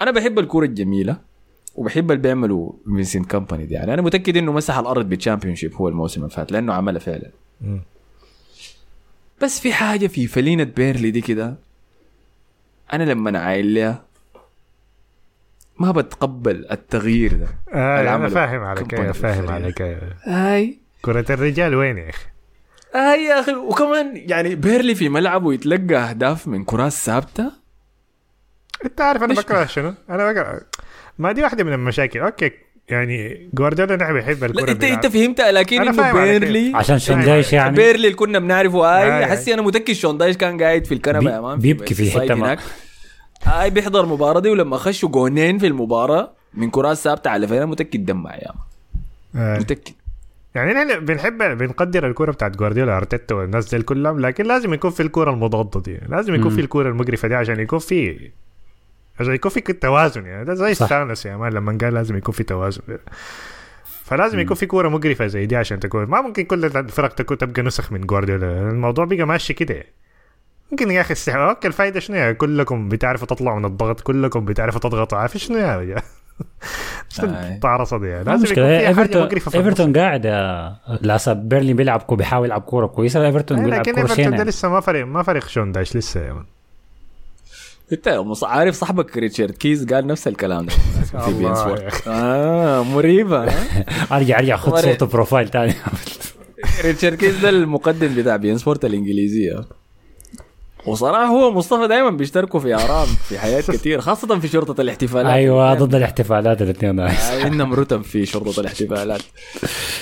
أنا 0.02 0.10
بحب 0.10 0.38
الكوره 0.38 0.64
الجميلة. 0.64 1.31
وبحب 1.74 2.10
اللي 2.10 2.22
بيعملوا 2.22 2.72
فينسنت 2.84 3.30
كومباني 3.30 3.66
دي 3.66 3.74
يعني 3.74 3.94
أنا 3.94 4.02
متأكد 4.02 4.36
إنه 4.36 4.52
مسح 4.52 4.78
الأرض 4.78 5.08
بال 5.08 5.54
Championship 5.54 5.74
هو 5.74 5.88
الموسم 5.88 6.20
اللي 6.20 6.34
فات 6.34 6.52
لأنه 6.52 6.72
عملها 6.74 6.98
فعلا 7.00 7.30
مم. 7.60 7.80
بس 9.42 9.60
في 9.60 9.72
حاجة 9.72 10.06
في 10.06 10.26
فانيلة 10.26 10.64
بيرنلي 10.64 11.10
دي 11.10 11.20
كده 11.20 11.54
أنا 12.92 13.02
لما 13.04 13.38
أعاين 13.38 13.74
لها 13.74 14.02
ما 15.78 15.90
بتقبل 15.90 16.66
التغيير 16.70 17.34
ده 17.34 17.46
آه 17.74 18.16
أنا 18.16 18.28
فاهم 18.28 18.60
عليك 18.62 18.94
أيوة، 18.94 19.12
فاهم. 19.12 19.50
عليك 19.50 19.82
أيوة. 19.82 20.14
هاي 20.24 20.78
كرة 21.02 21.32
الرجال 21.32 21.74
وين 21.74 21.98
يا 21.98 22.10
أخي؟ 22.10 22.26
هاي 22.94 23.24
يا 23.24 23.40
أخي 23.40 23.54
وكمان 23.54 24.12
يعني 24.16 24.54
بيرنلي 24.54 24.94
في 24.94 25.08
ملعبه 25.08 25.52
يتلقى 25.54 25.94
أهداف 25.96 26.48
من 26.48 26.64
كرات 26.64 26.92
ثابتة 26.92 27.52
أنت 28.84 29.00
عارف 29.00 29.22
أنا 29.22 29.34
بكره 29.34 29.64
شنو؟ 29.64 29.94
أنا 30.10 30.32
بكره 30.32 30.60
ما 31.22 31.32
دي 31.32 31.42
واحدة 31.42 31.64
من 31.64 31.72
المشاكل 31.72 32.20
أوكي 32.20 32.50
يعني 32.88 33.48
جوارديولا 33.54 33.96
نحن 33.96 34.12
بيحب 34.12 34.40
لا 34.40 34.46
الكرة 34.46 34.70
انت. 34.72 34.84
إنت 34.84 35.06
فهمتها 35.06 35.52
لكن 35.52 35.80
إنه 35.88 36.12
بيرنلي 36.12 36.72
عشان 36.74 36.98
شون 36.98 37.25
دايش 37.25 37.52
يعني 37.52 37.76
بيرنلي 37.76 37.94
اللي 38.06 38.12
كنا 38.16 38.38
بنعرفه 38.38 38.98
آي، 38.98 39.10
هاي 39.10 39.18
آي. 39.18 39.26
حسي 39.26 39.54
أنا 39.54 39.62
متأكد 39.62 39.92
شون 39.92 40.14
دايش 40.14 40.36
كان 40.36 40.62
قاعد 40.62 40.84
في 40.84 40.94
الكنبة 40.94 41.18
بي- 41.20 41.26
يا 41.30 41.40
man 41.40 41.58
بيبكي 41.58 41.94
في 41.94 42.18
ما- 42.18 42.34
هناك. 42.34 42.58
هاي 43.42 43.70
بيحضر 43.70 44.04
المباراه 44.04 44.40
دي 44.40 44.48
ولما 44.48 44.76
خشوا 44.76 45.08
جونين 45.08 45.58
في 45.58 45.66
المباراة 45.66 46.32
من 46.54 46.70
كرات 46.70 46.96
ثابتة 46.96 47.30
على 47.30 47.48
فين 47.48 47.66
متأكد 47.66 48.06
دمع 48.06 48.34
يا 48.34 48.48
man 49.34 49.42
آه. 49.44 49.58
متأكد 49.58 49.92
يعني 50.54 50.72
نحن 50.72 51.04
بنحب 51.04 51.38
بنقدر 51.58 52.06
الكوره 52.06 52.30
بتاعت 52.32 52.56
جوارديولا 52.56 52.96
أرتيتا 52.96 53.34
والناس 53.34 53.74
دي 53.74 53.82
كلهم 53.82 54.20
لكن 54.20 54.44
لازم 54.44 54.74
يكون 54.74 54.90
في 54.90 55.00
الكوره 55.02 55.30
المضادة 55.30 55.80
دي 55.80 55.98
لازم 56.08 56.34
يكون. 56.34 56.50
في 56.50 56.60
الكوره 56.60 56.88
المقرفة 56.88 57.28
دي 57.28 57.34
عشان 57.34 57.60
يكون 57.60 57.78
في 57.78 58.30
عشان 59.22 59.34
يكون 59.34 59.50
في 59.50 59.60
توازن 59.60 60.26
يعني 60.26 60.44
ده 60.44 60.54
زي. 60.54 60.74
ثانوس 60.74 61.26
يا 61.26 61.36
man 61.36 61.52
لما 61.52 61.78
قال 61.80 61.94
لازم 61.94 62.16
يكون 62.16 62.34
في 62.34 62.42
توازن 62.42 62.80
فلازم 64.04 64.38
يكون 64.38 64.56
في 64.56 64.66
كوره 64.66 64.88
مقرفه 64.88 65.26
زي 65.26 65.46
دي 65.46 65.56
عشان 65.56 65.80
تكون 65.80 66.04
ما 66.04 66.20
ممكن 66.20 66.44
كل 66.44 66.64
الفرق 66.64 67.14
تكون 67.14 67.38
تبقى 67.38 67.62
نسخ 67.62 67.92
من 67.92 68.00
جوارديولا 68.00 68.70
الموضوع 68.70 69.04
بقى 69.04 69.24
ماشي 69.24 69.54
كده 69.54 69.84
ممكن 70.70 70.90
يا 70.90 71.00
أخي 71.00 71.12
استحواذ 71.12 71.48
أوكي 71.48 71.68
الفايده 71.68 72.00
شنو 72.00 72.16
يعني 72.16 72.34
كلكم 72.34 72.88
بتعرفوا 72.88 73.26
تطلعوا 73.26 73.58
من 73.58 73.64
الضغط 73.64 74.00
كلكم 74.00 74.44
بتعرفوا 74.44 74.80
تضغطوا 74.80 75.18
عارف 75.18 75.36
شنو 75.36 75.58
آي. 75.58 77.54
الطعرصه 77.54 77.98
دي 77.98 78.06
يعني 78.06 78.24
لازم 78.24 78.44
يكون 78.44 78.54
في 78.54 78.76
حاجة 78.76 78.88
ايفرتون 78.88 79.22
مقرفه. 79.22 79.58
ايفرتون 79.58 79.92
قاعد 79.92 80.26
لاسا 81.00 81.32
بيرنلي 81.32 81.72
بيلعب 81.72 82.02
كو 82.02 82.16
بيحاول 82.16 82.46
يلعب 82.46 82.60
كوره 82.60 82.86
كويسه 82.86 83.26
ايفرتون 83.26 83.64
بيلعب 83.64 83.80
لكن 83.80 83.92
كوره 83.92 84.02
ايفرتون 84.02 84.36
ده 84.36 84.44
لسه 84.44 84.68
ما 84.68 84.80
فرق 84.80 85.06
ما 85.06 85.22
فرق 85.22 85.48
شون 85.48 85.72
دايش 85.72 85.96
لسه 85.96 86.32
man 86.32 86.44
انت 87.92 88.22
عارف 88.42 88.74
صاحبك 88.74 89.16
ريتشارد 89.16 89.50
كيز 89.50 89.84
قال 89.92 90.06
نفس 90.06 90.28
الكلام. 90.28 90.66
ده 90.66 90.72
في 91.24 91.32
بين 91.38 91.54
سبورت. 91.54 92.08
آه 92.08 92.82
مريبة؟ 92.82 93.44
ارجع 94.12 94.38
أرجع 94.38 94.56
خد 94.56 94.78
صورته 94.78 95.06
profile 95.06 95.48
تاني. 95.48 95.74
ريتشارد 96.84 97.14
كيز 97.16 97.38
ده 97.38 97.48
المقدم 97.48 98.14
بتاع 98.14 98.36
بين 98.36 98.58
سبورت 98.58 98.84
الإنجليزية. 98.84 99.60
وصراحة 100.86 101.24
هو 101.26 101.48
ومصطفى 101.48 101.88
دائما 101.88 102.10
بيشتركوا 102.10 102.60
في 102.60 102.74
آرام 102.74 103.06
في 103.06 103.38
حياه 103.38 103.60
كثير 103.72 104.00
خاصة 104.00 104.38
في 104.38 104.48
شرطة 104.48 104.80
الاحتفالات. 104.80 105.32
أيوه 105.32 105.74
ضد 105.74 105.94
الاحتفالات 105.94 106.62
الاثنين. 106.62 107.00
آه، 107.00 107.44
عندهم 107.44 107.74
رتب 107.74 108.02
في 108.02 108.26
شرطة 108.26 108.60
الاحتفالات. 108.60 109.22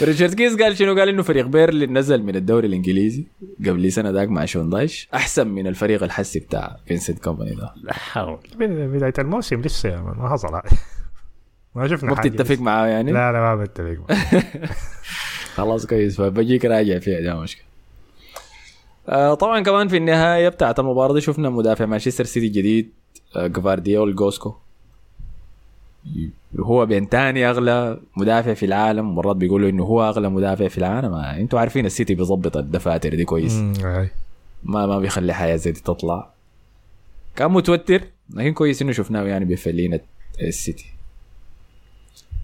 ريتشارد 0.02 0.34
كيز 0.34 0.56
قال 0.56 0.76
شنو؟ 0.76 0.98
قال 0.98 1.08
إنه 1.08 1.22
فريق 1.22 1.46
بيرنلي 1.46 1.86
نزل 1.86 2.22
من 2.22 2.36
الدوري 2.36 2.66
الإنجليزي 2.66 3.24
قبل 3.66 3.92
سنة 3.92 4.10
ذاك 4.10 4.28
مع 4.28 4.44
شون 4.44 4.70
دايش 4.70 5.08
أحسن 5.14 5.48
من 5.48 5.66
الفريق 5.66 6.02
الحسي 6.02 6.38
بتاع 6.38 6.76
فينسنت 6.86 7.18
كومباني 7.18 7.54
ده. 7.54 7.72
لا 7.82 7.92
حول. 7.94 8.38
بداية 8.58 9.12
الموسم 9.18 9.60
لسه 9.60 10.02
ما 10.02 10.28
حصل. 10.28 10.48
ما 11.74 11.88
شفنا 11.88 12.10
ما 12.14 12.20
بتتفق. 12.20 12.58
معاه 12.60 12.86
يعني؟ 12.86 13.12
لا 13.12 13.32
لا 13.32 13.40
ما 13.40 13.56
بتفق 13.56 13.96
معاه. 14.08 14.42
خلاص 15.56 15.86
كويس 15.86 16.16
فبجيك 16.16 16.64
راجع 16.64 16.98
فيها 16.98 17.20
ده 17.20 17.40
مشكلة. 17.40 17.69
طبعا 19.08 19.60
كمان 19.60 19.88
في 19.88 19.96
النهاية 19.96 20.48
بتاعت 20.48 20.78
المباراة 20.78 21.14
دي 21.14 21.20
شفنا 21.20 21.50
مدافع 21.50 21.86
مانشستر 21.86 22.24
سيتي 22.24 22.46
الجديد 22.46 22.90
آه 23.36 23.46
جفارديول 23.46 24.16
جوشكو. 24.16 24.54
هو 26.60 26.86
بين 26.86 27.08
تاني 27.08 27.50
أغلى 27.50 28.00
مدافع 28.16 28.54
في 28.54 28.66
العالم 28.66 29.14
مرات 29.14 29.36
بيقولوا 29.36 29.70
إنه 29.70 29.84
هو 29.84 30.08
أغلى 30.08 30.28
مدافع 30.28 30.68
في 30.68 30.78
العالم. 30.78 31.12
آه 31.12 31.36
أنتوا 31.36 31.60
عارفين 31.60 31.86
السيتي 31.86 32.14
بيظبط 32.14 32.56
الدفاتر 32.56 33.14
دي 33.14 33.24
كويس. 33.24 33.54
ما 34.62 34.86
ما 34.86 34.98
بيخلي 34.98 35.32
حياة 35.32 35.56
زي 35.56 35.72
دي 35.72 35.80
تطلع. 35.80 36.30
كان 37.36 37.50
متوتر 37.50 38.02
لكن 38.30 38.52
كويس 38.52 38.82
إنه 38.82 38.92
شفناه 38.92 39.22
يعني 39.22 39.44
بيفلينا 39.44 40.00
السيتي. 40.40 40.86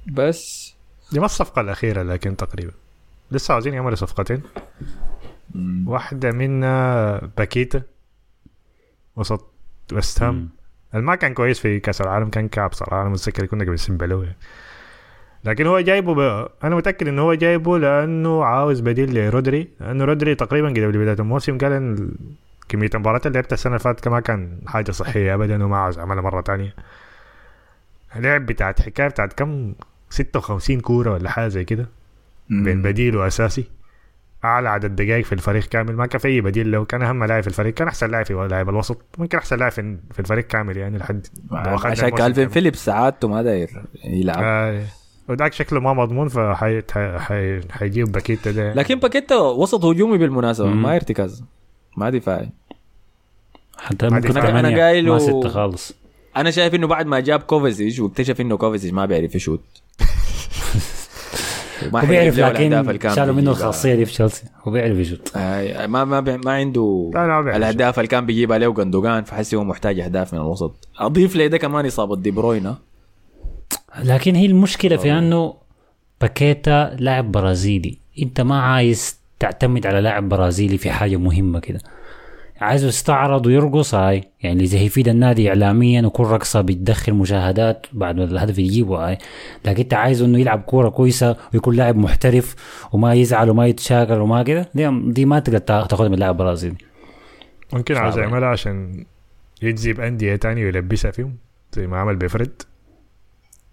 بس 0.07 0.75
دي 1.13 1.21
ما 1.21 1.27
الصفقة 1.27 1.61
الأخيرة 1.61 2.03
لكن 2.03 2.37
تقريبا. 2.37 2.73
لسه 3.31 3.55
عاوزين 3.55 3.75
يعملوا 3.75 3.97
صفقتين؟ 3.97 4.43
واحدة 5.87 6.33
منها 6.33 7.19
باكيتا 7.37 7.83
وسط 9.17 9.53
وست 9.93 10.23
هام 10.23 10.49
ما 10.93 11.15
كان 11.15 11.35
كويس 11.35 11.61
في 11.61 11.81
كأس 11.81 12.01
العالم 12.01 12.29
كان 12.29 12.49
كعب 12.49 12.73
صراحة 12.73 13.03
أنا 13.03 13.09
متذكر 13.09 13.47
كنا 13.47 13.65
قبل 13.65 14.13
يعني. 14.25 14.37
لكن 15.45 15.67
هو 15.67 15.81
جايبه 15.81 16.15
ب... 16.15 16.49
أنا 16.65 16.77
متأكد 16.77 17.09
إنه 17.09 17.23
هو 17.23 17.35
جايبه 17.35 17.79
لأنه 17.79 18.45
عاوز 18.45 18.81
بديل 18.81 19.15
لرودري 19.15 19.69
لأنه 19.81 20.05
رودري 20.05 20.35
تقريبا 20.35 20.69
قبل 20.69 20.99
بداية 20.99 21.17
الموسم 21.19 21.59
قال 21.59 21.73
إن 21.73 22.11
كمية 22.69 22.91
المباريات 22.95 23.27
اللي 23.27 23.35
لعبتها 23.39 23.55
السنة 23.55 23.73
اللي 23.73 23.85
فاتت 23.85 24.09
ما 24.09 24.21
كان 24.21 24.59
حاجة 24.67 24.91
صحية 24.91 25.35
ابدا 25.35 25.65
وما 25.65 25.77
عاوز 25.77 25.99
اعملها 25.99 26.23
مرة 26.23 26.41
تانية. 26.41 26.75
لعب 28.17 28.47
بتاعت 28.47 28.83
حكاية 28.83 29.09
بتاعت 29.09 29.33
كم؟ 29.33 29.75
56 30.11 30.81
كورة 30.81 31.13
ولا 31.13 31.31
حاجة 31.31 31.49
زي 31.49 31.65
كده 31.65 31.89
بين 32.51 32.83
بديل 32.83 33.17
وأساسي. 33.17 33.65
أعلى 34.47 34.69
عدد 34.69 34.97
دقائق 34.97 35.25
في 35.25 35.33
الفريق 35.33 35.65
كامل. 35.65 35.97
ما 35.97 36.07
كان 36.07 36.19
في 36.19 36.29
أي 36.29 36.41
بديل. 36.41 36.71
لو 36.71 36.85
كان 36.85 37.03
أهم 37.03 37.25
لاعب 37.25 37.41
في 37.43 37.49
الفريق 37.49 37.75
كان 37.75 37.89
أحسن 37.89 38.11
لاعب 38.11 38.27
في 38.27 38.35
لاعب 38.51 38.69
الوسط. 38.69 39.03
ممكن 39.19 39.39
أحسن 39.39 39.57
لاعب 39.59 39.71
في 39.73 40.19
الفريق 40.19 40.47
كامل 40.47 40.77
يعني 40.77 40.99
لحد 40.99 41.27
عشان 41.53 42.09
كالفين. 42.09 42.49
فيليبس 42.49 42.85
ساعاته 42.85 43.29
ما 43.29 43.43
داير 43.43 43.71
يلعب. 44.05 44.37
آه 44.43 44.83
وذاك 45.29 45.53
شكله 45.53 45.81
ما 45.81 45.93
مضمون 45.93 46.29
فحي 46.29 46.83
حي- 46.93 47.19
حي- 47.19 47.61
حيجيب 47.71 48.13
باكيتا 48.13 48.51
ده. 48.51 48.75
لكن 48.75 48.95
باكيتا 48.95 49.37
وسط 49.37 49.85
هجومي 49.85 50.19
بالمناسبة. 50.19 50.67
مم. 50.67 50.83
ما 50.83 50.97
ارتكاز 50.97 51.45
ما 51.97 52.11
دفاعي. 52.11 52.49
حتى 53.79 54.09
ممكن 54.09 54.33
ثمانية 54.33 54.83
قايله- 54.83 55.13
ما 55.13 55.19
ستة 55.19 55.49
خالص. 55.49 55.93
أنا 56.37 56.51
شايف 56.51 56.75
إنه 56.75 56.87
بعد 56.87 57.07
ما 57.07 57.21
جاب 57.21 57.41
كوفاتشيتش 57.41 58.01
واكتشف 58.01 58.41
إنه 58.41 58.57
كوفاتشيتش 58.57 58.93
ما 58.93 59.07
بيعرف 59.07 59.35
يشوت. 59.35 59.65
وما 61.93 62.05
بيعرف 62.05 62.39
لكن 62.39 63.09
شالوا 63.15 63.35
منه. 63.35 63.51
الخاصية 63.51 63.95
دي 63.95 64.05
في 64.05 64.13
تشيلسي 64.13 64.45
هو 64.63 64.73
بيعرف 64.73 64.97
يشوت 64.97 65.33
آه، 65.37 65.87
ما 65.87 66.05
ما 66.05 66.21
ما 66.21 66.53
عنده 66.53 67.11
لا، 67.15 67.19
لا، 67.21 67.27
ما 67.27 67.41
بيعرف 67.43 67.57
الأهداف 67.57 67.99
اللي 67.99 68.09
كان 68.09 68.27
بيجيبها 68.27 68.59
له 68.59 68.73
جندوجان 68.73 69.25
فحسي 69.25 69.57
هو 69.57 69.65
محتاج 69.65 70.01
أهداف 70.01 70.35
من 70.35 70.41
الوسط. 70.41 70.89
أضيف 70.99 71.37
لي 71.37 71.49
ده 71.49 71.59
كمان 71.59 71.87
إصابة 71.87 72.17
دي 72.17 72.31
بروينا. 72.31 72.77
لكن 74.05 74.35
هي 74.35 74.47
المشكلة 74.47 74.97
في 74.97 75.13
أنه 75.13 75.55
باكيتا 76.21 76.97
لاعب 76.99 77.33
برازيلي. 77.33 77.99
أنت 78.23 78.41
ما 78.41 78.61
عايز 78.63 79.17
تعتمد 79.39 79.87
على 79.87 80.01
لاعب 80.01 80.29
برازيلي 80.29 80.79
في 80.79 80.91
حاجة 80.91 81.17
مهمة 81.17 81.61
كده. 81.61 81.81
عايزه 82.61 82.89
يستعرض 82.89 83.47
ويرقص 83.47 83.95
هاي. 83.95 84.25
يعني 84.43 84.65
إذا 84.65 84.79
هيفيد 84.79 85.09
النادي 85.09 85.49
اعلاميا 85.49 86.03
وكل 86.07 86.23
رقصة 86.25 86.61
بتدخل 86.61 87.13
مشاهدات 87.15 87.87
بعد 87.93 88.17
ما 88.17 88.25
الهدف 88.25 88.59
يجيبه 88.59 89.09
هاي. 89.09 89.19
لكن 89.65 89.83
إنت 89.83 89.95
عايزه 89.95 90.27
إنه 90.27 90.39
يلعب 90.39 90.61
كورة 90.63 90.89
كويسة 90.89 91.37
ويكون 91.55 91.77
لاعب 91.77 91.97
محترف 91.97 92.55
وما 92.93 93.15
يزعل 93.15 93.51
وما 93.51 93.67
يتشاكل 93.67 94.13
وما 94.21 94.43
كده 94.43 94.69
دي, 94.75 95.01
دي 95.13 95.25
ما 95.25 95.39
تقدر 95.39 95.59
تا- 95.59 95.87
تاخدها 95.87 96.09
من 96.09 96.19
لاعب 96.19 96.37
برازيلي. 96.37 96.77
ممكن 97.73 97.95
يعني. 97.95 98.21
يعملها 98.21 98.49
عشان 98.49 99.05
يجذب 99.63 100.01
أندية 100.01 100.37
تاني 100.37 100.65
ويلبسها 100.65 101.11
فيهم 101.11 101.37
زي 101.73 101.87
ما 101.87 101.99
عمل 101.99 102.17
بفريد. 102.17 102.63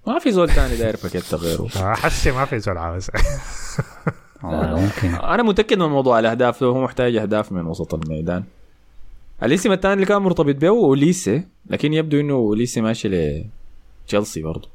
ما 0.07 0.19
في 0.19 0.31
زول 0.31 0.49
تاني 0.49 0.75
داير 0.75 0.95
باكيتا 1.03 1.37
غيره 1.37 1.67
احس 1.93 2.27
ما 2.27 2.45
في 2.45 2.59
زول 2.59 2.77
عاوز. 2.77 3.07
والله 4.43 4.79
ممكن. 4.81 5.15
أنا 5.15 5.43
متأكد 5.43 5.77
من 5.79 5.85
موضوع 5.89 6.19
الأهداف 6.19 6.63
هو 6.63 6.83
محتاج 6.83 7.15
أهداف 7.15 7.51
من 7.51 7.65
وسط 7.65 7.93
الميدان. 7.93 8.43
الاسم 9.43 9.71
الثاني 9.71 9.93
اللي 9.93 10.05
كان 10.05 10.21
مرتبط 10.21 10.55
به 10.55 10.69
هو 10.69 10.85
أوليسي 10.85 11.43
لكن 11.69 11.93
يبدو 11.93 12.19
إنه 12.19 12.33
أوليسي 12.33 12.81
ماشي 12.81 13.09
لتشيلسي 14.05 14.41
برضه. 14.41 14.69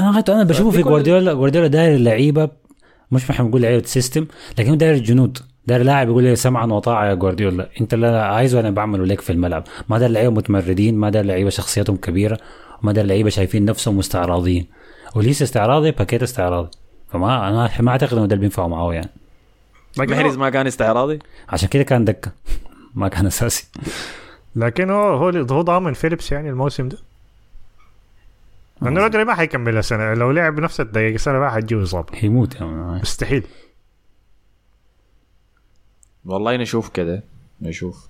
أنا 0.00 0.24
أنا 0.28 0.44
بشوفه 0.44 0.70
في 0.70 0.82
جوارديولا 0.82 1.32
جوارديولا 1.32 1.66
داير 1.66 1.94
اللعيبة 1.94 2.48
مش 3.12 3.30
إحنا 3.30 3.44
بنقول 3.44 3.62
لعيبه 3.62 3.86
system 3.86 4.26
لكن 4.58 4.78
داير 4.78 4.94
الجنود. 4.94 5.38
داير 5.66 5.82
لاعب 5.82 6.08
يقول 6.08 6.24
لي 6.24 6.36
سمعا 6.36 6.66
وطاعة 6.66 7.06
يا 7.06 7.14
جوارديولا. 7.14 7.68
أنت 7.80 7.94
اللي 7.94 8.06
عايزه 8.06 8.60
أنا 8.60 8.70
بعمله 8.70 9.04
لك 9.06 9.20
في 9.20 9.32
الملعب. 9.32 9.64
ما 9.88 9.98
داير 9.98 10.10
لعيبه 10.10 10.30
متمردين 10.30 10.94
ما 10.94 11.10
داير 11.10 11.24
لعيبه 11.24 11.50
شخصيتهم 11.50 11.96
كبيرة 11.96 12.38
وما 12.82 12.92
داير 12.92 13.06
لعيبه 13.06 13.30
شايفين 13.30 13.64
نفسهم 13.64 13.98
مستعراضيين 13.98 14.66
وليس 15.14 15.42
استعراضي 15.42 15.90
باكيتا 15.90 16.22
استعراضي. 16.22 16.70
فما 17.08 17.48
أنا 17.48 17.70
ما 17.80 17.90
أعتقد 17.90 18.12
إنه 18.12 18.26
ده 18.26 18.34
اللي 18.34 18.40
بينفعوا 18.40 18.68
معاه 18.68 18.94
يعني. 18.94 19.10
محرز 19.98 20.36
ما 20.36 20.50
كان 20.50 20.66
استعراضي؟ 20.66 21.18
عشان 21.48 21.68
كده 21.68 21.82
كان 21.82 22.04
دكة. 22.04 22.32
ما 22.94 23.08
كان 23.08 23.26
أساسي. 23.26 23.68
لكن 24.56 24.90
هو 24.90 25.16
هو 25.16 25.28
هو 25.28 25.62
ضامن 25.62 25.92
فيليبس 25.92 26.32
يعني 26.32 26.50
الموسم 26.50 26.88
ده. 26.88 26.98
لأنه 28.82 29.00
رودري 29.00 29.24
ما 29.24 29.34
حيكمل 29.34 29.76
السنة 29.76 30.14
لو 30.14 30.30
لعب 30.30 30.60
نفس 30.60 30.80
الدقيقة 30.80 31.14
السنة 31.14 31.38
ما 31.38 31.50
حتجيه 31.50 31.82
إصابة. 31.82 32.08
هيموت 32.14 32.54
يعني 32.54 33.00
مستحيل. 33.00 33.46
والله 36.24 36.56
نشوف 36.56 36.88
كده. 36.88 37.22
نشوف. 37.60 38.06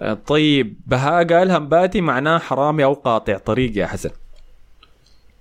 آه، 0.00 0.14
طيب 0.14 0.76
بهاء 0.86 1.26
قال 1.26 1.50
همباتي 1.50 2.00
معناه 2.00 2.38
حرامي 2.38 2.84
أو 2.84 2.92
قاطع. 2.92 3.38
طريق 3.38 3.78
يا 3.78 3.86
حسن. 3.86 4.10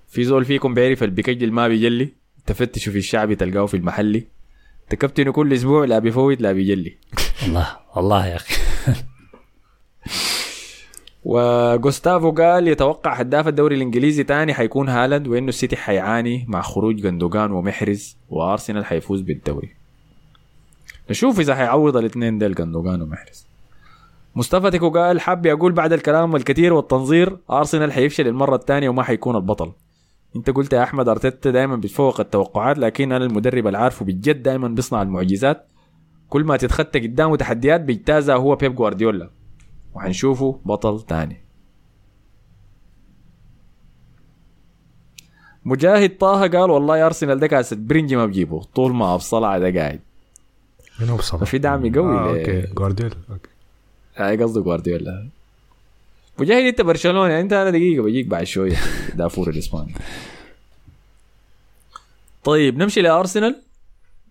في 0.09 0.23
زول 0.23 0.45
فيكم 0.45 0.73
بيعرف 0.73 1.03
البيكجل 1.03 1.51
ما 1.51 1.67
بيجلي؟ 1.67 2.13
تفتشوا 2.45 2.93
في 2.93 2.99
الشعبي 2.99 3.35
تلقاه 3.35 3.65
في 3.65 3.77
المحلي. 3.77 4.27
تكبتنه 4.91 5.31
كل 5.31 5.53
أسبوع 5.53 5.85
لا 5.85 5.99
بيفوت 5.99 6.41
لا 6.41 6.51
بيجلي. 6.51 6.97
والله 7.43 7.67
والله 7.95 8.27
يا 8.27 8.35
أخي. 8.35 8.55
وجوستافو 11.23 12.31
قال 12.31 12.67
يتوقع 12.67 13.13
هداف 13.13 13.47
الدوري 13.47 13.75
الإنجليزي 13.75 14.23
تاني 14.23 14.53
حيكون 14.53 14.89
هالاند 14.89 15.27
وإنه 15.27 15.49
السيتي 15.49 15.75
حيعاني 15.75 16.45
مع 16.47 16.61
خروج 16.61 16.95
جندوجان 16.95 17.51
ومحرز 17.51 18.17
وأرسنال 18.29 18.85
حيفوز 18.85 19.21
بالدوري. 19.21 19.69
نشوف 21.09 21.39
إذا 21.39 21.55
حيعوض 21.55 21.97
الاثنين 21.97 22.37
ديل 22.37 22.55
جندوجان 22.55 23.01
ومحرز. 23.01 23.45
مصطفى 24.35 24.71
تيكو 24.71 24.89
قال 24.89 25.21
حابي 25.21 25.51
أقول 25.51 25.71
بعد 25.71 25.93
الكلام 25.93 26.35
الكثير 26.35 26.73
والتنظير 26.73 27.37
أرسنال 27.51 27.93
حيفشل 27.93 28.27
المرة 28.27 28.55
الثانية 28.55 28.89
وما 28.89 29.03
حيكون 29.03 29.35
البطل. 29.35 29.71
انت 30.35 30.49
قلت 30.49 30.73
يا 30.73 30.83
احمد 30.83 31.09
ارتيتا 31.09 31.51
دائما 31.51 31.75
بيتفوق 31.75 32.19
التوقعات 32.19 32.77
لكن 32.77 33.11
أنا 33.11 33.25
المدرب 33.25 33.67
اللي 33.67 33.77
عارفه 33.77 34.05
بجد 34.05 34.43
دائما 34.43 34.67
بيصنع 34.67 35.01
المعجزات. 35.01 35.67
كل 36.29 36.43
ما 36.43 36.57
تتخطى 36.57 36.99
قدامه 36.99 37.37
تحديات 37.37 37.81
بيجتازها 37.81 38.35
هو 38.35 38.55
بيب 38.55 38.75
جوارديولا. 38.75 39.29
وحنشوفه 39.93 40.59
بطل 40.65 41.01
تاني. 41.01 41.41
مجاهد 45.65 46.17
طه 46.17 46.47
قال 46.47 46.69
والله 46.69 47.05
أرسنال 47.05 47.39
ده 47.39 47.47
كاسة 47.47 47.75
برنجي 47.75 48.15
ما 48.15 48.25
بجيبه. 48.25 48.61
طول 48.75 48.93
ما 48.93 49.13
ابصلع 49.13 49.57
ده 49.57 49.79
قاعد. 49.79 49.99
من 50.99 51.09
هو 51.09 51.17
بصراحه 51.17 51.45
ففي 51.45 51.57
دعم 51.57 51.93
قوي 51.95 52.17
آه 52.17 52.29
أوكي 52.29 52.61
جوارديولا 52.61 53.15
أوكي. 53.31 53.49
هاي 54.15 54.37
قصدي 54.37 54.59
جوارديولا. 54.61 55.29
مجاهد 56.41 56.65
انت 56.65 56.81
برشلونه 56.81 57.39
انت 57.39 57.53
أنا 57.53 57.69
دقيقه 57.69 58.03
بجيك 58.03 58.27
بعد 58.27 58.43
شوية 58.43 58.77
دافور 59.15 59.49
الاسباني 59.49 59.93
طيب 62.43 62.77
نمشي 62.77 63.01
لارسنال 63.01 63.61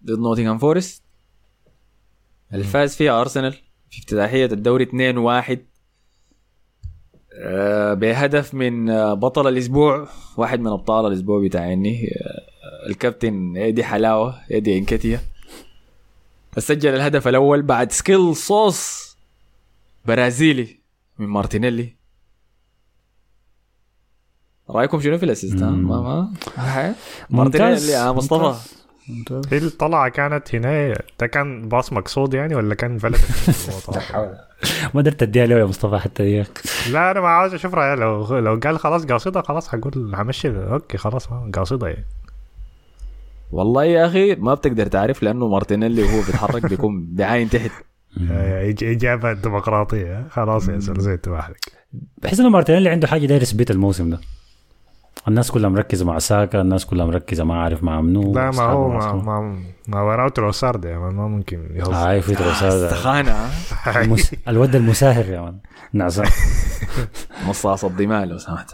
ضد 0.05 0.19
نوتنغهام 0.19 0.59
فورست 0.59 1.03
الفاز 2.55 2.97
فيها 2.97 3.21
ارسنال 3.21 3.53
في 3.91 3.99
افتتاحيه 3.99 4.47
الدوري 4.47 4.87
2-1 4.87 5.59
آه، 7.43 7.95
بهدف 7.95 8.55
من 8.55 8.91
آه، 8.91 9.15
بطل 9.15 9.49
الأسبوع. 9.49 10.09
واحد 10.37 10.61
من 10.61 10.67
أبطال 10.67 11.07
الأسبوع 11.07 11.45
بتاعي 11.45 11.75
آه، 11.75 12.91
الكابتن 12.91 13.57
إيدي 13.57 13.85
حلاوة 13.85 14.41
إيدي 14.51 14.79
انكيتيا 14.79 15.21
سجل 16.59 16.95
الهدف 16.95 17.29
الأول 17.29 17.63
بعد 17.63 17.93
skill 17.93 18.37
صوص 18.37 19.11
برازيلي 20.07 20.81
من 21.19 21.27
مارتينيلي. 21.27 22.00
رأيكم 24.75 25.01
شنو 25.01 25.19
في 25.19 25.25
ال 25.25 25.30
assist 25.30 25.63
ها؟ 25.63 25.71
ما 25.71 26.01
ما 26.01 26.33
ها؟ 26.57 26.95
مارتينيلي 27.31 27.93
يا 27.93 28.13
مصطفى 28.13 28.43
ممتاز. 28.45 28.75
ممتاز. 29.09 29.43
هي 29.55 29.59
الطلعة 29.59 30.09
كانت 30.09 30.55
هنا 30.55 30.95
ده 31.21 31.27
كان 31.27 31.69
pass 31.69 31.93
مقصود 31.93 32.35
يعني 32.35 32.55
ولا 32.55 32.75
كان 32.75 32.99
فلت؟ 32.99 33.21
ما 34.95 35.01
قدرت 35.01 35.23
أديها 35.23 35.47
له 35.47 35.59
يا 35.59 35.65
مصطفى 35.65 35.99
حتى 35.99 36.23
ديك 36.25 36.61
لا 36.93 37.11
أنا 37.11 37.21
ما 37.21 37.29
عاوز 37.29 37.55
أشوف 37.55 37.75
رأيه 37.75 37.95
لو 37.95 38.39
لو 38.39 38.61
قال 38.65 38.79
خلاص 38.79 39.07
قاصدة 39.07 39.43
خلاص 39.43 39.69
حقول 39.69 40.15
همشي. 40.15 40.49
أوكي 40.49 40.99
خلاص 40.99 41.33
ما 41.33 41.51
قاصدة 41.55 41.87
يعني. 41.89 42.07
والله 43.53 43.85
يا 43.85 44.07
أخي 44.07 44.35
ما 44.35 44.55
بتقدر 44.55 44.87
تعرف 44.87 45.23
لأنه 45.23 45.49
مارتينيلي 45.49 46.03
وهو 46.03 46.17
بيتحرك 46.27 46.67
بيكون 46.67 47.07
بعين 47.17 47.51
تحت. 47.51 47.71
آه، 48.31 48.73
إج- 48.73 48.83
إجابة 48.83 49.33
ديمقراطية. 49.33 50.27
خلاص 50.31 50.69
يا 50.69 50.79
زلزلت 50.79 51.29
واحدك 51.29 51.73
بحس 52.19 52.41
إنه 52.41 52.49
مارتينيلي 52.49 52.89
عنده 52.89 53.09
حاجة 53.09 53.27
داير 53.27 53.43
يثبتها 53.43 53.75
الموسم 53.75 54.11
ده. 54.11 54.21
الناس 55.29 55.51
كلها 55.51 55.71
مركزة 55.71 56.05
مع 56.05 56.19
ساكا 56.19 56.61
الناس 56.61 56.87
كلها 56.87 57.07
مركزة 57.07 57.45
ما 57.45 57.63
عارف 57.63 57.83
مع 57.83 58.01
منو 58.01 58.35
لا 58.35 58.51
ما 58.51 58.63
هو 58.63 58.89
ما. 58.89 59.13
ما 59.13 59.63
ما 59.89 60.03
وراه 60.03 60.29
تروسارد 60.29 60.85
يا 60.85 60.99
man 60.99 61.15
ما 61.15 61.29
ممكن 61.29 61.67
يهز. 61.75 61.89
هاي 61.89 62.23
في 62.23 62.35
تروسارد 62.35 62.73
استخانة. 62.73 63.31
ها؟ 63.33 64.03
المس... 64.03 64.35
الود 64.49 64.77
المساهر 64.77 65.25
يا 65.31 65.41
man. 65.41 65.57
نعسان 65.93 66.27
مصاص 67.49 67.85
الدماء 67.85 68.25
لو 68.25 68.39
سمحت. 68.39 68.71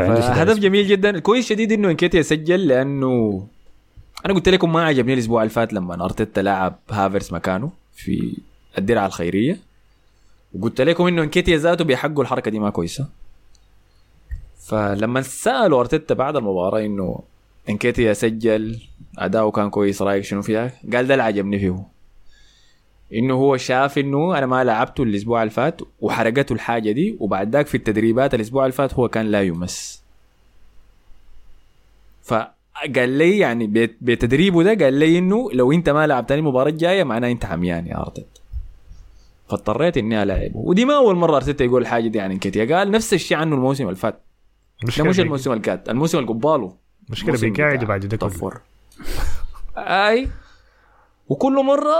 هدف 0.00 0.58
جميل 0.58 0.88
جدا. 0.88 1.18
كويس 1.18 1.48
شديد 1.48 1.72
إنه 1.72 1.90
إنكيتيا 1.90 2.22
سجل 2.22 2.66
لأنه 2.66 3.46
أنا 4.26 4.34
قلت 4.34 4.48
لكم 4.48 4.72
ما 4.72 4.84
عجبني 4.84 5.14
الأسبوع 5.14 5.42
اللي 5.42 5.50
فات 5.54 5.72
لما 5.72 6.04
أرتيتا 6.04 6.40
لعب 6.40 6.78
هافرز 6.90 7.34
مكانه 7.34 7.70
في 7.94 8.36
الدرع 8.78 9.06
الخيرية. 9.06 9.58
وقلت 10.58 10.80
لكم 10.80 11.06
إنه 11.06 11.22
إنكيتيا 11.22 11.56
ذاته 11.56 11.84
بيحقوا 11.84 12.22
الحركة 12.22 12.50
دي 12.50 12.58
ما 12.58 12.70
كويسة. 12.70 13.08
فلما 14.66 15.22
سألوا 15.22 15.80
أرتيتا 15.80 16.14
بعد 16.14 16.36
المباراة 16.36 16.80
إنه 16.80 17.20
إنكيتيا 17.68 18.12
سجل 18.12 18.78
أداؤه 19.18 19.50
كان 19.50 19.70
كويس 19.70 20.02
رأيك 20.02 20.24
شنو 20.24 20.42
فيها؟ 20.42 20.72
قال 20.92 21.06
ده 21.06 21.14
اللي 21.14 21.22
عجبني 21.22 21.58
فيه 21.58 21.82
إنه 23.14 23.34
هو 23.34 23.56
شاف 23.56 23.98
إنه 23.98 24.38
أنا 24.38 24.46
ما 24.46 24.64
لعبته 24.64 25.02
الأسبوع 25.02 25.42
اللي 25.42 25.50
فات 25.50 25.80
وحرقته 26.00 26.52
الحاجة 26.52 26.92
دي 26.92 27.16
وبعد 27.20 27.52
ذاك 27.56 27.66
في 27.66 27.76
التدريبات 27.76 28.34
الأسبوع 28.34 28.64
اللي 28.64 28.72
فات 28.72 28.94
هو 28.94 29.08
كان 29.08 29.26
لا 29.26 29.42
يمس. 29.42 30.02
فقال 32.22 33.08
لي 33.08 33.38
يعني 33.38 33.66
بت- 33.66 33.96
بتدريبه 34.00 34.62
ده 34.62 34.84
قال 34.84 34.94
لي 34.94 35.18
إنه 35.18 35.50
لو 35.52 35.72
أنت 35.72 35.88
ما 35.88 36.06
لعبتني 36.06 36.38
المباراة 36.38 36.70
الجاية 36.70 37.04
معناه 37.04 37.30
أنت 37.30 37.44
عميان 37.44 37.86
يا 37.86 37.98
أرتيتا. 38.00 38.28
فاضطريت 39.48 39.96
إني 39.96 40.22
العبه 40.22 40.56
ودي 40.56 40.84
ما 40.84 40.96
أول 40.96 41.16
مرة 41.16 41.36
أرتيتا 41.36 41.64
يقول 41.64 41.82
الحاجة 41.82 42.08
دي 42.08 42.20
عن 42.20 42.30
إنكيتيا. 42.30 42.76
قال 42.76 42.90
نفس 42.90 43.14
الشيء 43.14 43.36
عنه 43.36 43.54
الموسم 43.56 43.84
اللي 43.84 43.96
فات. 43.96 44.20
ده 44.82 44.88
مش 44.88 45.16
بيك- 45.16 45.26
الموسم 45.26 45.52
فات 45.52 45.88
الموسم 45.88 46.18
اللي 46.18 46.28
قباله 46.30 46.74
بيقاعد 47.50 47.76
بتاع 47.78 47.88
بعد 47.88 48.06
ده 48.06 48.16
كله 48.16 48.28
طفر 48.28 48.60
أي. 49.76 50.28
وكل 51.28 51.64
مرة 51.64 51.94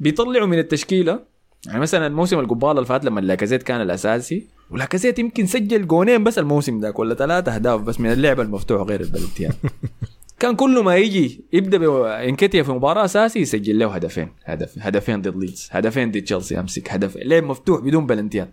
بيطلعوا 0.00 0.46
من 0.46 0.58
التشكيلة. 0.58 1.20
يعني 1.66 1.80
مثلا 1.80 2.06
الموسم 2.06 2.38
القبالة 2.38 2.70
اللي 2.72 2.84
فات 2.84 3.04
لما 3.04 3.20
لاكازيت 3.20 3.62
كان 3.62 3.80
الأساسي 3.80 4.46
ولاكازيت 4.70 5.18
يمكن 5.18 5.46
سجل 5.46 5.86
جونين 5.86 6.24
بس 6.24 6.38
الموسم 6.38 6.80
ذاك 6.80 6.98
ولا 6.98 7.14
ثلاثة 7.14 7.54
أهداف 7.54 7.80
بس 7.80 8.00
من 8.00 8.12
اللعبه 8.12 8.42
المفتوحه 8.42 8.84
غير 8.84 9.00
البلنتيان 9.00 9.52
كان 10.40 10.56
كل 10.56 10.82
ما 10.84 10.96
يجي 10.96 11.44
يبدأ 11.52 11.78
بانكيتيا 11.78 12.62
في 12.62 12.72
مباراة 12.72 13.04
أساسي 13.04 13.40
يسجل 13.40 13.78
له 13.78 13.94
هدفين. 13.94 14.28
هدف 14.44 14.74
هدفين 14.78 15.22
ضد 15.22 15.36
ليدز 15.36 15.68
هدفين 15.72 16.10
ضد 16.10 16.22
تشيلسي 16.22 16.60
أمسك 16.60 16.90
هدف. 16.92 17.16
لعب 17.16 17.42
مفتوح 17.42 17.80
بدون 17.80 18.06
بلنتيان. 18.06 18.48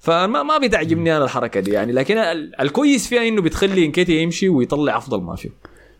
فما 0.00 0.42
ما 0.42 0.58
بتعجبني 0.58 1.16
أنا 1.16 1.24
الحركة 1.24 1.60
دي 1.60 1.70
يعني 1.70 1.92
لكن 1.92 2.18
ال- 2.18 2.60
الكويس 2.60 3.08
فيها 3.08 3.28
إنه 3.28 3.42
بتخلي 3.42 3.84
انكيتيا 3.84 4.20
يمشي 4.20 4.48
ويطلع 4.48 4.96
أفضل 4.96 5.22
ما 5.22 5.36
فيه. 5.36 5.50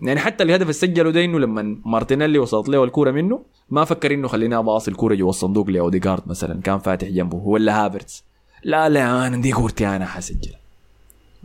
يعني 0.03 0.21
حتى 0.21 0.45
الهدف 0.45 0.63
اللي 0.63 0.73
سجله 0.73 1.11
ده 1.11 1.25
إنه 1.25 1.39
لما 1.39 1.77
مارتينيلي 1.85 2.39
وصلت 2.39 2.69
له 2.69 2.85
الكورة 2.85 3.11
منه 3.11 3.43
ما 3.71 3.85
فكر 3.85 4.15
إنه 4.15 4.29
خليني 4.29 4.59
اباصي 4.59 4.91
الكوره 4.91 5.15
جوا 5.15 5.31
الصندوق 5.31 5.71
لأوديجارد 5.71 6.23
مثلا 6.27 6.61
كان 6.63 6.79
فاتح 6.79 7.09
جنبه 7.09 7.37
ولا 7.37 7.85
هافرتس. 7.87 8.25
لا 8.65 8.89
لا 8.89 9.27
أنا 9.27 9.37
دي 9.37 9.53
كورتي 9.53 9.87
أنا 9.87 10.07
حسجل. 10.07 10.53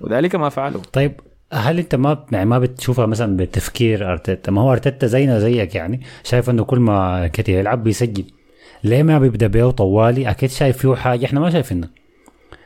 وذلك 0.02 0.36
ما 0.36 0.50
فعله. 0.50 0.82
طيب 0.94 1.12
هل 1.54 1.80
أنت 1.80 1.96
ما 1.96 2.26
يعني 2.32 2.46
ما 2.50 2.60
بتشوفها 2.60 3.06
مثلا 3.06 3.38
بتفكير 3.38 4.12
أرتيتا؟ 4.12 4.52
ما 4.52 4.62
هو 4.62 4.72
أرتيتا 4.72 5.08
زينا 5.08 5.40
زيك 5.40 5.76
يعني 5.76 6.02
شايف 6.24 6.50
إنه 6.50 6.64
كل 6.64 6.80
ما 6.80 7.28
كتير 7.34 7.60
يلعب 7.60 7.84
بيسجل. 7.84 8.24
ليه 8.84 9.04
ما 9.04 9.20
بيبدأ 9.20 9.48
بيه 9.48 9.72
طوالي؟ 9.72 10.30
أكيد 10.30 10.50
شايف 10.50 10.78
فيه 10.78 10.96
حاجة 10.96 11.26
إحنا 11.26 11.40
ما 11.40 11.50
شايفينها 11.50 11.90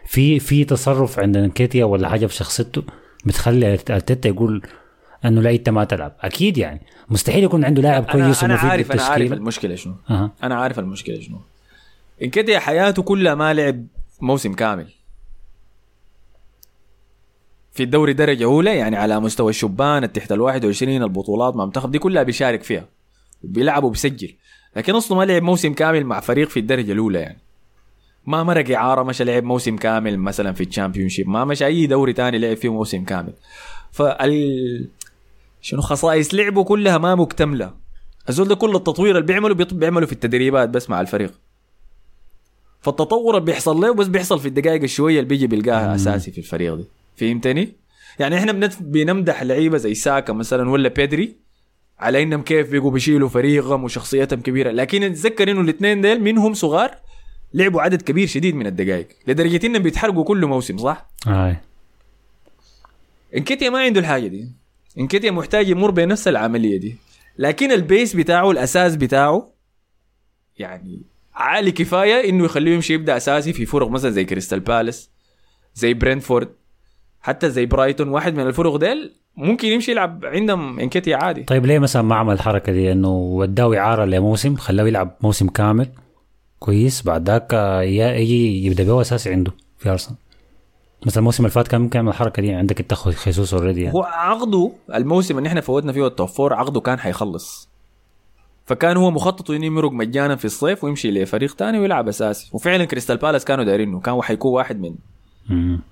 في 0.10 0.39
في 0.39 0.66
تصرف 0.66 1.20
عند 1.20 1.38
انكيتيا 1.38 1.86
ولا 1.86 2.10
حاجة 2.10 2.26
في 2.26 2.34
شخصيته 2.34 2.84
بتخلي 3.26 3.74
أرتيتا 3.89 4.30
يقول 4.30 4.62
أنه 5.26 5.41
لا 5.41 5.51
أنت 5.51 5.70
ما 5.70 5.84
تلعب. 5.84 6.16
أكيد 6.20 6.57
يعني. 6.57 6.82
مستحيل 7.10 7.43
يكون 7.43 7.66
عنده 7.66 7.82
لاعب 7.82 8.03
كويس 8.05 8.43
أنا 8.43 8.53
ومفيد 8.53 8.70
عارف 8.70 8.91
أنا 8.91 9.03
عارف 9.03 9.34
المشكلة 9.34 9.76
شنو. 9.76 9.93
أها. 10.10 10.32
أنا 10.43 10.55
عارف 10.55 10.80
المشكلة 10.80 11.22
شنو. 11.22 11.38
انكيتيا 12.24 12.60
حياته 12.60 13.03
كلها 13.03 13.36
ما 13.36 13.53
لعب 13.53 13.86
موسم 14.22 14.53
كامل. 14.53 14.88
في 17.72 17.84
الدوري 17.84 18.14
درجة 18.14 18.43
أولى 18.43 18.78
يعني 18.78 18.97
على 18.97 19.20
مستوى 19.20 19.49
الشبان 19.49 20.03
التحت 20.03 20.32
ال 20.32 20.41
21 20.41 21.03
البطولات 21.03 21.55
مع 21.55 21.66
منتخب 21.66 21.91
دي 21.91 21.99
كلها 21.99 22.24
بيشارك 22.24 22.64
فيها. 22.64 22.86
بيلعب 23.43 23.84
وبيسجل. 23.84 24.34
لكن 24.76 24.95
أصله 24.95 25.18
ما 25.18 25.24
لعب 25.24 25.41
موسم 25.43 25.74
كامل 25.74 26.05
مع 26.05 26.20
فريق 26.20 26.49
في 26.49 26.60
الدرجة 26.60 26.91
الأولى 26.91 27.20
يعني. 27.20 27.38
ما 28.28 28.43
مرق 28.43 28.70
إعارة 28.76 29.03
مشى 29.03 29.24
لعب 29.24 29.43
موسم 29.43 29.76
كامل 29.76 30.20
مثلا 30.20 30.53
في 30.53 30.63
الشامبيون 30.63 31.09
ما 31.26 31.45
مشى 31.45 31.65
أي 31.65 31.88
دوري 31.88 32.13
تاني 32.13 32.38
لعب 32.38 32.57
فيه 32.57 32.74
موسم 32.74 33.03
كامل. 33.03 33.34
فال 33.91 34.88
شنو 35.61 35.82
خصائص 35.82 36.34
لعبه 36.34 36.63
كلها 36.63 36.97
ما 36.97 37.15
مكتملة. 37.15 37.74
الزول 38.30 38.47
ده 38.47 38.55
كل 38.55 38.76
التطوير 38.76 39.15
اللي 39.15 39.28
بيعمله 39.28 39.55
بيط- 39.55 39.74
بيعمله 39.74 40.05
في 40.05 40.11
التدريبات 40.11 40.70
بس 40.70 40.89
مع 40.89 41.01
الفريق. 41.01 41.34
فالتطور 42.82 43.36
اللي 43.38 43.45
بيحصل 43.45 43.82
له 43.82 43.93
بس 43.93 44.07
بيحصل 44.07 44.39
في 44.39 44.47
الدقائق 44.47 44.84
الشوية 44.84 45.17
اللي 45.20 45.30
بيجي 45.30 45.47
بيلقاها 45.47 45.95
أساسي 45.95 46.32
في 46.32 46.38
الفريق 46.38 46.76
دي. 46.76 46.86
فهمتني؟ 47.15 47.74
يعني 48.20 48.38
إحنا 48.38 48.70
بنمدح 48.80 49.43
لعيبة 49.43 49.78
زي 49.78 49.93
ساكا 49.93 50.34
مثلا 50.34 50.70
ولا 50.70 50.89
بيدري 50.89 51.36
على 51.99 52.24
إنهم 52.24 52.41
كيف 52.41 52.72
بيجوا 52.72 52.91
بيشيلوا 52.91 53.30
فريقهم 53.30 53.84
وشخصيتهم 53.84 54.41
كبيرة. 54.41 54.72
لكن 54.72 55.01
نتذكر 55.01 55.51
إنه 55.51 55.61
الاثنين 55.61 56.01
ديل 56.01 56.24
منهم 56.24 56.53
صغار 56.53 56.91
لعبوا 57.54 57.82
عدد 57.82 58.02
كبير 58.02 58.28
شديد 58.28 58.56
من 58.56 58.68
الدقائق 58.68 59.08
لدرجة 59.28 59.66
إنهم 59.66 59.84
بيتحرقوا 59.84 60.24
كل 60.24 60.45
موسم 60.45 60.78
صح؟ 60.78 61.10
هاي. 61.28 61.58
إنكيتيا 63.38 63.70
ما 63.70 63.80
عنده 63.80 64.00
الحاجة 64.00 64.28
دي. 64.28 64.52
إنكيتيا 65.00 65.32
محتاج 65.32 65.70
يمر 65.70 65.91
بنفس 65.91 66.28
العملية 66.28 66.78
دي. 66.78 66.95
لكن 67.38 67.72
ال 67.72 67.80
base 67.80 68.16
بتاعه 68.16 68.52
الأساس 68.52 68.95
بتاعه 68.95 69.52
يعني 70.58 71.02
عالي 71.34 71.72
كفاية 71.72 72.30
إنه 72.30 72.45
يخليه 72.45 72.76
يمشي 72.76 72.93
يبدأ 72.93 73.18
أساسي 73.18 73.54
في 73.54 73.66
فرق 73.66 73.89
مثلا 73.89 74.12
زي 74.12 74.26
كريستال 74.26 74.60
بالاس 74.60 75.10
زي 75.76 75.93
برينفورد 75.93 76.50
حتى 77.22 77.50
زي 77.50 77.66
برايتون. 77.66 78.10
واحد 78.10 78.34
من 78.34 78.47
الفرق 78.47 78.76
ديل 78.76 79.16
ممكن 79.36 79.68
يمشي 79.68 79.91
يلعب 79.91 80.26
عندهم 80.26 80.80
إنكيتيا 80.80 81.18
عادي. 81.18 81.43
طيب 81.43 81.66
ليه 81.66 81.80
مثلا 81.80 82.02
ما 82.02 82.16
عمل 82.16 82.34
الحركة 82.34 82.72
دي؟ 82.72 82.91
إنه 82.91 83.10
وداه 83.10 83.78
إعارة 83.78 84.06
لموسم 84.06 84.56
خلاه 84.56 84.88
يلعب 84.88 85.18
موسم 85.22 85.47
كامل. 85.47 85.89
كويس. 86.60 87.01
بعد 87.01 87.30
ذاك 87.30 87.53
يجي 87.84 88.66
يبدأ 88.66 88.84
به 88.84 89.01
أساسي 89.01 89.32
عنده 89.32 89.51
في 89.78 89.89
أرسنال. 89.89 90.18
مثلا 91.05 91.20
الموسم 91.20 91.43
اللي 91.43 91.53
فات 91.53 91.68
كان 91.68 91.82
ممكن 91.82 91.97
يعمل 91.97 92.10
الحركة 92.10 92.41
دي. 92.41 92.53
عندك 92.53 92.80
انت 92.80 92.93
خيسوس 92.93 93.53
already 93.53 93.82
يعني. 93.82 93.95
هو 93.95 94.03
عقده 94.03 94.72
الموسم 94.93 95.38
اللي 95.38 95.49
إحنا 95.49 95.62
فوتنا 95.62 95.91
فيه 95.91 96.07
ال 96.07 96.12
top 96.12 96.28
four 96.28 96.53
عقده 96.53 96.80
كان 96.82 96.99
حيخلص. 96.99 97.70
فكان 98.66 98.97
هو 98.97 99.12
مخطط 99.12 99.51
إنه 99.51 99.66
يمرق 99.66 99.91
مجانا 99.91 100.36
في 100.36 100.45
الصيف 100.45 100.84
ويمشي 100.84 101.12
لفريق 101.12 101.55
تاني 101.55 101.80
ويلعب 101.80 102.07
أساسي. 102.07 102.49
وفعلا 102.53 102.86
كريستال 102.86 103.18
بالاس 103.18 103.45
كانوا 103.45 103.64
دايرينه 103.64 103.99
كان 103.99 104.22
حيكون 104.22 104.51
واحد 104.51 104.80
من. 104.80 104.95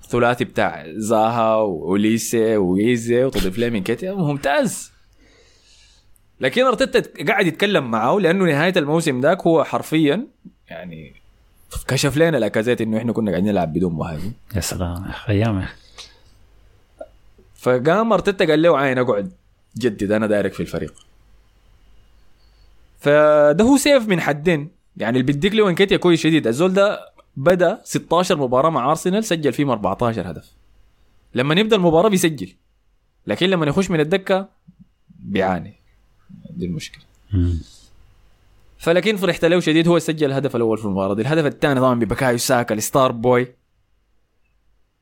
الثلاثي 0.04 0.44
بتاع 0.44 0.84
زاها 0.96 1.54
وأوليسي 1.54 2.56
وإيزي 2.56 3.24
وتضيف 3.24 3.58
ليه 3.58 3.70
إنكيتيا 3.70 4.12
ممتاز. 4.12 4.92
لكن 6.40 6.62
أرتيتا 6.62 7.24
قاعد 7.24 7.46
يتكلم 7.46 7.90
معه 7.90 8.18
لأنه 8.18 8.44
نهاية 8.44 8.72
الموسم 8.76 9.20
ذاك 9.20 9.46
هو 9.46 9.64
حرفيا 9.64 10.26
يعني 10.70 11.14
كشف 11.88 12.16
لنا 12.16 12.36
لاكازيت 12.36 12.80
إنه 12.80 12.98
إحنا 12.98 13.12
كنا 13.12 13.30
قاعدين 13.30 13.48
نلعب 13.48 13.72
بدون 13.72 13.92
مهاجم. 13.92 14.32
يا 14.56 14.60
سلام 14.60 15.12
أيام. 15.28 15.66
فقام 17.54 18.12
أرتيتا 18.12 18.44
قال 18.44 18.62
له 18.62 18.78
عين 18.78 18.98
أقعد. 18.98 19.32
جدد 19.78 20.12
أنا 20.12 20.26
دايرك 20.26 20.52
في 20.52 20.60
الفريق. 20.60 20.94
فده 23.00 23.64
هو 23.64 23.76
سيف 23.76 24.08
من 24.08 24.20
حدين. 24.20 24.70
يعني 24.96 25.20
اللي 25.20 25.32
بيديك 25.32 25.54
له 25.54 25.68
إنكيتيا 25.68 25.96
كويس 25.96 26.20
شديد. 26.20 26.46
الزول 26.46 26.72
ده 26.72 27.12
بدأ 27.36 27.80
16 27.84 28.36
مباراة 28.36 28.70
مع 28.70 28.90
أرسنال 28.90 29.24
سجل 29.24 29.52
فيهم 29.52 29.70
14 29.70 30.30
هدف. 30.30 30.52
لما 31.34 31.54
يبدأ 31.54 31.76
المباراة 31.76 32.08
بيسجل. 32.08 32.54
لكن 33.26 33.46
لما 33.50 33.66
يخش 33.66 33.90
من 33.90 34.00
الدكة 34.00 34.48
بيعاني. 35.08 35.74
دي 36.50 36.66
المشكلة. 36.66 37.04
فلكن 38.78 39.16
فرحت 39.16 39.44
له 39.44 39.60
شديد 39.60 39.88
هو 39.88 39.98
سجل 39.98 40.26
الهدف 40.26 40.56
الأول 40.56 40.78
في 40.78 40.84
المباراة 40.84 41.14
دي. 41.14 41.22
الهدف 41.22 41.46
الثاني 41.46 41.80
طبعا 41.80 41.94
بوكايو 42.00 42.38
ساكا 42.38 42.74
ال 42.74 42.82
star 42.82 43.12
boy. 43.12 43.54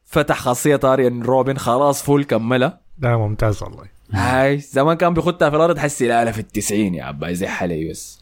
فتح 0.04 0.38
خاصية 0.38 0.80
اريان 0.84 1.22
روبن 1.22 1.56
خلاص 1.56 2.02
full 2.02 2.24
كملها. 2.24 2.80
ده 2.98 3.16
ممتاز 3.16 3.62
والله. 3.62 3.84
هاي 4.12 4.58
زمان 4.58 4.96
كان 4.96 5.14
بيخدها 5.14 5.50
في 5.50 5.56
الأرض 5.56 5.78
حسي 5.78 6.08
لا 6.08 6.32
في 6.32 6.38
التسعين 6.38 6.94
يا 6.94 7.04
عبا 7.04 7.28
يزح 7.28 7.62
علي 7.62 7.90
بس 7.90 8.20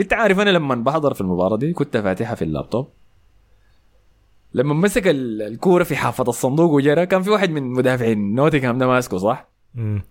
أنت 0.00 0.12
عارف 0.12 0.40
أنا 0.40 0.50
لما 0.50 0.74
بحضر 0.74 1.14
في 1.14 1.20
المباراة 1.20 1.56
دي 1.56 1.72
كنت 1.72 1.96
فاتحها 1.96 2.34
في 2.34 2.42
اللابتوب. 2.42 2.88
لما 4.54 4.74
مسك 4.74 5.08
ال- 5.08 5.42
الكورة 5.42 5.84
في 5.84 5.96
حافة 5.96 6.24
الصندوق 6.28 6.70
وجرى 6.72 7.06
كان 7.06 7.22
في 7.22 7.30
واحد 7.30 7.50
من 7.50 7.62
مدافعين 7.62 8.34
نوتنغهام 8.34 8.78
ده 8.78 8.86
ماسكه 8.86 9.18
صح؟ 9.18 9.48
مم. 9.74 10.02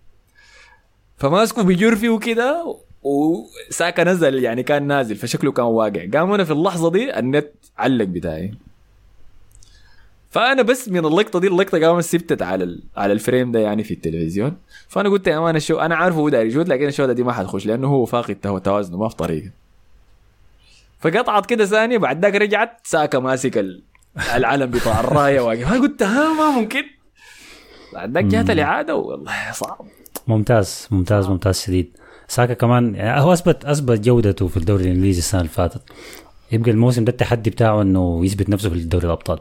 فماسكه 1.16 1.62
بيجر 1.62 1.96
فيه 1.96 2.18
كده 2.18 2.76
وساكا 3.04 4.04
نزل 4.04 4.44
يعني 4.44 4.62
كان 4.62 4.86
نازل 4.86 5.16
فشكله 5.16 5.52
كان 5.52 5.64
واقع. 5.64 6.06
قام 6.14 6.32
أنا 6.32 6.44
في 6.44 6.50
اللحظة 6.50 6.90
دي 6.90 7.18
النت 7.18 7.50
علق 7.78 8.04
بتاعي. 8.04 8.54
فأنا 10.30 10.62
بس 10.62 10.88
من 10.88 11.06
اللقطة 11.06 11.40
دي 11.40 11.46
اللقطة 11.46 11.86
قام 11.86 12.00
سبتت 12.00 12.42
على 12.42 12.64
ال... 12.64 12.82
على 12.96 13.12
ال 13.12 13.19
frame 13.19 13.52
ده 13.52 13.60
يعني 13.60 13.84
في 13.84 13.94
التلفزيون. 13.94 14.56
فأنا 14.88 15.08
قلت 15.08 15.26
يا 15.26 15.38
man 15.38 15.56
الشو 15.56 15.78
أنا 15.78 15.96
عارفه 15.96 16.18
هو 16.18 16.28
داير 16.28 16.46
يشوت 16.46 16.68
لكن 16.68 16.86
الشوطه 16.86 17.12
دي 17.12 17.22
ما 17.22 17.32
حتخش 17.32 17.66
لأنه 17.66 17.88
هو 17.88 18.04
فاقد 18.04 18.34
تو- 18.34 18.58
توازنه 18.58 18.98
ما 18.98 19.08
في 19.08 19.16
طريقة. 19.16 19.50
فقطعت 21.00 21.46
كده 21.46 21.64
ثانية 21.66 21.98
بعد 21.98 22.22
ذاك 22.22 22.34
رجعت 22.34 22.80
ساكا 22.84 23.18
ماسك 23.18 23.58
ال... 23.58 23.82
العلم 24.34 24.70
بتاع 24.70 25.00
الراية 25.00 25.40
واقف. 25.40 25.72
أنا 25.72 25.80
قلت 25.80 26.02
ها 26.02 26.32
ما 26.34 26.50
ممكن. 26.60 26.82
بعد 27.92 28.12
ذاك 28.14 28.24
جات 28.24 28.50
الإعادة 28.50 28.96
والله 28.96 29.52
صعب. 29.52 29.86
ممتاز 30.26 30.88
ممتاز 30.90 31.28
ممتاز 31.28 31.60
شديد. 31.60 31.96
ساكا 32.28 32.54
كمان 32.54 32.94
يعني 32.94 33.20
هو 33.20 33.32
اثبت 33.32 33.64
أثبت 33.64 34.00
جودته 34.00 34.48
في 34.48 34.56
الدوري 34.56 34.84
الإنجليزي 34.84 35.18
السنة 35.18 35.40
اللي 35.40 35.52
فاتت. 35.52 35.82
يبقى 36.52 36.70
الموسم 36.70 37.04
ده 37.04 37.12
التحدي 37.12 37.50
بتاعه 37.50 37.82
إنه 37.82 38.24
يثبت 38.24 38.48
نفسه 38.48 38.70
في 38.70 38.80
دوري 38.84 39.06
الأبطال. 39.06 39.38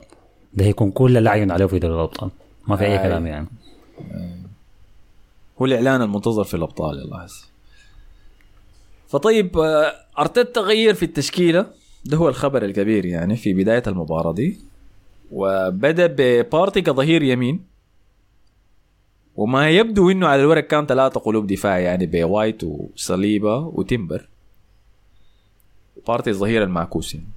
ده 0.54 0.66
هيكون 0.66 0.92
كل 0.92 1.18
العين 1.18 1.52
عليه 1.52 1.66
في 1.66 1.80
دوري 1.80 1.96
الأبطال. 1.96 2.30
ما 2.68 2.76
في 2.76 2.84
أي 2.84 3.00
آي. 3.00 3.04
كلام 3.04 3.28
يعني. 3.28 3.48
هو 5.62 5.66
الإعلان 5.66 6.02
المنتظر 6.02 6.44
في 6.44 6.54
الأبطال 6.54 7.00
يلا 7.00 7.26
هسه. 7.26 7.46
فطيب 9.08 9.58
آه، 9.58 9.94
أرتيتا 10.20 10.62
غير 10.62 10.94
في 10.94 11.06
التشكيلة. 11.06 11.66
ده 12.06 12.18
هو 12.18 12.30
الخبر 12.30 12.66
الكبير 12.66 13.06
يعني 13.06 13.36
في 13.36 13.54
بداية 13.54 13.84
المباراة 13.88 14.34
دي. 14.34 14.60
وبدأ 15.32 16.08
ببارتي 16.18 16.82
كظهير 16.82 17.24
يمين. 17.24 17.73
وما 19.36 19.70
يبدو 19.70 20.12
إنه 20.12 20.28
على 20.28 20.42
الورق 20.42 20.64
كان 20.68 20.86
ثلاثة 20.86 21.20
قلوب 21.20 21.48
دفاع 21.48 21.80
يعني 21.80 22.06
بوايت 22.06 22.64
وصليبة 22.64 23.58
وتمبر 23.58 24.28
بارتي 26.08 26.30
الظهير 26.30 26.64
المعكوس 26.64 27.16
يعني. 27.16 27.28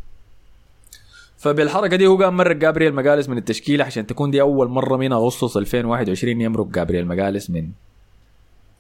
فبالحركة 1.39 1.97
دي 1.97 2.07
هو 2.07 2.17
قام 2.17 2.37
مرق 2.37 2.57
جابرييل 2.57 2.95
مجالس 2.95 3.29
من 3.29 3.39
التشكيلة 3.39 3.85
عشان 3.85 4.07
تكون 4.07 4.31
دي 4.31 4.41
أول 4.41 4.69
مرة 4.69 4.97
من 4.97 5.13
أغسطس 5.13 5.57
2021 5.57 6.41
يمرق 6.41 6.67
جابرييل 6.67 7.07
مجالس 7.07 7.51
من 7.51 7.69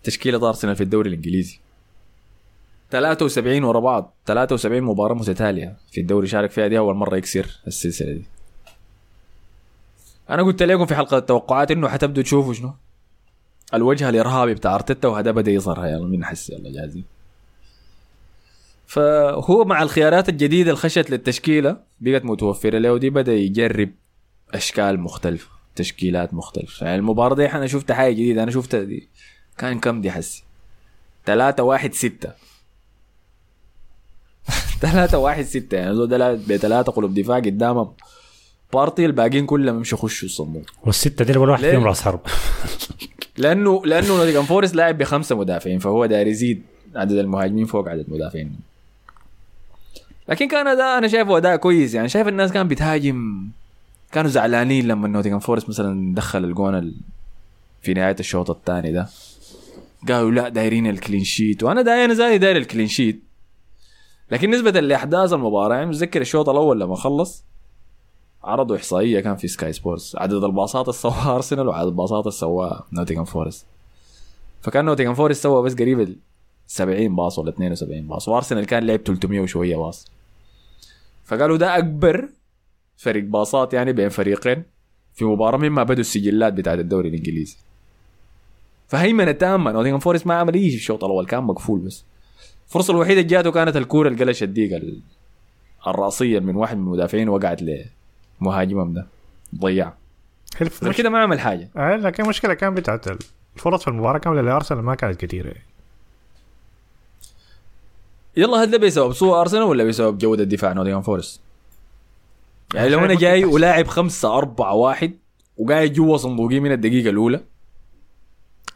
تشكيلة 0.02 0.48
أرسنال 0.48 0.76
في 0.76 0.82
الدوري 0.82 1.08
الإنجليزي. 1.08 1.58
73 2.90 3.64
ورا 3.64 3.80
بعض 3.80 4.14
73 4.26 4.82
مباراة 4.82 5.14
متتالية 5.14 5.76
في 5.90 6.00
الدوري. 6.00 6.26
شارك 6.26 6.50
فيها 6.50 6.66
دي 6.66 6.78
أول 6.78 6.94
مرة 6.94 7.16
يكسر 7.16 7.60
السلسلة 7.66 8.12
دي. 8.12 8.24
أنا 10.30 10.42
قلت 10.42 10.62
لكم 10.62 10.86
في 10.86 10.94
حلقة 10.94 11.18
التوقعات 11.18 11.70
إنه 11.70 11.88
حتبدوا 11.88 12.22
تشوفوا 12.22 12.52
شنو؟ 12.54 12.72
الوجه 13.74 14.08
الإرهابي 14.08 14.54
بتاع 14.54 14.74
أرتيتا 14.74 15.08
وهذا 15.08 15.30
بدأ 15.30 15.50
يظهر 15.50 15.86
يلا 15.86 16.06
مين 16.06 16.24
حس 16.24 16.50
يلا 16.50 16.72
جاهزين. 16.72 17.04
فهو 18.86 19.64
مع 19.64 19.82
الخيارات 19.82 20.28
الجديدة 20.28 20.70
اللي 20.70 20.80
خشت 20.82 21.10
للتشكيلة 21.10 21.76
بقت 22.00 22.24
متوفرة 22.24 22.78
له 22.78 22.98
دي 22.98 23.10
بدأ 23.10 23.32
يجرب 23.34 23.90
أشكال 24.54 25.00
مختلفة 25.00 25.48
تشكيلات 25.76 26.34
مختلفة. 26.34 26.86
يعني 26.86 26.98
المباراة 26.98 27.34
دي 27.34 27.46
أنا 27.52 27.66
شفت 27.66 27.92
حاجة 27.92 28.12
جديدة 28.12 28.42
أنا 28.42 28.50
شفتها 28.50 28.82
دي. 28.82 29.08
كان 29.58 29.80
كم 29.80 30.00
دي 30.00 30.10
حسي؟ 30.10 30.44
3 31.26 31.62
1 31.62 31.94
6 31.94 32.32
3 34.80 35.18
1 35.18 35.42
6 35.44 35.76
يعني 35.76 36.06
ده 36.06 36.32
بثلاثة 36.34 36.92
قلوب 36.92 37.14
دفاع 37.14 37.36
قدامهم. 37.38 37.92
بارتي 38.72 39.06
الباقيين 39.06 39.46
كلهم 39.46 39.76
يمشوا 39.76 39.98
يخشوا 39.98 40.28
الصندوق 40.28 40.62
والستة 40.84 41.24
دي 41.24 41.38
ولا 41.38 41.52
واحد؟ 41.52 41.62
فيهم 41.64 41.84
راس 41.84 42.02
حرب 42.02 42.20
لأنه 43.38 43.82
لأنه 43.86 44.08
نوتنغهام 44.08 44.44
فورست 44.44 44.74
لاعب 44.74 44.98
بخمسة 44.98 45.36
مدافعين 45.36 45.78
فهو 45.78 46.06
داير 46.06 46.26
يزيد 46.26 46.62
عدد 46.94 47.12
المهاجمين 47.12 47.64
فوق 47.66 47.88
عدد 47.88 48.04
المدافعين. 48.08 48.56
لكن 50.28 50.48
كان 50.48 50.66
اداء 50.66 50.98
أنا 50.98 51.08
شايفه 51.08 51.36
أداء 51.36 51.56
كويس 51.56 51.94
يعني 51.94 52.08
شايف 52.08 52.28
الناس 52.28 52.52
كان 52.52 52.68
بتهاجم 52.68 53.48
كانوا 54.12 54.30
زعلانين 54.30 54.88
لما 54.88 55.08
نوتنغهام 55.08 55.38
فورست 55.40 55.68
مثلا 55.68 56.14
دخل 56.14 56.44
الجون 56.44 56.74
ال- 56.74 56.94
في 57.82 57.94
نهاية 57.94 58.16
الشوط 58.20 58.50
الثاني 58.50 58.92
ده. 58.92 59.08
قالوا 60.08 60.30
لا 60.30 60.48
دايرين 60.48 60.86
ال 60.86 60.93
clean 60.93 61.24
sheet 61.24 61.62
وأنا 61.62 61.82
داير 61.82 62.04
أنا 62.04 62.14
زي 62.14 62.38
داير 62.38 62.56
ال 62.56 62.61
clean 62.61 62.86
sheet 62.88 63.22
لكن 64.30 64.50
نسبة 64.50 64.70
لأحداث 64.80 65.32
المباراة 65.32 65.74
يعني 65.74 65.86
متذكر 65.86 66.20
الشوط 66.20 66.48
الأول 66.48 66.80
لما 66.80 66.96
خلص 66.96 67.44
عرضوا 68.46 68.76
إحصائية 68.76 69.20
كان 69.20 69.36
في 69.36 69.48
سكاي 69.48 69.72
سبورتس 69.72 70.16
عدد 70.16 70.44
الباصات 70.44 70.88
اللي 70.88 70.98
سواها 70.98 71.34
ارسنال 71.36 71.68
وعدد 71.68 71.86
الباصات 71.86 72.24
اللي 72.26 72.36
سواها 72.36 72.86
نوتنغهام 72.92 73.24
فورست 73.24 73.66
فكان 74.60 74.84
نوتنغهام 74.84 75.14
فورست 75.14 75.42
سوى 75.42 75.62
بس 75.62 75.74
قريب 75.74 76.00
ال 76.00 76.16
70 76.66 77.16
باص 77.16 77.38
ولا 77.38 77.50
72 77.50 78.06
باص 78.06 78.28
وأرسنال 78.28 78.66
كان 78.66 78.86
لعب 78.86 79.00
300 79.00 79.40
وشوية 79.40 79.76
باص. 79.76 80.10
فقالوا 81.24 81.56
ده 81.56 81.78
أكبر 81.78 82.28
فرق 82.96 83.24
باصات 83.24 83.74
يعني 83.74 83.92
بين 83.92 84.08
فريقين 84.08 84.62
في 85.14 85.24
مباراة 85.24 85.58
مما 85.58 85.82
بدوا 85.82 86.00
السجلات 86.00 86.52
بتاعت 86.52 86.78
الدوري 86.78 87.08
الإنجليزي. 87.08 87.56
فهيمنة 88.88 89.32
تامة 89.32 89.72
نوتنغهام 89.72 89.98
فورست 89.98 90.26
ما 90.26 90.34
عمل 90.34 90.54
أي 90.54 90.60
شيء 90.60 90.70
في 90.70 90.76
الشوط 90.76 91.04
الأول 91.04 91.26
كان 91.26 91.42
مقفول 91.42 91.80
بس. 91.80 92.04
الفرصه 92.66 92.90
الوحيدة 92.92 93.20
اللي 93.20 93.30
جاته 93.30 93.50
كانت 93.50 93.76
الكورة 93.76 94.08
اللي 94.08 94.24
قلشت 94.24 94.48
الرأسية 95.86 96.38
من 96.38 96.56
واحد 96.56 96.76
من 96.76 96.82
المدافعين 96.82 97.28
وقعت 97.28 97.62
لمهاجمهم 98.40 98.92
ده 98.92 99.06
ضيع 99.60 99.92
غير 100.82 100.92
كده 100.92 101.10
ما 101.10 101.18
عمل 101.18 101.40
حاجة 101.40 101.68
آه، 101.76 101.96
لكن 101.96 102.22
المشكلة 102.22 102.54
كان 102.54 102.74
بتاعت 102.74 103.04
الفرص 103.56 103.82
في 103.82 103.88
المباراة 103.88 104.18
كاملة 104.18 104.42
لأرسنال 104.42 104.82
ما 104.82 104.94
كانت 104.94 105.24
كثيرة 105.24 105.46
يعني. 105.46 105.66
يلا 108.36 108.62
هذا 108.62 108.76
بسبب 108.76 109.12
سوء 109.12 109.40
أرسنال 109.40 109.62
ولا 109.62 109.84
بسبب 109.84 110.18
جوده 110.18 110.44
دفاع 110.44 110.72
نوتنغهام 110.72 111.02
فورست؟ 111.02 111.40
يعني 112.74 112.88
لو 112.88 112.98
أنا 112.98 113.14
جاي. 113.14 113.44
ولاعب 113.44 113.86
خمسة 113.86 114.36
أربعة 114.38 114.74
واحد 114.74 115.12
وقاعد 115.56 115.92
جوا 115.92 116.16
صندوقي 116.16 116.60
من 116.60 116.72
الدقيقة 116.72 117.10
الأولى 117.10 117.40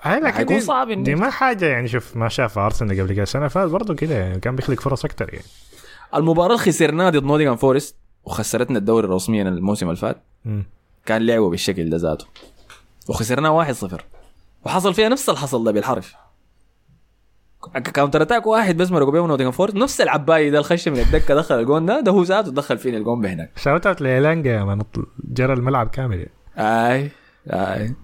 آه 0.06 0.18
لكن 0.18 0.46
دي, 0.46 0.60
صعب 0.60 1.02
دي 1.02 1.14
ما 1.14 1.30
حاجة 1.30 1.66
يعني 1.66 1.88
شوف 1.88 2.16
ما 2.16 2.28
شافها 2.28 2.66
أرسنال 2.66 3.00
قبل 3.00 3.12
كده 3.12 3.22
السنة 3.22 3.42
اللي 3.42 3.50
فاتت 3.50 3.70
برضه 3.70 3.94
كده 3.94 4.14
يعني 4.14 4.40
كان 4.40 4.56
بيخلق 4.56 4.80
فرص 4.80 5.04
أكثر 5.04 5.34
يعني 5.34 5.46
المباراة 6.14 6.54
اللي 6.54 6.58
خسرناها 6.58 7.10
ضد 7.10 7.24
نوتنغهام 7.24 7.56
فورست 7.56 7.96
وخسرتنا 8.24 8.78
الدوري 8.78 9.08
رسميا 9.08 9.42
الموسم 9.42 9.86
اللي 9.86 9.96
فات. 9.96 10.22
كان 11.06 11.26
لعبوا 11.26 11.50
بالشكل 11.50 11.90
ده 11.90 11.96
ذاته. 11.96 12.26
وخسرناه 13.08 13.50
1-0 13.72 13.94
وحصل 14.64 14.94
فيها 14.94 15.08
نفس 15.08 15.28
الحصل 15.28 15.64
ده 15.64 15.72
بالحرف. 15.72 16.14
counter 17.94 18.22
attack 18.22 18.46
واحد 18.46 18.76
بس 18.76 18.90
مرقوا 18.90 19.12
بيه 19.12 19.26
نوتنغهام 19.26 19.52
فورست 19.52 19.74
نفس 19.76 20.00
العباي 20.00 20.50
ده 20.50 20.58
الخش 20.58 20.88
من 20.88 20.98
الدكه 20.98 21.34
دخل 21.34 21.58
الجون 21.60 21.86
ده 21.86 22.00
ده 22.00 22.12
هو 22.12 22.22
ذاته 22.22 22.50
دخل 22.50 22.78
فيني 22.78 22.96
الجون 22.96 23.20
بهناك. 23.20 23.50
shout 23.56 23.86
out 23.86 24.00
لإيلانجا 24.00 24.50
يا 24.50 24.64
man 24.64 24.82
جرى 25.24 25.52
الملعب 25.52 25.88
كامل. 25.88 26.26
آي 26.58 27.10
آي. 27.50 27.94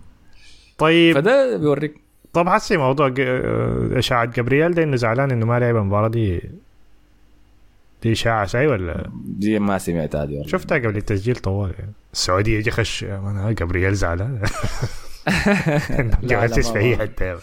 طيب. 0.78 1.14
فده 1.14 1.56
بيوريك. 1.56 2.00
طب 2.32 2.48
حسي 2.48 2.76
موضوع 2.76 3.14
آه، 3.18 3.98
إشاعة 3.98 4.24
جبريال 4.24 4.74
ده 4.74 4.82
إنه 4.82 4.96
زعلان 4.96 5.30
إنه 5.30 5.46
ما 5.46 5.58
لعب 5.58 5.76
المباراة 5.76 6.08
دي. 6.08 6.50
دي 8.06 8.12
إشاعة 8.12 8.46
ساي 8.46 8.66
ولا؟ 8.66 9.10
دي 9.24 9.58
ما 9.58 9.78
سمعت 9.78 10.16
هذه 10.16 10.42
شفتها 10.46 10.78
قبل 10.78 10.96
التسجيل 10.96 11.36
طوال. 11.36 11.72
يعني. 11.78 11.92
السعودية 12.12 12.58
يجي 12.58 12.70
خش 12.70 13.04
لا، 16.22 16.46
جالس 16.46 16.66
ما- 16.66 16.72
في 16.72 16.78
اي 16.78 16.90
ما- 16.90 17.02
حتة 17.02 17.38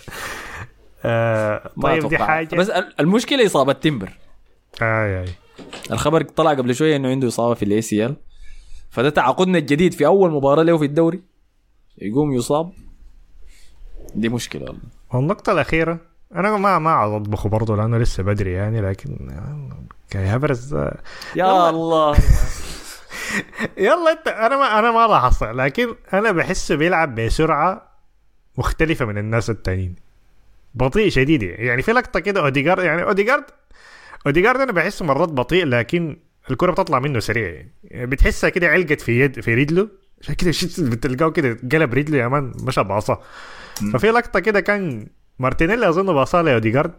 آه 1.06 1.72
طيب 1.84 2.08
دي. 2.10 2.18
حاجة. 2.18 2.56
بس 2.56 2.70
ال- 2.70 2.94
المشكلة 3.00 3.46
إصابة 3.46 3.74
تيمبر. 3.74 4.10
آي 4.82 5.20
آي. 5.22 5.26
الخبر 5.92 6.22
طلع 6.24 6.52
قبل 6.54 6.76
شوية 6.76 6.96
إنه 6.96 7.10
عنده 7.10 7.28
إصابة 7.28 7.54
في 7.54 7.66
ال 7.66 7.82
ACL 7.82 8.16
فده 8.90 9.10
تعاقدنا 9.10 9.58
الجديد 9.58 9.94
في 9.94 10.06
أول 10.06 10.32
مباراة 10.32 10.64
له 10.64 10.78
في 10.78 10.86
الدوري. 10.86 11.22
يقوم 12.02 12.34
يصاب. 12.34 12.72
دي 14.16 14.30
مشكلة 14.30 14.64
والله. 14.64 14.82
والنقطة 15.14 15.52
الأخيرة 15.52 16.00
أنا 16.36 16.58
ما 16.58 16.80
ما 16.80 17.16
أطبخه 17.18 17.50
برضه 17.50 17.76
لأنه 17.76 17.98
لسه 17.98 18.24
بدري 18.24 18.52
يعني 18.52 18.82
لكن 18.82 19.18
كاي 20.14 20.26
هافرتز 20.26 20.74
يا 20.76 20.92
يلا. 21.36 21.70
الله. 21.70 22.18
يلا 23.78 24.12
أنت 24.12 24.28
أنا 24.28 24.58
ما 24.58 24.80
أنا 24.80 24.92
ما 24.92 25.08
لاحظت 25.08 25.44
لكن 25.44 25.96
أنا 26.14 26.32
بحسه 26.32 26.76
بيلعب 26.76 27.16
بسرعة 27.16 27.92
مختلفة 28.58 29.06
من 29.06 29.18
الناس 29.18 29.50
التانيين. 29.50 29.96
بطيء 30.76 31.10
شديد 31.10 31.44
يعني. 31.44 31.82
في 31.82 31.92
لقطة 31.92 32.20
كده 32.20 32.42
أوديجارد 32.42 32.84
يعني 32.84 33.04
أوديجارد 33.04 33.44
أوديجارد 34.26 34.60
أنا 34.62 34.72
بحسه 34.72 35.06
مرات 35.06 35.30
بطيء 35.30 35.66
لكن 35.66 36.18
الكرة 36.52 36.72
بتطلع 36.72 37.00
منه 37.00 37.20
سريع. 37.20 37.66
يعني 37.84 38.06
بتحسها 38.06 38.50
كده 38.50 38.68
علقت 38.68 39.02
في 39.02 39.20
يد 39.20 39.40
في 39.42 39.54
رجله. 39.56 39.88
عشان 40.22 40.36
كده 40.36 40.52
بتلقاه 40.90 41.30
كده 41.30 41.58
قلب 41.72 41.94
رجله 41.94 42.18
يا 42.18 42.28
man 42.28 42.52
مشى 42.64 42.84
باصة. 42.84 43.20
ففي 43.94 44.08
لقطة 44.12 44.40
كده 44.40 44.60
كان 44.60 45.08
مارتينيلي 45.40 45.90
أظن 45.90 46.14
باصها 46.14 46.44
لأوديجارد. 46.44 46.94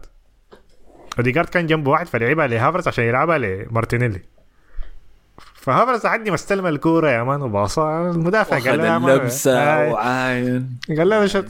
اوديجارد 1.19 1.49
كان 1.49 1.67
جنبه 1.67 1.91
واحد 1.91 2.07
فلعبها 2.07 2.47
لهافرتز 2.47 2.89
عشان 2.89 3.05
يلعبها 3.05 3.39
لمارتينيلي 3.39 4.21
فهافرتز 5.55 6.07
عندي 6.07 6.31
ما 6.31 6.35
استلم 6.35 6.67
الكورة 6.67 7.11
يا 7.11 7.23
man 7.23 7.43
وباصها 7.43 8.11
المدافع 8.11 8.59
قال 8.59 8.79
له 8.79 8.87
يا 8.87 8.99
man- 8.99 9.11
اللبسه 9.19 9.59
آي. 9.81 9.91
وعاين. 9.91 10.77
قال 10.99 11.09
له 11.09 11.27
shit 11.27 11.49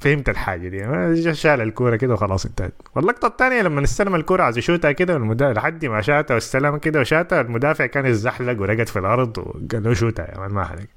فهمت 0.00 0.28
الحاجة 0.28 0.68
دي. 0.68 0.78
جا 1.22 1.32
شال 1.32 1.60
الكورة 1.60 1.96
كده 1.96 2.14
وخلاص 2.14 2.46
انتهت. 2.46 2.72
واللقطة 2.94 3.26
الثانية 3.28 3.62
لما 3.62 3.84
استلم 3.84 4.14
الكورة 4.14 4.42
عايز 4.42 4.58
يشوتها 4.58 4.92
كده 4.92 5.14
والمدافع 5.14 5.52
لحد 5.52 5.84
ما 5.86 6.00
شاتها 6.00 6.34
واستلم 6.34 6.76
كده 6.76 7.00
وشاتها 7.00 7.40
المدافع 7.40 7.86
كان 7.86 8.06
يتزحلق 8.06 8.60
ورقد 8.60 8.88
في 8.88 8.98
الأرض 8.98 9.38
وقال 9.38 9.82
له 9.82 9.94
شوتها 9.94 10.26
يا 10.34 10.38
man 10.38 10.50
ما 10.50 10.62
عليك. 10.64 10.88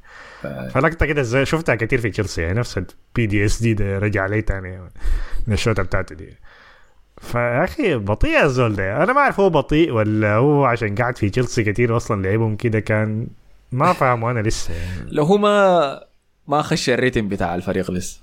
فلقطة 0.72 1.06
كده 1.06 1.44
شفتها 1.44 1.76
كتير 1.76 2.02
في 2.02 2.10
تشيلسي 2.10 2.42
يعني 2.42 2.60
نفس 2.60 2.78
ال 2.78 3.26
PTSD 3.26 3.74
ده 3.74 4.00
رجع 4.00 4.28
تاني 4.40 4.70
man، 4.78 4.90
من 5.48 5.54
الشوطة 5.54 5.84
بتاعته 5.84 6.16
دي. 6.16 6.30
فيا 7.22 7.64
أخي 7.64 7.96
بطيء 7.96 8.44
الزول 8.44 8.76
ده 8.76 9.04
أنا 9.04 9.14
ما 9.14 9.20
أعرف 9.20 9.40
هو 9.40 9.50
بطيء 9.50 9.92
ولا 9.92 10.36
هو 10.36 10.66
عشان 10.66 10.96
قاعد 10.96 11.18
في 11.18 11.30
تشيلسي 11.30 11.64
كتير 11.64 11.98
أصلا 11.98 12.22
لعبهم 12.22 12.56
كده 12.56 12.80
كان 12.80 13.28
ما 13.72 13.94
فاهمه 13.94 14.32
أنا 14.32 14.40
لسه. 14.40 14.74
يعني 14.74 15.12
لو 15.12 15.24
هو 15.24 15.38
ما 15.38 16.02
ما 16.48 16.62
خش 16.62 16.90
الريتم 16.90 17.28
بتاع 17.28 17.56
الفريق 17.56 17.92
لسه. 17.92 18.20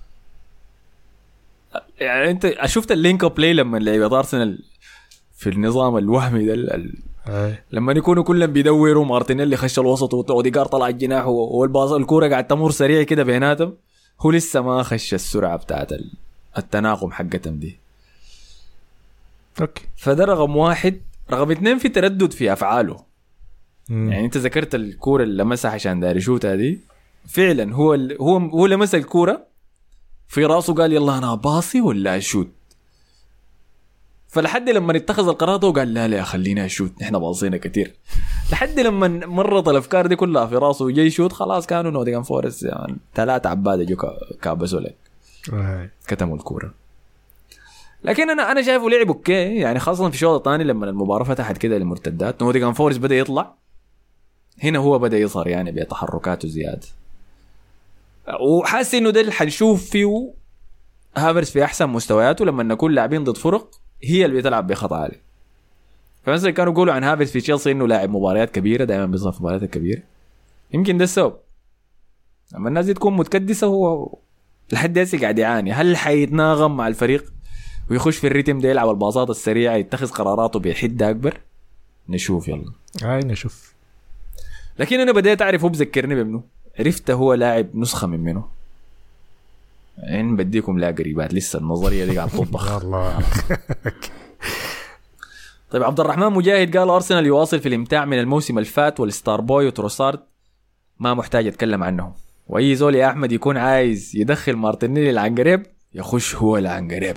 يعني 2.00 2.30
أنت 2.30 2.54
شفت 2.64 2.92
ال 2.92 2.99
link 2.99 3.24
up 3.24 3.34
play 3.34 3.52
لما 3.52 3.78
لعيبه 3.78 4.18
أرسنال 4.18 4.58
في 5.36 5.48
النظام 5.50 5.96
الوهمي 5.96 6.46
ده 6.46 6.54
ال-. 6.54 6.94
لما 7.72 7.92
يكونوا 7.92 8.24
كلهم 8.24 8.52
بيدوروا 8.52 9.04
مارتينيلي 9.04 9.56
خش 9.56 9.78
الوسط 9.78 10.14
واوديجار 10.30 10.66
طلع 10.66 10.88
الجناح 10.88 11.26
والباص 11.26 11.92
الكورة 11.92 12.28
قاعد 12.28 12.46
تمر 12.46 12.70
سريع 12.70 13.02
كده 13.02 13.22
بيناتهم. 13.22 13.74
هو 14.20 14.30
لسه 14.30 14.60
ما 14.60 14.82
خش 14.82 15.14
السرعة 15.14 15.56
بتاعت 15.56 15.92
ال- 15.92 16.12
التناغم 16.58 17.10
حقتهم 17.12 17.54
دي. 17.58 17.78
okay. 19.60 19.82
فده 19.96 20.24
رقم 20.24 20.56
واحد. 20.56 21.00
رقم 21.30 21.50
اثنين 21.50 21.78
في 21.78 21.88
تردد 21.88 22.32
في 22.32 22.52
أفعاله. 22.52 23.00
مم. 23.88 24.12
يعني 24.12 24.24
أنت 24.24 24.36
ذكرت 24.36 24.74
الكورة 24.74 25.22
اللي 25.22 25.42
لمسها 25.42 25.70
عشان 25.70 26.00
داير 26.00 26.18
يشوتها 26.18 26.54
دي. 26.54 26.80
فعلا 27.28 27.74
هو 27.74 27.94
ال- 27.94 28.16
هو 28.20 28.36
هو 28.38 28.66
لمس 28.66 28.94
الكورة. 28.94 29.46
في 30.28 30.44
راسه 30.44 30.74
قال 30.74 30.92
يلا 30.92 31.18
أنا 31.18 31.34
باصي 31.34 31.80
ولا 31.80 32.16
أشوت. 32.16 32.48
فلحد 34.28 34.68
لما 34.70 34.96
اتخذ 34.96 35.28
القرار 35.28 35.56
ده 35.56 35.68
وقال 35.68 35.94
لا 35.94 36.08
لا 36.08 36.22
خلينا 36.22 36.64
أشوت 36.64 37.02
نحن 37.02 37.18
باصينا 37.18 37.56
كتير. 37.56 37.94
لحد 38.52 38.80
لما 38.80 39.08
مرت 39.26 39.68
الأفكار 39.68 40.06
دي 40.06 40.16
كلها 40.16 40.46
في 40.46 40.54
راسه 40.56 40.84
وجاي 40.84 41.06
يشوت 41.06 41.32
خلاص 41.32 41.66
كانوا 41.66 41.90
نوتنغهام 41.90 42.22
فورست 42.22 42.62
يعني 42.62 42.96
ثلاثة 43.14 43.50
عبادة 43.50 43.84
جو 43.84 43.96
كا- 43.96 44.18
كابسوا 44.42 44.80
لك. 44.80 44.96
كتموا 46.08 46.36
الكورة. 46.36 46.74
لكن 48.04 48.30
أنا 48.30 48.52
أنا 48.52 48.62
شايفه 48.62 48.90
لعب 48.90 49.08
okay. 49.08 49.54
يعني 49.56 49.78
خاصة 49.78 50.08
في 50.08 50.14
الشوط 50.14 50.36
الثاني 50.48 50.64
لما 50.64 50.90
المباراة 50.90 51.24
فتحت 51.24 51.58
كده 51.58 51.78
للمرتدات 51.78 52.42
نوتنغهام 52.42 52.72
فورست 52.72 52.98
بدأ 52.98 53.14
يطلع. 53.14 53.54
هنا 54.62 54.78
هو 54.78 54.98
بدأ 54.98 55.18
يظهر 55.18 55.48
يعني 55.48 55.72
بتحركاته 55.72 56.48
زيادة. 56.48 56.86
وحاسس 58.40 58.94
إنه 58.94 59.10
ده 59.10 59.20
اللي 59.20 59.32
حنشوف 59.32 59.90
فيه 59.90 60.32
هافرز 61.16 61.50
في 61.50 61.64
أحسن 61.64 61.88
مستوياته 61.88 62.44
لما 62.44 62.62
نكون 62.62 62.92
لاعبين 62.92 63.24
ضد 63.24 63.36
فرق 63.36 63.70
هي 64.02 64.24
اللي 64.24 64.36
بتلعب 64.36 64.66
بخط 64.66 64.92
عالي 64.92 65.16
فمثلا 66.22 66.50
كانوا 66.50 66.72
يقولوا 66.72 66.94
عن 66.94 67.04
هافرز 67.04 67.30
في 67.30 67.40
تشيلسي 67.40 67.70
إنه 67.70 67.86
لاعب 67.86 68.10
مباريات 68.10 68.50
كبيرة 68.50 68.84
دائما 68.84 69.06
بيظهر 69.06 69.32
في 69.32 69.38
المباريات 69.38 69.62
الكبيره 69.62 70.02
يمكن 70.72 70.98
ده 70.98 71.04
السبب. 71.04 71.36
لما 72.54 72.68
الناس 72.68 72.86
دي 72.86 72.94
تكون 72.94 73.16
متكدسه 73.16 73.66
هو 73.66 74.14
لحد 74.72 74.98
هسه 74.98 75.20
قاعد 75.20 75.38
يعاني. 75.38 75.72
هل 75.72 75.96
حيتناغم 75.96 76.76
مع 76.76 76.88
الفريق؟ 76.88 77.32
ويخش 77.90 78.16
في 78.16 78.26
الريتم 78.26 78.58
ده 78.58 78.68
يلعب 78.68 78.90
الباصات 78.90 79.30
السريعة 79.30 79.74
يتخذ 79.74 80.08
قراراته 80.10 80.58
بحدة 80.58 81.10
أكبر. 81.10 81.40
نشوف 82.08 82.48
يلا. 82.48 82.72
هاي 83.02 83.20
نشوف. 83.20 83.74
لكن 84.78 85.00
أنا 85.00 85.12
بديت 85.12 85.42
أعرف 85.42 85.62
هو 85.62 85.68
بذكرني 85.68 86.14
بمنو 86.14 86.42
عرفت 86.78 87.10
هو 87.10 87.34
لاعب 87.34 87.76
نسخة 87.76 88.06
من 88.06 88.20
منو. 88.20 88.44
يعني 89.98 90.36
بديكم 90.36 90.78
لا 90.78 90.86
قريبات 90.86 91.34
لسه 91.34 91.58
النظرية 91.58 92.04
دي 92.04 92.16
قاعد 92.16 92.28
تطبخ. 92.28 92.72
الله 92.82 93.18
طيب 95.70 95.82
عبد 95.82 96.00
الرحمن 96.00 96.26
مجاهد 96.26 96.76
قال 96.76 96.88
أرسنال 96.88 97.26
يواصل 97.26 97.60
في 97.60 97.68
الإمتاع 97.68 98.04
من 98.04 98.18
الموسم 98.18 98.58
الفات 98.58 99.00
وال 99.00 99.14
star 99.14 99.40
boy 99.40 99.66
وتروسارد. 99.66 100.20
ما 100.98 101.14
محتاج 101.14 101.46
أتكلم 101.46 101.82
عنهم. 101.84 102.12
وأي 102.46 102.74
زول 102.76 102.94
يا 102.94 103.10
أحمد 103.10 103.32
يكون 103.32 103.56
عايز 103.56 104.12
يدخل 104.16 104.52
مارتينيلي 104.56 105.10
العنقريب 105.10 105.62
يخش 105.94 106.34
هو 106.34 106.56
العنقريب. 106.58 107.16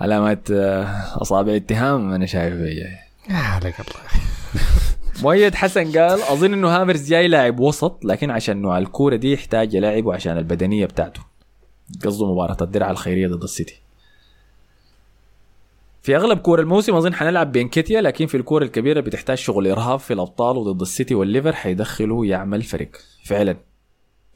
علامات 0.00 0.50
آه، 0.50 1.22
أصابع 1.22 1.56
اتهام 1.56 2.12
أنا 2.12 2.26
شايف 2.26 2.54
هي. 2.54 2.98
عليك 3.28 3.74
الله 3.80 4.00
مؤيد 5.22 5.54
حسن 5.54 5.98
قال 5.98 6.22
أظن 6.22 6.52
إنه 6.52 6.68
هافرز 6.68 7.08
جاي 7.08 7.28
لاعب 7.28 7.60
وسط 7.60 8.04
لكن 8.04 8.30
عشان 8.30 8.62
نوع 8.62 8.78
الكورة 8.78 9.16
دي 9.16 9.32
يحتاج 9.32 9.76
لاعب 9.76 10.06
وعشان 10.06 10.38
البدنية 10.38 10.86
بتاعته. 10.86 11.20
قصده 12.04 12.32
مباراة 12.32 12.56
الدرع 12.60 12.90
الخيرية 12.90 13.28
ضد 13.28 13.42
السيتي. 13.42 13.80
في 16.02 16.16
أغلب 16.16 16.38
كور 16.38 16.60
الموسم 16.60 16.94
أظن 16.94 17.14
حنلعب 17.14 17.52
بنكيتيا 17.52 18.00
لكن 18.00 18.26
في 18.26 18.36
الكور 18.36 18.62
الكبيرة 18.62 19.00
بتحتاج 19.00 19.38
شغل 19.38 19.66
إرهاب 19.68 19.98
في 19.98 20.12
الأبطال 20.12 20.56
وضد 20.56 20.80
السيتي 20.80 21.14
والليفر 21.14 21.52
حيدخله 21.52 22.26
يعمل 22.26 22.62
فريق. 22.62 22.96
فعلا. 23.24 23.56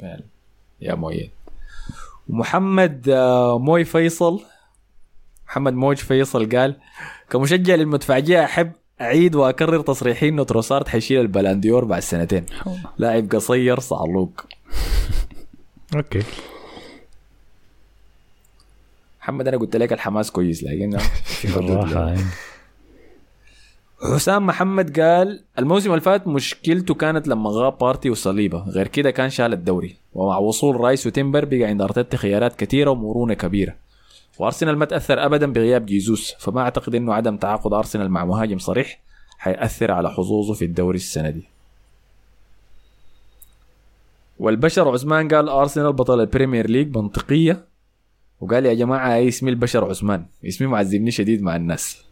فعلا. 0.01 0.34
يا 0.81 0.95
مؤيد 0.95 1.31
ومحمد 2.29 3.09
آه، 3.09 3.59
موي 3.59 3.85
فيصل. 3.85 4.43
محمد 5.47 5.73
موج 5.73 5.97
فيصل 5.97 6.49
قال 6.57 6.77
كمشجع 7.31 7.75
للمدفعجية 7.75 8.45
أحب 8.45 8.73
أعيد 9.01 9.35
وأكرر 9.35 9.81
تصريحي 9.81 10.29
إنه 10.29 10.45
تروسارد 10.45 10.89
حيشيل 10.89 11.21
البالون 11.21 11.61
دور 11.61 11.85
بعد 11.85 12.03
سنتين. 12.03 12.47
لاعب 12.99 13.31
قصير 13.33 13.81
صعلوق 13.81 14.47
okay. 15.97 16.23
محمد 19.21 19.49
أنا 19.49 19.57
قلت 19.57 19.77
لك 19.77 19.93
الحماس 19.93 20.31
كويس 20.31 20.63
لكن 20.65 20.99
في 21.25 21.49
حدود 21.49 21.67
بالراحه 21.67 22.09
يعني. 22.09 22.25
حسام 24.03 24.47
محمد 24.47 25.01
قال 25.01 25.41
الموسم 25.59 25.91
اللي 25.91 26.01
فات 26.01 26.27
مشكلته 26.29 26.95
كانت 26.95 27.29
لما 27.29 27.51
غاب 27.51 27.79
بارتي 27.79 28.11
وصليبة. 28.11 28.59
غير 28.59 28.89
كده 28.89 29.11
كان 29.11 29.31
شال 29.31 29.53
الدوري. 29.53 29.97
ومع 30.15 30.39
وصول 30.39 30.81
رايس 30.81 31.07
وتمبر 31.07 31.45
بقى 31.45 31.65
عند 31.65 31.83
أرتيتا 31.83 32.17
خيارات 32.17 32.57
كثيرة 32.57 32.91
ومرونة 32.91 33.35
كبيرة. 33.35 33.75
وأرسنال 34.39 34.77
ما 34.77 34.85
تأثر 34.85 35.27
ابدا 35.27 35.53
بغياب 35.53 35.87
جيزوس. 35.87 36.35
فما 36.39 36.61
أعتقد 36.61 36.95
إنه 36.95 37.15
عدم 37.15 37.37
تعاقد 37.37 37.73
أرسنال 37.73 38.11
مع 38.11 38.25
مهاجم 38.25 38.59
صريح 38.59 39.01
حيأثر 39.39 39.91
على 39.91 40.11
حظوظه 40.11 40.55
في 40.55 40.65
الدوري 40.65 40.97
السنة 40.97 41.31
دي. 41.31 41.45
والبشر 44.39 44.89
عثمان 44.89 45.29
قال 45.29 45.49
أرسنال 45.49 45.93
بطل 45.93 46.21
البريمير 46.21 46.71
ليج 46.71 46.97
منطقية. 46.97 47.65
وقال 48.41 48.67
يا 48.67 48.75
جماعة 48.75 49.15
هاي 49.15 49.29
اسمي 49.29 49.51
البشر 49.51 49.85
عثمان؟ 49.85 50.27
اسمي 50.47 50.67
معذبني 50.67 51.11
شديد 51.11 51.43
مع 51.43 51.57
الناس. 51.57 52.04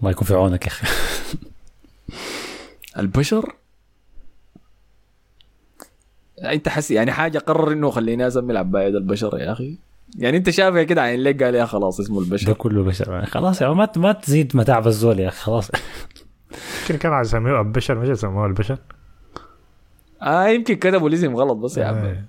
الله 0.00 0.10
يكون 0.10 0.26
في 0.26 0.34
عونك 0.34 0.62
يا 0.66 0.70
أخي. 0.70 0.86
البشر؟ 2.98 3.54
أنت 6.44 6.68
حس 6.68 6.90
يعني 6.90 7.12
حاجة 7.12 7.38
قرر 7.38 7.72
إنه 7.72 7.90
خليني 7.90 8.26
أسمي 8.26 8.52
العباية 8.52 8.88
ده 8.90 8.98
البشر 8.98 9.38
يا 9.38 9.52
أخي. 9.52 9.78
يعني 10.18 10.36
أنت 10.36 10.50
شافها 10.50 10.82
كده 10.82 11.02
عين 11.02 11.20
ليك؟ 11.20 11.42
قال 11.42 11.54
يا 11.54 11.64
خلاص 11.64 12.00
اسمه 12.00 12.18
ده 12.20 12.24
البشر 12.26 12.52
كله 12.52 12.84
بشر. 12.84 13.26
خلاص 13.26 13.62
يا 13.62 13.68
ما 13.68 13.88
ما 13.96 14.12
تزيد 14.12 14.56
متاعب 14.56 14.86
الزول 14.86 15.20
يا 15.20 15.28
أخي 15.28 15.40
خلاص. 15.42 15.70
يمكن 16.82 16.96
كان 16.98 17.12
عايز 17.12 17.28
يسميه 17.28 17.60
البشر 17.60 17.98
مش 17.98 18.08
يسموه 18.08 18.46
البشر. 18.46 18.78
آه 20.22 20.48
يمكن 20.48 20.74
كتبوا 20.74 21.08
الاسم 21.08 21.36
غلط 21.36 21.56
بس 21.56 21.76
يا 21.78 21.84
عم. 21.86 21.94
آه. 21.94 22.24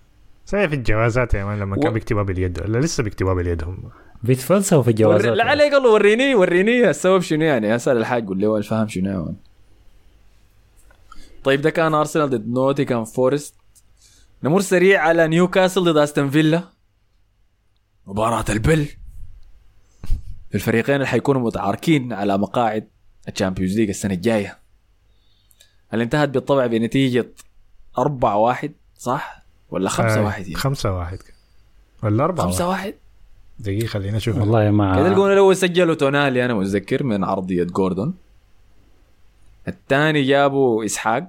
زي 0.48 0.68
في 0.68 0.76
الجوازات 0.76 1.34
يا 1.34 1.46
مان 1.46 1.60
لما 1.60 1.78
و- 1.78 1.80
كان 1.80 1.94
بيكتبها 1.94 2.24
باليد 2.24 2.62
ولا 2.62 2.78
لسه 2.80 3.04
بيكتبها 3.04 3.34
باليد 3.34 3.64
هم 3.64 3.84
بيتفلسفوا 4.24 4.84
في 4.84 4.90
الجوازات 4.90 5.26
لا 5.26 5.38
يعني. 5.38 5.50
عليك 5.50 5.74
الله 5.74 5.92
وريني 5.94 6.36
وريني 6.36 6.90
السبب 6.90 7.22
شنو 7.22 7.44
يعني؟ 7.44 7.76
اسال 7.76 7.98
الحاج 7.98 8.28
قول 8.28 8.40
لي 8.40 8.48
هو 8.48 8.58
الفهم 8.58 8.88
شنو 8.88 9.10
يعني. 9.10 9.36
طيب 11.44 11.62
ده 11.62 11.70
كان 11.70 11.94
ارسنال 11.94 12.30
ضد 12.30 12.48
نوتنغهام 12.48 13.06
فورست 13.06 13.56
نمر 14.44 14.62
سريع 14.62 15.02
على 15.02 15.28
نيوكاسل 15.28 15.84
ضد 15.84 15.98
استون 15.98 16.30
فيلا 16.30 16.64
مباراة 18.08 18.46
البل. 18.50 18.88
الفريقين 20.56 20.96
اللي 20.96 21.08
حيكونوا 21.08 21.42
متعاركين 21.42 22.14
على 22.14 22.38
مقاعد 22.38 22.88
الشامبيونز 23.28 23.78
ليج 23.78 23.90
السنة 23.90 24.14
الجاية. 24.14 24.58
اللي 25.94 26.04
انتهت 26.04 26.30
بالطبع 26.30 26.66
بنتيجة 26.66 27.28
4-1 28.00 28.70
صح؟ 28.98 29.44
ولا 29.70 29.90
5-1 29.90 29.94
5-1 29.94 30.86
آه، 30.86 31.10
يعني؟ 31.10 31.20
ولا 32.04 32.24
4 32.24 32.52
5-1 32.52 32.94
دقيقة 33.60 33.88
خلينا 33.88 34.18
نشوف 34.18 34.38
والله 34.38 34.72
ما 34.72 34.96
كان 34.96 35.06
الجون 35.06 35.32
الأول 35.34 35.56
سجله 35.56 35.94
تونالي 35.94 36.46
أنا 36.46 36.54
متذكر 36.54 37.04
من 37.04 37.24
عرضيه 37.24 37.64
جوردون. 37.64 38.14
الثاني 39.68 40.24
جابوا 40.24 40.86
إسحاق. 40.86 41.28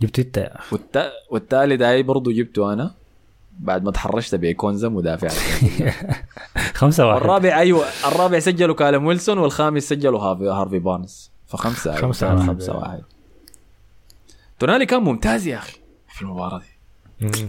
جبت 0.00 0.18
انت 0.18 0.52
والت... 0.72 1.12
والتالت 1.30 1.82
هاي 1.82 2.02
برضه 2.02 2.32
جبته 2.32 2.72
أنا. 2.72 2.94
بعد 3.58 3.84
ما 3.84 3.90
تحرشت 3.90 4.34
بكونسا 4.34 4.88
مدافع 4.88 5.28
خمسة 6.74 7.06
واحد. 7.06 7.20
الرابع 7.20 7.58
أيوه 7.58 7.84
الرابع 8.06 8.38
سجلوا 8.38 8.74
كالوم 8.74 9.06
ويلسون 9.06 9.38
والخامس 9.38 9.82
سجلوا 9.88 10.20
هارفي, 10.20 10.44
هارفي 10.44 10.78
بارنز. 10.78 11.30
فخمسة 11.46 11.90
أيوة، 11.90 12.02
خمسة 12.02 12.34
واحد. 12.34 12.46
خمسة 12.46 12.76
واحد. 12.76 13.02
تونالي 14.58 14.86
كان 14.86 15.02
ممتاز 15.02 15.46
يا 15.46 15.58
أخي 15.58 15.76
في 16.08 16.22
المباراة 16.22 16.62
دي. 17.20 17.48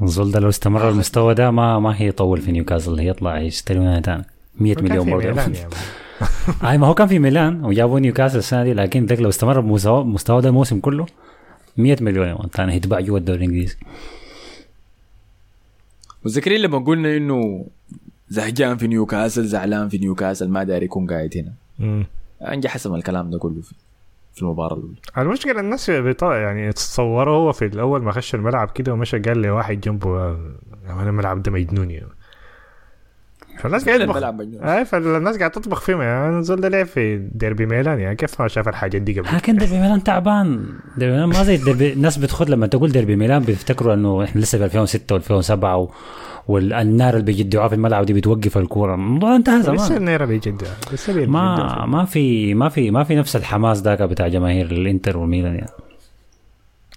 ده 0.00 0.40
لو 0.40 0.48
استمر 0.48 0.88
المستوى 0.88 1.34
ده 1.34 1.50
ما 1.50 1.78
ما 1.78 2.00
هيطول 2.00 2.40
في 2.40 2.52
نيوكاسل 2.52 2.98
هيطلع 2.98 3.40
يشتري 3.40 3.78
منها 3.78 4.00
تاني. 4.00 4.24
100 4.60 4.74
كان 4.74 4.84
مليون 4.84 5.04
في 5.04 5.10
برضه. 5.10 5.52
أي 6.70 6.78
ما 6.78 6.86
هو 6.86 6.94
كان 6.94 7.06
في 7.06 7.18
ميلان 7.18 7.64
وجابوا 7.64 8.00
نيوكاسل 8.00 8.38
السنة 8.38 8.64
دي 8.64 8.72
لكن 8.72 9.06
ذاك 9.06 9.20
لو 9.20 9.28
استمر 9.28 9.60
بمستوى 9.60 10.04
مستوى 10.04 10.42
ده 10.42 10.48
الموسم 10.48 10.80
كله 10.80 11.06
100 11.76 11.96
مليون 12.00 12.36
ثاني 12.52 12.72
هيتباع 12.72 13.00
جوا 13.00 13.18
الدوري 13.18 13.38
الإنجليزي. 13.38 13.76
متذكرين 16.24 16.60
لما 16.60 16.78
قلنا 16.78 17.16
إنه 17.16 17.66
زهجان 18.28 18.76
في 18.76 18.86
نيوكاسل 18.86 19.44
زعلان 19.44 19.88
في 19.88 19.98
نيوكاسل 19.98 20.48
ما 20.48 20.64
داير 20.64 20.84
يكون 20.84 21.06
قاعد 21.06 21.34
هنا. 21.80 22.04
انجح 22.52 22.70
حسم 22.70 22.94
الكلام 22.94 23.30
ده 23.30 23.38
كله 23.38 23.60
في, 23.62 23.74
في 24.36 24.42
المباراة 24.42 24.82
المشكلة 25.18 25.60
الناس 25.60 25.90
بيطلع 25.90 26.36
يعني 26.36 26.72
تصوروا 26.72 27.36
هو 27.36 27.52
في 27.52 27.64
الأول 27.64 28.02
ما 28.02 28.12
خش 28.12 28.34
الملعب 28.34 28.70
كده 28.70 28.92
ومشى 28.92 29.18
قال 29.18 29.38
لي 29.38 29.50
واحد 29.50 29.80
جنبه 29.80 30.18
آه، 30.18 30.58
يا 30.88 30.94
man 30.94 31.08
الملعب 31.08 31.42
ده 31.42 31.52
مجنون 31.52 31.90
man. 31.90 32.08
فالناس 33.58 33.88
قاعد 33.88 34.00
تطبخ. 34.00 34.16
مجنون. 34.16 34.62
أي 34.62 34.84
فالناس 34.84 35.36
قاعد 35.36 35.50
تطبخ 35.50 35.80
فيهم 35.80 36.00
يعني 36.00 36.38
الزول 36.38 36.60
ده 36.60 36.68
لعب 36.68 36.86
في 36.86 37.16
ديربي 37.32 37.66
ميلان. 37.66 38.00
يعني 38.00 38.16
كيف 38.16 38.40
ما 38.42 38.48
شاف 38.48 38.68
الحاجات 38.68 39.02
دي 39.02 39.20
قبل. 39.20 39.36
لكن 39.36 39.56
ديربي 39.56 39.78
ميلان 39.78 40.02
تعبان. 40.02 40.66
ديربي 40.96 41.14
ميلان 41.14 41.28
ما 41.28 41.42
زي 41.42 41.56
ديربي 41.56 41.92
الناس 41.92 42.16
بتخد 42.16 42.50
لما 42.50 42.66
تقول 42.66 42.92
ديربي 42.92 43.16
ميلان 43.16 43.42
بيفتكروا 43.42 43.94
إنه 43.94 44.24
إحنا 44.24 44.40
لسه 44.40 44.58
في 44.58 44.64
2006 44.64 45.18
و2007 45.18 45.64
و... 45.64 45.88
والنار 46.48 47.14
اللي 47.14 47.24
بيجدعوها 47.24 47.68
في 47.68 47.74
الملعب 47.74 48.04
دي 48.04 48.12
بتوقف 48.12 48.58
الكورة. 48.58 48.94
الموضوع 48.94 49.36
انتهى 49.36 49.58
لسه 49.58 49.76
زمان 49.76 49.96
النيرة 49.96 50.24
بيجد 50.24 50.62
لسه 50.92 51.12
بيجد 51.12 51.28
ما 51.28 51.86
ما 51.86 52.04
في 52.04 52.54
ما 52.54 52.68
في 52.68 52.90
ما 52.90 53.04
في 53.04 53.16
نفس 53.16 53.36
الحماس 53.36 53.82
ذاك 53.82 54.02
بتاع 54.02 54.28
جماهير 54.28 54.66
الإنتر 54.66 55.18
والميلان 55.18 55.54
يعني. 55.54 55.70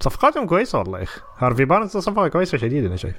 صفقاتهم 0.02 0.46
كويسة 0.46 0.80
والله 0.80 1.00
يا 1.00 1.04
أخي. 1.04 1.22
هارفي 1.38 1.66
بارنز 1.66 1.94
ده 1.94 2.00
صفقة 2.00 2.28
كويسة 2.28 2.58
شديد 2.58 2.86
أنا 2.86 2.96
شايف. 2.96 3.16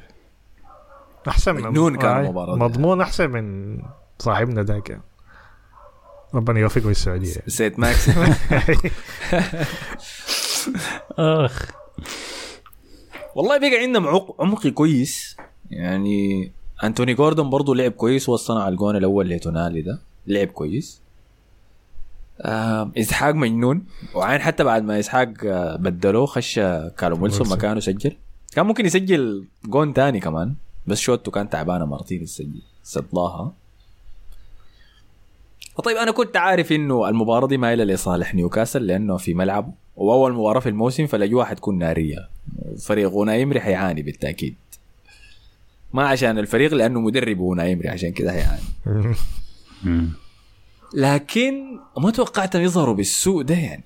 أحسن 1.28 1.54
من 1.54 1.62
مجنون 1.62 1.96
كان 1.96 2.10
آه، 2.10 2.20
المباراة. 2.20 2.54
دي. 2.54 2.60
مضمون 2.60 3.00
أحسن 3.00 3.30
من 3.30 3.78
صاحبنا 4.18 4.62
ذاك. 4.62 4.90
يعني. 4.90 5.02
ربنا 6.34 6.60
يوفقه 6.60 6.86
بالسعودية 6.86 7.34
سانت 7.46 7.78
ماكس. 7.78 8.10
أخ. 11.18 11.70
والله 13.34 13.58
بقى 13.58 13.76
عندهم 13.82 14.06
عق- 14.08 14.36
عمقي 14.42 14.70
كويس. 14.70 15.36
يعني 15.70 16.52
أنتوني 16.84 17.14
جوردون 17.14 17.50
برضه 17.50 17.74
لعب 17.74 17.92
كويس 17.92 18.28
وصنع 18.28 18.68
الجون 18.68 18.96
الأول 18.96 19.28
لتونالي 19.28 19.82
ده. 19.82 19.98
لعب 20.26 20.46
كويس. 20.48 21.00
آه 22.40 22.92
إسحاق 22.98 23.34
مجنون. 23.34 23.84
وعين 24.14 24.40
حتى 24.40 24.64
بعد 24.64 24.82
ما 24.82 24.98
إسحاق 25.00 25.32
آه، 25.44 25.76
بدلوه 25.76 26.26
خش 26.26 26.54
كالوم 26.98 27.22
ويلسون. 27.22 27.48
مكانه 27.48 27.80
سجل. 27.80 28.16
كان 28.52 28.66
ممكن 28.66 28.86
يسجل 28.86 29.48
جون 29.64 29.94
تاني 29.94 30.20
كمان. 30.20 30.54
بس 30.86 30.98
شوتو 30.98 31.30
كان 31.30 31.50
تعبانه 31.50 31.84
مرتين 31.84 32.26
سجل 32.26 32.62
صداها 32.84 33.52
طيب 35.84 35.96
أنا 35.96 36.10
كنت 36.10 36.36
عارف 36.36 36.72
إنه 36.72 37.08
المباراة 37.08 37.46
دي 37.46 37.56
مايله 37.56 37.84
لصالح 37.84 38.34
نيوكاسل 38.34 38.86
لأنه 38.86 39.16
في 39.16 39.34
ملعبه 39.34 39.72
وأول 39.96 40.32
مباراة 40.32 40.60
في 40.60 40.68
الموسم 40.68 41.06
فالاجواء 41.06 41.46
حتكون 41.46 41.78
نارية. 41.78 42.28
فريق 42.78 43.08
أوناي 43.08 43.34
إيمري 43.34 43.60
حيعاني 43.60 44.02
بالتأكيد. 44.02 44.54
ما 45.92 46.08
عشان 46.08 46.38
الفريق 46.38 46.74
لأنه 46.74 47.00
مدرب 47.00 47.40
أوناي 47.40 47.64
إيمري 47.64 47.88
عشان 47.88 48.12
كده 48.12 48.32
حيعاني. 48.32 48.62
لكن 50.94 51.78
ما 51.98 52.10
توقعتهم 52.10 52.62
يظهروا 52.62 52.94
بالسوء 52.94 53.42
ده 53.42 53.54
يعني. 53.54 53.84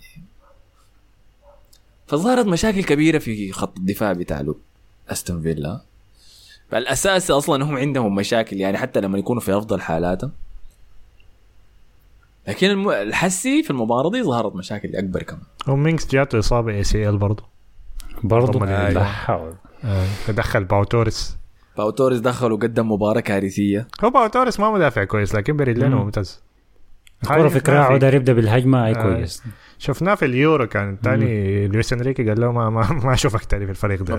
فظهرت 2.06 2.46
مشاكل 2.46 2.84
كبيرة 2.84 3.18
في 3.18 3.52
خط 3.52 3.78
الدفاع 3.78 4.12
بتاع 4.12 4.44
أستون 5.08 5.42
فيلا. 5.42 5.80
فالأساس 6.70 7.30
أصلا 7.30 7.64
هم 7.64 7.76
عندهم 7.76 8.14
مشاكل 8.14 8.56
يعني 8.56 8.78
حتى 8.78 9.00
لما 9.00 9.18
يكونوا 9.18 9.42
في 9.42 9.56
أفضل 9.58 9.80
حالاتهم. 9.80 10.32
لكن 12.48 12.70
الم... 12.70 12.90
الحسي 12.90 13.62
في 13.62 13.70
المباراة 13.70 14.10
دي 14.10 14.22
ظهرت 14.22 14.56
مشاكل 14.56 14.96
أكبر 14.96 15.22
كمان. 15.22 15.42
ومينجز 15.68 16.08
جاته 16.10 16.38
إصابة 16.38 16.72
ACL 16.72 17.18
برضه 17.18 17.44
برضه 18.22 18.66
لا 18.66 19.04
حول. 19.04 19.54
تدخل 20.26 20.64
باوتوريس 20.64 21.36
باو 21.76 21.90
توريس. 21.90 22.20
دخل 22.20 22.52
وقدم 22.52 22.92
مباراة 22.92 23.20
كارثية. 23.20 23.88
هو 24.04 24.10
باوتوريس 24.10 24.60
ما 24.60 24.70
مدافع 24.70 25.04
كويس 25.04 25.34
لكن 25.34 25.56
برجلينه 25.56 25.96
مم. 25.96 26.02
ممتاز. 26.02 26.42
الكرة 27.22 27.48
في 27.48 27.60
كراعه 27.60 27.96
داير 27.96 28.14
يبدا 28.14 28.32
بالهجمة 28.32 28.86
أي 28.86 28.90
آه. 28.90 29.02
كويس. 29.02 29.42
شفناه 29.78 30.14
في 30.14 30.24
اليورو 30.24 30.66
كان 30.66 31.00
تاني 31.00 31.68
لويس 31.68 31.92
إنريكي 31.92 32.28
قال 32.28 32.40
له 32.40 32.52
ما 32.52 32.70
ما, 32.70 32.92
ما 32.92 33.12
أشوفك 33.14 33.44
تاني 33.44 33.64
في 33.64 33.70
الفريق 33.70 34.02
ده. 34.02 34.16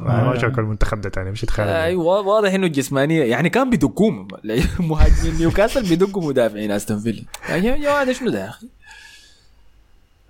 ما. 0.00 0.36
أشوفك 0.36 0.58
المنتخب 0.58 1.00
ده 1.00 1.08
تاني 1.08 1.30
مش 1.30 1.40
تخيل. 1.40 1.68
أيوه 1.68 2.04
واضح 2.20 2.52
إنه 2.52 2.66
الجسمانية 2.66 3.24
يعني 3.24 3.50
كان 3.50 3.70
بيدقوهم. 3.70 4.28
مهاجمين 4.80 5.34
نيوكاسل 5.38 5.88
بيدقوا 5.88 6.28
مدافعين 6.28 6.70
أستون 6.70 6.98
فيلا. 7.00 7.22
يعني 7.48 7.66
يا 7.66 8.02
هذا 8.02 8.12
شنو 8.12 8.30
ده 8.30 8.44
يا 8.44 8.48
أخي 8.48 8.66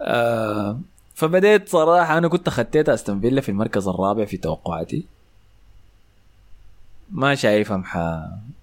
آه 0.01 0.81
فبديت 1.15 1.69
صراحة 1.69 2.19
أنا 2.19 2.29
كنت 2.29 2.49
خطيت 2.49 2.89
أستون 2.89 3.21
فيلا 3.21 3.41
في 3.41 3.49
المركز 3.49 3.89
الرابع 3.89 4.25
في 4.25 4.37
توقعاتي. 4.37 5.05
ما 7.11 7.35
شايفهم 7.35 7.85
ح... 7.85 7.99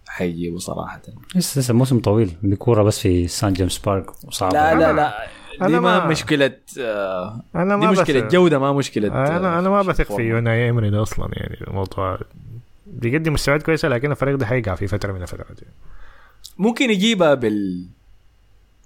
حيجيبوا 0.07 0.59
صراحة. 0.59 1.01
لسه 1.36 1.59
لسه 1.59 1.74
موسم 1.74 1.99
طويل 1.99 2.32
بكورة 2.43 2.84
بس 2.84 2.99
في 2.99 3.28
سان 3.28 3.53
جيمس 3.53 3.78
بارك 3.78 4.26
وصعب 4.26 4.53
لا 4.53 4.74
لا 4.76 4.93
لا. 4.93 5.28
أنا 5.62 5.68
دي 5.68 5.80
ما 5.80 5.99
ما- 5.99 6.08
مشكلة 6.08 6.51
آه 6.80 7.41
أنا 7.56 7.76
دي 7.80 7.86
ما 7.86 7.91
مشكلة 7.91 8.20
بثق- 8.22 8.32
جودة 8.32 8.60
ما 8.60 8.74
مشكلة 8.74 9.08
أنا 9.08 9.60
أنا 9.60 9.70
ما 9.70 9.80
آه، 9.80 9.84
بثق 9.84 10.16
في. 10.16 10.22
أوناي 10.22 10.70
إيمري 10.70 10.89
ده 10.89 11.01
أصلا 11.01 11.30
يعني 11.34 11.58
الموضوع 11.68 12.20
بيقدم 12.88 13.34
مستويات 13.34 13.64
كويسة 13.64 13.88
لكن 13.88 14.12
الفريق 14.12 14.36
ده 14.36 14.45
حيقع 14.45 14.76
في 14.76 14.88
فترة 14.88 15.12
من 15.14 15.22
الفترات 15.22 15.62
يعني. 15.62 15.74
ممكن 16.58 16.89
يجيبها 16.89 17.34
بال 17.34 17.86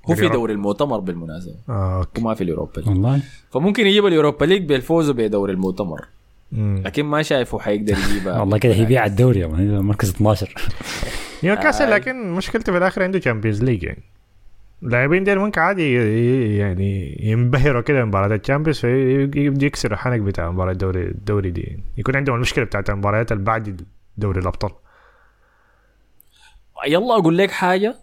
هو 0.09 0.15
في. 0.15 0.29
دوري 0.29 0.53
المؤتمر 0.53 0.99
بالمناسبة 0.99 1.55
آه 1.69 1.97
أوكي 1.99 2.21
وما 2.21 2.33
في 2.33 2.43
ال 2.43 2.48
Europa 2.48 2.79
League. 2.79 2.87
والله 2.89 3.21
فممكن 3.51 3.87
يجيب 3.87 4.05
ال 4.05 4.11
Europa 4.11 4.45
League 4.45 4.63
بالفوز 4.65 5.09
بدوري 5.11 5.53
المؤتمر 5.53 6.05
مم. 6.51 6.81
لكن 6.85 7.05
ما 7.05 7.21
شايفه 7.21 7.59
حيقدر 7.59 7.95
يجيبها 8.09 8.39
والله 8.41 8.57
كده 8.57 8.73
هيبيع 8.73 9.05
الدوري 9.05 9.47
مركز 9.79 10.09
12 10.09 10.53
نيوكاسل 11.43 11.83
آه. 11.83 11.89
لكن 11.89 12.31
مشكلته 12.31 12.71
في 12.71 12.77
الآخر 12.77 13.03
عنده 13.03 13.19
Champions 13.19 13.63
League 13.63 13.83
يعني 13.83 14.03
اللاعبين 14.83 15.23
ديل 15.23 15.39
ممكن 15.39 15.61
عادي 15.61 15.93
يعني 16.57 17.17
ينبهروا 17.19 17.81
كده 17.81 18.05
مباراة 18.05 18.35
ال 18.35 18.40
Champions 18.40 18.79
فيبدوا 18.79 19.67
يكسروا 19.67 19.93
الحنك 19.93 20.19
بتاع 20.19 20.51
مباراة 20.51 20.71
الدوري 20.71 21.03
الدوري 21.03 21.51
دي. 21.51 21.79
يكون 21.97 22.15
عندهم 22.15 22.35
المشكلة 22.35 22.65
بتاعت 22.65 22.89
المباريات 22.89 23.31
اللي 23.31 23.43
بعد 23.43 23.81
دوري 24.17 24.39
الأبطال. 24.39 24.71
يلا 26.87 27.13
أقول 27.13 27.37
لك 27.37 27.51
حاجة. 27.51 27.95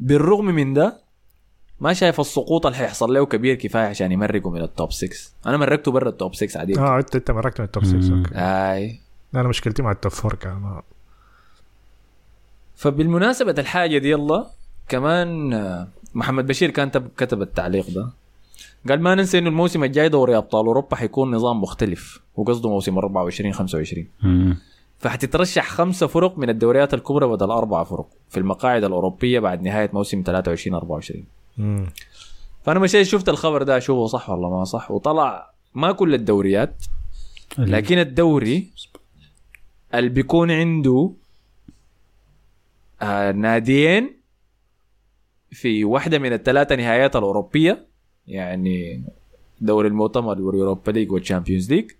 بالرغم 0.00 0.44
من 0.44 0.74
ده 0.74 1.00
ما 1.80 1.92
شايف 1.92 2.20
السقوط 2.20 2.66
اللي 2.66 2.78
حيحصل 2.78 3.14
له 3.14 3.26
كبير 3.26 3.54
كفاية 3.54 3.86
عشان 3.86 4.12
يمرقوا 4.12 4.52
من 4.52 4.62
ال 4.62 4.70
top 4.70 4.92
6 4.92 5.16
أنا 5.46 5.56
مرقته 5.56 5.90
برا 5.92 6.08
ال 6.08 6.15
top 6.15 6.34
6 6.34 6.58
عادي. 6.60 6.78
آه 6.78 6.98
انت 6.98 7.16
أنت 7.16 7.30
مرقت 7.30 7.60
من 7.60 7.66
ال 7.66 7.71
top 7.71 7.84
6 7.84 7.96
مم. 7.96 8.18
أوكي. 8.18 8.34
أي. 8.34 9.00
أنا 9.34 9.48
مشكلتي 9.48 9.82
مع 9.82 9.90
ال 9.90 9.96
top 9.96 10.12
4 10.24 10.36
كان. 10.38 10.80
فبالمناسبة 12.76 13.54
الحاجة 13.58 13.98
دي 13.98 14.10
يلا 14.10 14.46
كمان 14.88 15.52
محمد 16.16 16.46
بشير 16.46 16.70
كان 16.70 16.90
تب- 16.90 17.08
كتب 17.16 17.42
التعليق 17.42 17.90
ده 17.90 18.08
قال 18.88 19.00
ما 19.00 19.14
ننسى 19.14 19.38
إنه 19.38 19.48
الموسم 19.48 19.84
الجاي 19.84 20.08
دوري 20.08 20.36
أبطال 20.36 20.66
أوروبا 20.66 20.96
حيكون 20.96 21.30
نظام 21.34 21.60
مختلف 21.62 22.20
وقصده 22.36 22.68
موسم 22.68 22.98
24 22.98 23.52
25 23.52 24.06
مم. 24.22 24.56
فحتترشح 24.98 25.68
خمسة 25.68 26.06
فرق 26.06 26.38
من 26.38 26.50
الدوريات 26.50 26.94
الكبرى 26.94 27.26
بدل 27.26 27.50
أربعة 27.50 27.84
فرق 27.84 28.06
في 28.30 28.38
المقاعد 28.40 28.84
الأوروبية 28.84 29.40
بعد 29.40 29.62
نهاية 29.62 29.90
موسم 29.92 30.22
23 30.26 30.74
24 30.76 31.24
مم. 31.58 31.86
فأنا 32.64 32.78
مشيت 32.80 33.06
شفت 33.06 33.28
الخبر 33.28 33.62
ده 33.62 33.76
أشوفه 33.76 34.06
صح 34.06 34.30
ولا 34.30 34.48
ما 34.48 34.64
صح 34.64 34.90
وطلع 34.90 35.50
ما 35.74 35.92
كل 35.92 36.14
الدوريات 36.14 36.84
لكن 37.58 37.98
الدوري 37.98 38.70
اللي 39.94 40.08
بيكون 40.10 40.50
عنده 40.50 41.10
آه 43.02 43.32
ناديين 43.32 44.16
في 45.50 45.84
واحدة 45.84 46.18
من 46.18 46.32
الثلاثة 46.32 46.74
نهايات 46.74 47.16
الأوروبية 47.16 47.86
يعني 48.26 49.02
دوري 49.60 49.88
المؤتمر 49.88 50.42
وال 50.42 50.54
Europa 50.54 50.90
League 50.90 51.12
وال 51.12 51.23
Champions 51.23 51.72
League 51.72 51.90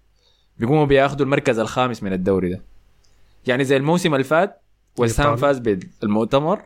بيقوموا 0.59 0.85
بياخذوا 0.85 1.27
المركز 1.27 1.59
الخامس 1.59 2.03
من 2.03 2.13
الدوري 2.13 2.51
ده. 2.51 2.61
يعني 3.47 3.65
زي 3.65 3.77
الموسم 3.77 4.15
اللي 4.15 4.25
فات 4.25 4.61
ويست 4.99 5.21
هام 5.21 5.31
إيطاليا. 5.31 5.53
فاز 5.53 5.59
بالمؤتمر 6.03 6.63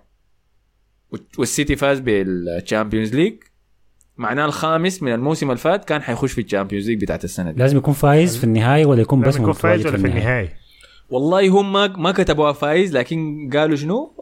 والسيتي 1.38 1.76
فاز 1.76 2.00
بال 2.00 2.21
Champions 2.21 3.14
League 3.14 3.34
معناه 4.16 4.44
الخامس 4.44 5.02
من 5.02 5.12
الموسم 5.12 5.50
اللي 5.50 5.60
فات 5.60 5.84
كان 5.84 6.02
حيخش 6.02 6.32
في 6.32 6.40
ال 6.40 6.45
Champions 6.45 6.88
League 6.90 7.00
بتاعت 7.00 7.24
السنة 7.24 7.50
دي. 7.50 7.60
لازم 7.60 7.76
يكون 7.76 7.94
فايز 7.94 8.36
في 8.36 8.44
النهايه 8.44 8.86
ولا 8.86 9.00
يكون 9.00 9.20
بس 9.20 9.36
يكون 9.36 9.52
فايز 9.52 9.86
ولا 9.86 9.96
في 9.98 10.06
النهاية 10.06 10.56
والله 11.10 11.48
هم 11.48 11.72
ما 11.72 11.86
ما 11.86 12.12
كتبوها 12.12 12.52
فايز 12.52 12.96
لكن 12.96 13.50
قالوا 13.52 13.76
شنو؟ 13.76 14.12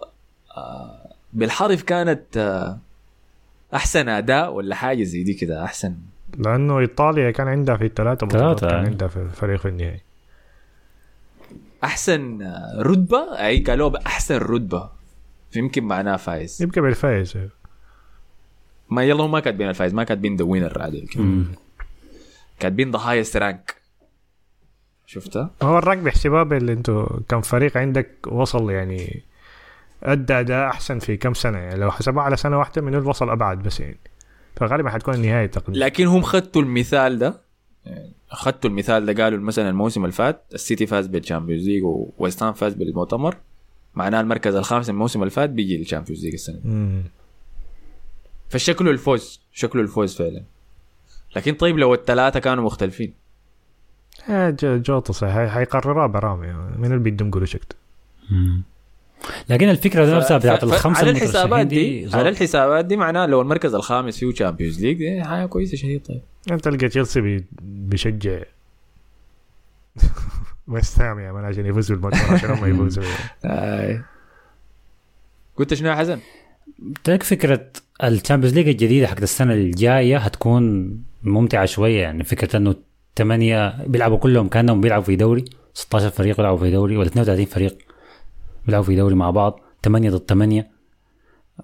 آه 0.56 0.97
بالحرف 1.32 1.82
كانت 1.82 2.36
آه 2.36 2.78
أحسن 3.74 4.08
أداء 4.08 4.52
ولا 4.52 4.74
حاجة 4.74 5.02
زي 5.02 5.22
دي 5.22 5.34
كده 5.34 5.64
أحسن 5.64 5.94
لأنه 6.38 6.78
إيطاليا 6.78 7.30
كان 7.30 7.48
عندها 7.48 7.76
في 7.76 7.84
الثلاثة 7.84 8.26
بطولات 8.26 8.60
ثلاثة. 8.60 8.76
كان 8.76 8.86
عندها 8.86 9.08
في 9.08 9.16
الفريق 9.16 9.66
النهائي 9.66 10.00
أحسن 11.84 12.42
آه، 12.42 12.82
رتبة 12.82 13.46
أي 13.46 13.58
قالوا 13.60 13.88
بأحسن 13.88 14.36
رتبة 14.36 14.90
فيمكن 15.50 15.84
معناه 15.84 16.16
فايز 16.16 16.62
يبقى 16.62 16.80
بالفايز 16.80 17.38
ما 18.90 19.04
يلا 19.04 19.24
هم 19.24 19.30
ما 19.30 19.40
كاتبين 19.40 19.68
الفايز 19.68 19.94
ما 19.94 20.04
كاتبين 20.04 20.36
the 20.36 20.44
winner. 20.44 21.02
مم. 21.16 21.44
كاتبين 22.60 22.90
the 22.90 22.98
highest 22.98 23.36
rank 23.36 23.74
شفتها؟ 25.06 25.50
هو 25.62 25.78
ال 25.78 25.82
rank 25.82 25.98
بيحسبوها 26.02 26.42
باللي 26.42 26.72
أنتوا 26.72 27.06
كم 27.28 27.40
فريق 27.40 27.76
عندك 27.76 28.10
وصل 28.26 28.70
يعني 28.70 29.22
ادى 30.02 30.32
اداء 30.34 30.68
أحسن 30.68 30.98
في 30.98 31.16
كم 31.16 31.34
سنة؟ 31.34 31.58
يعني 31.58 31.80
لو 31.80 31.90
حسبوها 31.90 32.24
على 32.24 32.36
سنة 32.36 32.58
واحدة 32.58 32.82
من 32.82 32.94
وصل 32.96 33.30
أبعد 33.30 33.62
بس 33.62 33.80
يعني. 33.80 33.98
فغالبا 34.56 34.90
حتكون 34.90 35.14
النهاية 35.14 35.46
تقريبا. 35.46 35.78
لكن 35.84 36.06
هم 36.06 36.22
خدوا 36.22 36.62
المثال 36.62 37.18
ده 37.18 37.40
خدوا 38.28 38.70
المثال 38.70 39.06
ده 39.14 39.24
قالوا 39.24 39.38
مثلا 39.38 39.68
الموسم 39.70 40.04
اللي 40.04 40.12
فات 40.12 40.44
السيتي 40.54 40.86
فاز 40.86 41.06
بال 41.06 41.18
Champions 41.18 41.68
League 41.68 41.82
وويست 41.84 42.42
هام 42.42 42.52
فاز 42.52 42.74
بالمؤتمر 42.74 43.36
معناه 43.94 44.20
المركز 44.20 44.54
الخامس 44.54 44.90
الموسم 44.90 45.20
اللي 45.22 45.30
فات 45.30 45.50
بيجي 45.50 45.76
لل 45.78 45.87
Champions 45.87 46.24
League 46.24 46.32
السنة 46.32 46.60
مم. 46.64 47.02
فشكله 48.48 48.90
الفوز 48.90 49.40
شكله 49.52 49.82
الفوز 49.82 50.16
فعلا. 50.16 50.42
لكن 51.36 51.54
طيب 51.54 51.78
لو 51.78 51.94
الثلاثة 51.94 52.40
كانوا 52.40 52.64
مختلفين؟ 52.64 53.14
آه، 54.30 54.50
جو- 54.50 54.76
جوطة 54.78 55.12
صحيح. 55.12 55.50
حيقرروها 55.54 56.06
برامي. 56.06 56.46
يعني. 56.46 56.78
من 56.78 56.84
اللي 56.84 56.98
بيدفع 56.98 57.30
قروش 57.30 57.56
أكتر 57.56 57.76
مم. 58.30 58.62
لكن 59.48 59.68
الفكرة 59.68 60.16
نفسها 60.16 60.38
بتاعت 60.38 60.58
ف- 60.64 60.68
ف- 60.68 60.72
الخمسة 60.72 60.98
على 61.00 61.10
الحسابات 61.10 61.66
دي 61.66 62.06
زو- 62.06 62.18
على 62.18 62.28
الحسابات 62.28 62.84
دي 62.84 62.96
معناه 62.96 63.26
لو 63.26 63.40
المركز 63.40 63.74
الخامس 63.74 64.18
فيه 64.18 64.32
Champions 64.32 64.80
League 64.84 64.96
دي 64.98 65.24
حاجة 65.24 65.46
كويسة 65.46 65.76
شديد 65.76 66.02
طيب 66.06 66.20
أنت 66.50 66.64
تلقى 66.64 66.88
تشيلسي 66.88 67.20
بي- 67.20 67.44
بيشجع 67.62 68.38
ويست 70.68 71.00
هام 71.00 71.18
يا 71.18 71.32
man 71.32 71.44
عشان 71.44 71.66
يفوز 71.66 71.92
بالمؤتمر 71.92 72.34
عشان 72.34 72.50
هم 72.50 72.66
يفوزوا 72.74 73.04
آي. 73.44 74.00
قلت 75.56 75.74
شنو 75.74 75.88
يا 75.88 75.94
حسن؟ 75.94 76.18
قلت 76.96 77.10
لك 77.10 77.22
فكرة 77.22 77.66
ال 78.04 78.09
Champions 78.09 78.54
League 78.54 78.68
الجديدة 78.68 79.06
حقت 79.06 79.22
السنة 79.22 79.54
الجاية 79.54 80.18
هتكون 80.18 80.90
ممتعة 81.22 81.64
شوية 81.66 82.00
يعني 82.02 82.24
فكرة 82.24 82.56
إنه 82.56 82.74
ثمانيه 83.16 83.84
بيلعبوا 83.86 84.18
كلهم 84.18 84.48
كأنهم 84.48 84.80
بيلعبوا 84.80 85.04
في 85.04 85.16
دوري 85.16 85.44
16 85.74 86.10
فريق 86.10 86.36
بيلعبوا 86.36 86.58
في 86.58 86.70
دوري 86.70 86.96
ولا 86.96 87.06
32 87.08 87.44
فريق 87.46 87.78
بيلعبوا 88.68 88.86
في 88.86 88.96
دوري 88.96 89.14
مع 89.14 89.30
بعض 89.30 89.60
8 89.84 90.10
ضد 90.10 90.24
8 90.28 90.66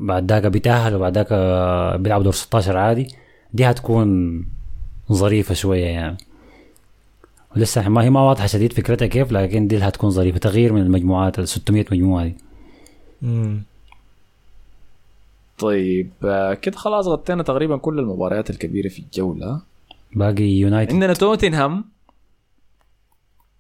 بعد 0.00 0.32
ذاك 0.32 0.46
بيتاهلوا 0.46 0.98
بعد 0.98 1.18
ذاك 1.18 1.28
بيلعبوا 2.00 2.24
دور 2.24 2.32
16 2.32 2.76
عادي. 2.76 3.09
دي 3.52 3.64
هتكون 3.64 4.40
ظريفة 5.12 5.55
شوية 5.55 5.84
يعني. 5.84 6.16
ولسه 7.57 7.88
ما 7.88 8.02
هي 8.05 8.11
ما 8.11 8.20
واضحة 8.20 8.46
شديد 8.46 8.72
فكرتها 8.72 9.07
كيف 9.07 9.32
لكن 9.32 9.66
دي 9.68 9.74
اللي 9.74 9.88
هتكون 9.88 10.11
ظريفة. 10.11 10.38
تغيير 10.38 10.72
من 10.72 10.82
المجموعات 10.82 11.38
ال 11.38 11.48
600 11.48 11.84
مجموعة 11.92 12.24
دي. 12.24 12.34
مم. 13.22 13.62
طيب 15.59 16.11
آه، 16.24 16.55
كده 16.55 16.76
خلاص 16.76 17.07
غطينا 17.07 17.42
تقريبا 17.42 17.76
كل 17.76 17.98
المباريات 17.98 18.50
الكبيرة 18.50 18.88
في 18.88 18.98
الجولة. 18.98 19.61
باقي 20.12 20.44
يونايتد 20.44 20.92
عندنا 20.92 21.12
توتنهام 21.12 21.84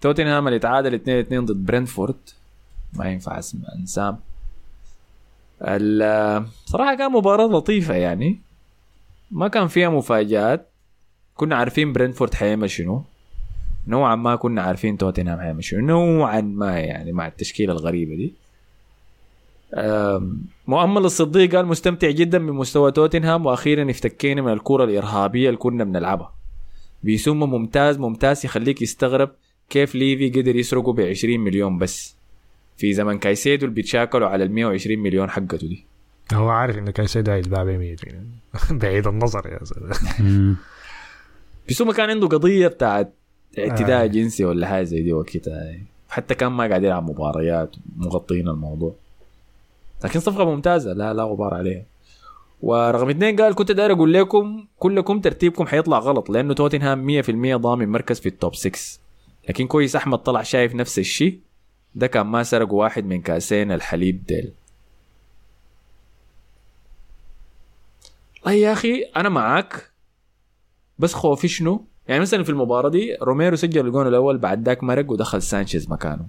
توتنهام 0.00 0.48
اللي 0.48 0.58
تعادل 0.58 0.94
2 0.94 1.18
2 1.18 1.44
ضد 1.44 1.66
برنتفورد 1.66 2.16
ما 2.96 3.08
ينفع 3.10 3.38
اسم 3.38 3.58
انسام 3.78 4.18
صراحة 6.64 6.94
كان 6.94 7.12
مباراة 7.12 7.46
لطيفة 7.46 7.94
يعني. 7.94 8.40
ما 9.30 9.48
كان 9.48 9.66
فيها 9.68 9.88
مفاجآت. 9.88 10.68
كنا 11.36 11.56
عارفين 11.56 11.92
برنتفورد 11.92 12.34
حيعمل 12.34 12.70
شنو. 12.70 13.04
نوعا 13.86 14.16
ما 14.16 14.36
كنا 14.36 14.62
عارفين 14.62 14.98
توتنهام 14.98 15.40
حيعمل 15.40 15.64
شنو. 15.64 15.86
نوعا 15.86 16.40
ما 16.40 16.80
يعني 16.80 17.12
مع 17.12 17.26
التشكيلة 17.26 17.72
الغريبة 17.72 18.14
دي. 18.14 18.34
مؤمل 20.66 21.04
الصديق 21.04 21.56
قال 21.56 21.66
مستمتع 21.66 22.10
جدا 22.10 22.38
بمستوى 22.38 22.92
توتنهام 22.92 23.46
وأخيرا 23.46 23.90
افتكينا 23.90 24.42
من 24.42 24.52
الكرة 24.52 24.84
الإرهابية 24.84 25.48
اللي 25.48 25.58
كنا 25.58 25.84
بنلعبها. 25.84 26.34
بيسمى 27.02 27.46
ممتاز 27.46 27.98
ممتاز 27.98 28.44
يخليك 28.44 28.82
يستغرب 28.82 29.30
كيف 29.70 29.94
ليفي 29.94 30.40
قدر 30.40 30.56
يسرقه 30.56 30.92
ب 30.92 31.00
20 31.00 31.40
مليون 31.40 31.78
بس. 31.78 32.16
في 32.76 32.92
زمن 32.92 33.18
كايسيدو 33.18 33.64
اللي 33.64 33.74
بيتشاكلوا 33.74 34.28
على 34.28 34.44
ال 34.44 34.52
120 34.52 34.98
مليون 34.98 35.30
حقته 35.30 35.68
دي. 35.68 35.84
هو 36.32 36.48
عارف 36.48 36.78
انه 36.78 36.90
كايسيدو 36.90 37.32
هيتباع 37.32 37.64
ب 37.64 37.66
100 37.68 37.96
بعيد 38.70 39.06
النظر 39.06 39.46
يا 39.46 39.58
زلمه. 39.62 40.56
بيسمى 41.68 41.92
كان 41.92 42.10
عنده 42.10 42.26
قضية 42.26 42.68
بتاعت 42.68 43.12
اعتداء 43.58 44.04
آه. 44.04 44.06
جنسي 44.06 44.44
ولا 44.44 44.66
حاجة 44.66 44.84
زي 44.84 45.02
دي 45.02 45.12
وكده 45.12 45.78
حتى 46.08 46.34
كان 46.34 46.52
ما 46.52 46.66
قاعد 46.68 46.82
يلعب 46.82 47.10
مباريات 47.10 47.76
مغطين 47.96 48.48
الموضوع. 48.48 48.94
لكن 50.04 50.20
صفقة 50.20 50.44
ممتازة 50.44 50.92
لا 50.92 51.14
لا 51.14 51.22
غبار 51.22 51.54
عليها. 51.54 51.82
ورقم 52.62 53.08
اثنين 53.10 53.36
قال 53.40 53.54
كنت 53.54 53.72
داير 53.72 53.92
أقول 53.92 54.12
لكم 54.12 54.64
كلكم 54.78 55.20
ترتيبكم 55.20 55.66
حيطلع 55.66 55.98
غلط 55.98 56.30
لأنه 56.30 56.54
توتنهام 56.54 57.22
100% 57.22 57.56
ضامن 57.56 57.88
مركز 57.88 58.20
في 58.20 58.26
ال 58.26 58.33
top 58.33 58.54
6 58.54 58.78
لكن 59.48 59.66
كويس 59.66 59.96
أحمد 59.96 60.18
طلع 60.18 60.42
شايف 60.42 60.74
نفس 60.74 60.98
الشيء. 60.98 61.38
ده 61.94 62.06
كان 62.06 62.26
ما 62.26 62.42
سرق 62.42 62.72
واحد 62.72 63.04
من 63.04 63.22
كاسين 63.22 63.72
الحليب 63.72 64.24
ديل. 64.26 64.52
والله 68.44 68.58
يا 68.58 68.72
أخي 68.72 69.02
أنا 69.16 69.28
معاك 69.28 69.90
بس 70.98 71.14
خوفي 71.14 71.48
شنو؟ 71.48 71.84
يعني 72.08 72.20
مثلا 72.20 72.44
في 72.44 72.50
المباراة 72.50 72.88
دي 72.88 73.16
روميرو 73.22 73.56
سجل 73.56 73.86
الجون 73.86 74.06
الأول 74.06 74.38
بعد 74.38 74.66
ذاك 74.66 74.84
مرق 74.84 75.10
ودخل 75.10 75.42
سانشيز 75.42 75.90
مكانه. 75.90 76.26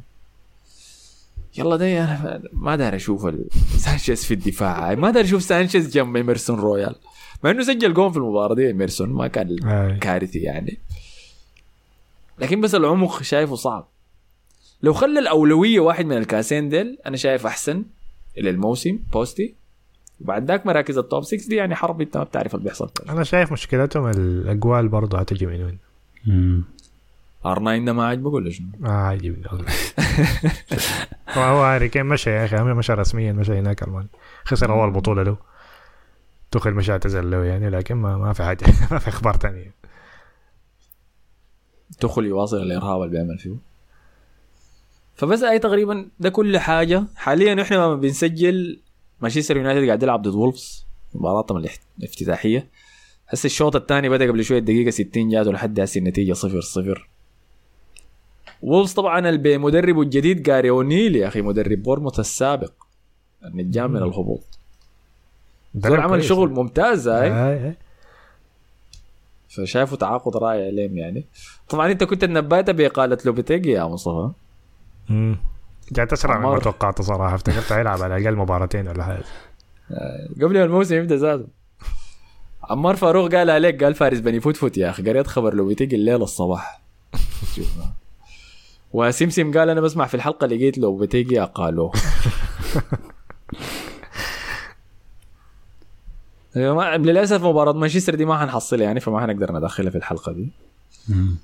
يلا 1.57 1.75
ده 1.75 2.03
أنا 2.03 2.41
ما 2.53 2.75
داير 2.75 2.95
أشوف 2.95 3.27
سانشيز 3.85 4.25
في 4.25 4.33
الدفاع. 4.33 4.95
ما 4.95 5.11
داير 5.11 5.25
أشوف 5.25 5.43
سانشيز 5.43 5.93
جنب 5.93 6.15
إيمرسون 6.15 6.59
رويال. 6.59 6.95
مع 7.43 7.51
إنه 7.51 7.63
سجل 7.63 7.93
جون 7.93 8.11
في 8.11 8.17
المباراة 8.17 8.55
دي 8.55 8.67
إيمرسون 8.67 9.09
ما 9.09 9.27
كان. 9.27 9.55
كارثي 9.99 10.39
يعني. 10.39 10.79
لكن 12.39 12.61
بس 12.61 12.75
العمق 12.75 13.23
شايفه 13.23 13.55
صعب. 13.55 13.87
لو 14.83 14.93
خلى 14.93 15.19
الأولوية 15.19 15.79
واحد 15.79 16.05
من 16.05 16.17
الكاسين 16.17 16.69
ديل 16.69 16.97
أنا 17.05 17.17
شايف 17.17 17.45
أحسن 17.45 17.83
للموسم 18.37 18.99
بوستي. 19.13 19.53
وبعد 20.21 20.47
ذاك 20.47 20.65
مراكز 20.65 20.97
ال 20.97 21.04
top 21.04 21.23
6 21.23 21.49
دي 21.49 21.55
يعني 21.55 21.75
حرب 21.75 22.01
أنت 22.01 22.17
ما 22.17 22.23
بتعرف 22.23 22.55
اللي 22.55 22.63
بيحصل. 22.65 22.89
أنا 23.09 23.23
شايف 23.23 23.51
مشكلتهم 23.51 24.09
الاقوان 24.09 24.87
برضه 24.87 25.19
هتجي 25.19 25.45
من 25.45 25.63
وين. 25.63 25.77
R9 27.45 27.85
ده 27.85 27.93
ما 27.93 28.05
عاجبك 28.05 28.33
ولا 28.33 28.51
شنو؟ 28.51 28.67
ما 28.79 28.91
عاجبني 28.91 29.43
والله 29.51 29.65
هو 31.29 31.41
هو 31.41 31.63
هاري 31.63 31.89
كين 31.89 32.05
مشى 32.05 32.29
يا 32.29 32.45
أخي 32.45 32.55
مشى 32.63 32.93
رسميا 32.93 33.31
مشى 33.33 33.53
هناك 33.59 33.83
المانيا 33.83 34.07
خسر 34.45 34.73
أول 34.73 34.91
بطولة 34.91 35.23
له. 35.23 35.37
تخل 36.51 36.71
مشى 36.71 36.91
اعتزل 36.91 37.31
له 37.31 37.45
يعني 37.45 37.69
لكن 37.69 37.95
ما, 37.95 38.17
ما 38.17 38.33
في 38.33 38.43
حاجة 38.43 38.65
ما 38.91 38.99
في 38.99 39.07
أخبار 39.07 39.37
ثانية 39.37 39.71
تدخل 41.99 42.25
يواصل 42.25 42.57
الإرهاب 42.57 43.01
اللي 43.01 43.11
بيعمل 43.11 43.37
فيه. 43.37 43.55
فبس 45.15 45.43
أي 45.43 45.59
تقريبا 45.59 46.09
ده 46.19 46.29
كل 46.29 46.57
حاجة. 46.57 47.03
حاليا 47.15 47.61
إحنا 47.61 47.75
لما 47.75 47.95
بنسجل. 47.95 48.79
مانشستر 49.21 49.57
يونايتد 49.57 49.85
قاعد 49.87 50.03
يلعب 50.03 50.21
ضد 50.21 50.35
وولفز. 50.35 50.85
مباراتهم 51.13 51.65
الافتتاحية. 51.99 52.67
هسه 53.27 53.47
الشوط 53.47 53.75
الثاني 53.75 54.09
بدأ 54.09 54.27
قبل 54.27 54.43
شوية 54.43 54.59
دقيقة. 54.59 54.89
60 54.89 55.29
جات 55.29 55.47
لحد 55.47 55.79
هسه 55.79 55.99
النتيجة 55.99 56.33
0 56.33 56.61
0 56.61 57.07
وولفز 58.61 58.93
طبعا 58.93 59.35
بمدربه 59.35 60.01
الجديد 60.01 60.43
جاري 60.43 60.69
أونيل 60.69 61.15
يا 61.15 61.27
أخي 61.27 61.41
مدرب 61.41 61.83
بورنموث 61.83 62.19
السابق. 62.19 62.71
النجام 63.45 63.91
من 63.91 64.03
الهبوط. 64.03 64.43
زول 65.75 65.99
عمل. 65.99 66.23
شغل 66.23 66.49
ممتاز 66.49 67.07
هاي 67.07 67.31
آه، 67.31 67.33
آه. 67.33 67.75
فشايفه 69.49 69.95
تعاقد 69.97 70.37
رائع 70.37 70.69
لهم 70.69 70.97
يعني. 70.97 71.25
طبعا 71.69 71.91
أنت 71.91 72.03
كنت 72.03 72.25
نباته 72.25 72.71
بإقالة 72.71 73.17
لوبيتيجي 73.25 73.71
يا 73.71 73.83
مصطفى. 73.83 74.31
جات 75.91 76.13
أسرع 76.13 76.37
مما 76.37 76.47
عمار. 76.47 76.61
توقعت 76.61 77.01
صراحة. 77.01 77.35
أفتكرت 77.35 77.71
هيلعب 77.71 78.01
على 78.01 78.17
الأقل 78.17 78.35
مباراتين 78.35 78.87
ولا 78.87 79.03
حاجة. 79.03 79.23
قبل 80.41 80.57
الموسم 80.57 80.95
يبدأ 80.95 81.15
ذاته. 81.15 81.47
عمار 82.63 82.95
فاروق 82.95 83.35
قال 83.35 83.49
عليك 83.49 83.83
قال 83.83 83.95
فارس 83.95 84.19
بني 84.19 84.39
فوت 84.39 84.57
فوت 84.57 84.77
يا 84.77 84.89
أخي. 84.89 85.09
قريت 85.09 85.27
خبر 85.27 85.53
لوبيتيجي 85.53 85.95
الليلة 85.95 86.23
الصباح. 86.23 86.81
وسمسم 88.93 89.57
قال 89.57 89.69
أنا 89.69 89.81
بسمع 89.81 90.05
في 90.05 90.13
الحلقة 90.13 90.47
لقيت 90.47 90.77
لوبيتيجي 90.77 91.41
أقالوه. 91.41 91.91
يا 96.55 96.73
ما- 96.73 96.97
للأسف 96.97 97.43
مباراة 97.43 97.73
مانشستر 97.73 98.15
دي 98.15 98.25
ما 98.25 98.37
حنحصلها 98.39 98.83
يعني 98.83 98.99
فما 98.99 99.21
حنقدر 99.21 99.51
ندخلها 99.51 99.89
في 99.89 99.97
الحلقة 99.97 100.31
دي. 100.31 100.49
مم. 101.09 101.37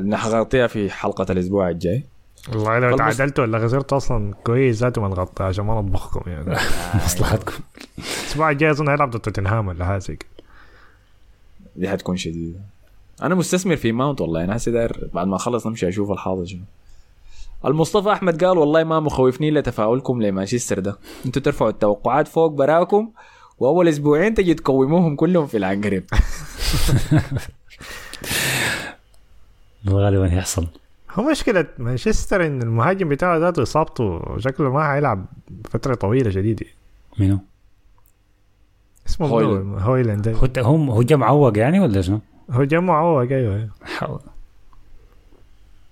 نغطيها 0.00 0.66
في 0.66 0.90
حلقة 0.90 1.26
الأسبوع 1.32 1.70
الجاي. 1.70 2.04
والله 2.52 2.78
لو 2.78 2.96
تعادلتوا 2.96 3.44
ولا 3.44 3.66
خسرت 3.66 3.92
أصلا 3.92 4.34
كويس 4.44 4.76
ذاته 4.76 5.02
ما 5.02 5.08
نغطي 5.08 5.44
عشان 5.44 5.64
ما 5.64 5.80
نطبخكم 5.80 6.30
يعني. 6.30 6.56
مصلحتكم. 7.04 7.54
الأسبوع 7.98 8.50
الجاي 8.50 8.70
أظن 8.70 8.88
هيلعب 8.88 9.10
ضد 9.10 9.20
توتنهام 9.20 9.68
ولا 9.68 9.84
حاجة. 9.84 10.18
دي 11.76 11.88
حتكون 11.88 12.16
شديدة. 12.16 12.58
أنا 13.22 13.34
مستثمر 13.34 13.76
في 13.76 13.92
ماونت 13.92 14.20
والله 14.20 14.44
أنا 14.44 14.56
هسه 14.56 14.72
داير 14.72 15.10
بعد 15.14 15.26
ما 15.26 15.36
أخلص 15.36 15.66
نمشي 15.66 15.88
أشوف 15.88 16.10
الحاضر 16.10 16.44
شنو. 16.44 16.60
المصطفى 17.64 18.12
أحمد 18.12 18.44
قال 18.44 18.58
والله 18.58 18.84
ما 18.84 19.00
مخوفني 19.00 19.48
إلا 19.48 19.60
تفاؤلكم 19.60 20.22
لمانشستر 20.22 20.78
ده. 20.78 20.98
أنتوا 21.26 21.42
ترفعوا 21.42 21.70
التوقعات 21.70 22.28
فوق 22.28 22.52
براكم 22.52 23.10
وأول 23.58 23.88
أسبوعين 23.88 24.34
تجي 24.34 24.54
تقوموهم 24.54 25.16
كلهم 25.16 25.46
في 25.46 25.56
العنقريب. 25.56 26.04
غالبا 29.88 30.32
هيحصل 30.32 30.66
هو 31.14 31.30
مشكلة 31.30 31.66
مانشستر 31.78 32.46
إن 32.46 32.62
المهاجم 32.62 33.08
بتاعه 33.08 33.38
ذاته 33.38 33.62
إصابته 33.62 34.38
شكله 34.38 34.70
ما 34.70 34.88
حيلعب 34.92 35.26
فترة 35.70 35.94
طويلة 35.94 36.30
شديدة 36.30 36.66
منو؟ 37.18 37.38
اسمه 39.08 39.26
هويلاند. 39.26 39.78
هويلاند. 39.82 40.28
هو 40.28 40.48
هم 40.72 40.90
هو 40.90 41.02
جا 41.02 41.16
معوق 41.16 41.58
يعني 41.58 41.80
ولا 41.80 42.00
شنو؟ 42.00 42.20
هو 42.50 42.64
جا 42.64 42.98
معوق 42.98 43.20
أيوه 43.20 43.68
حاول. 43.82 44.20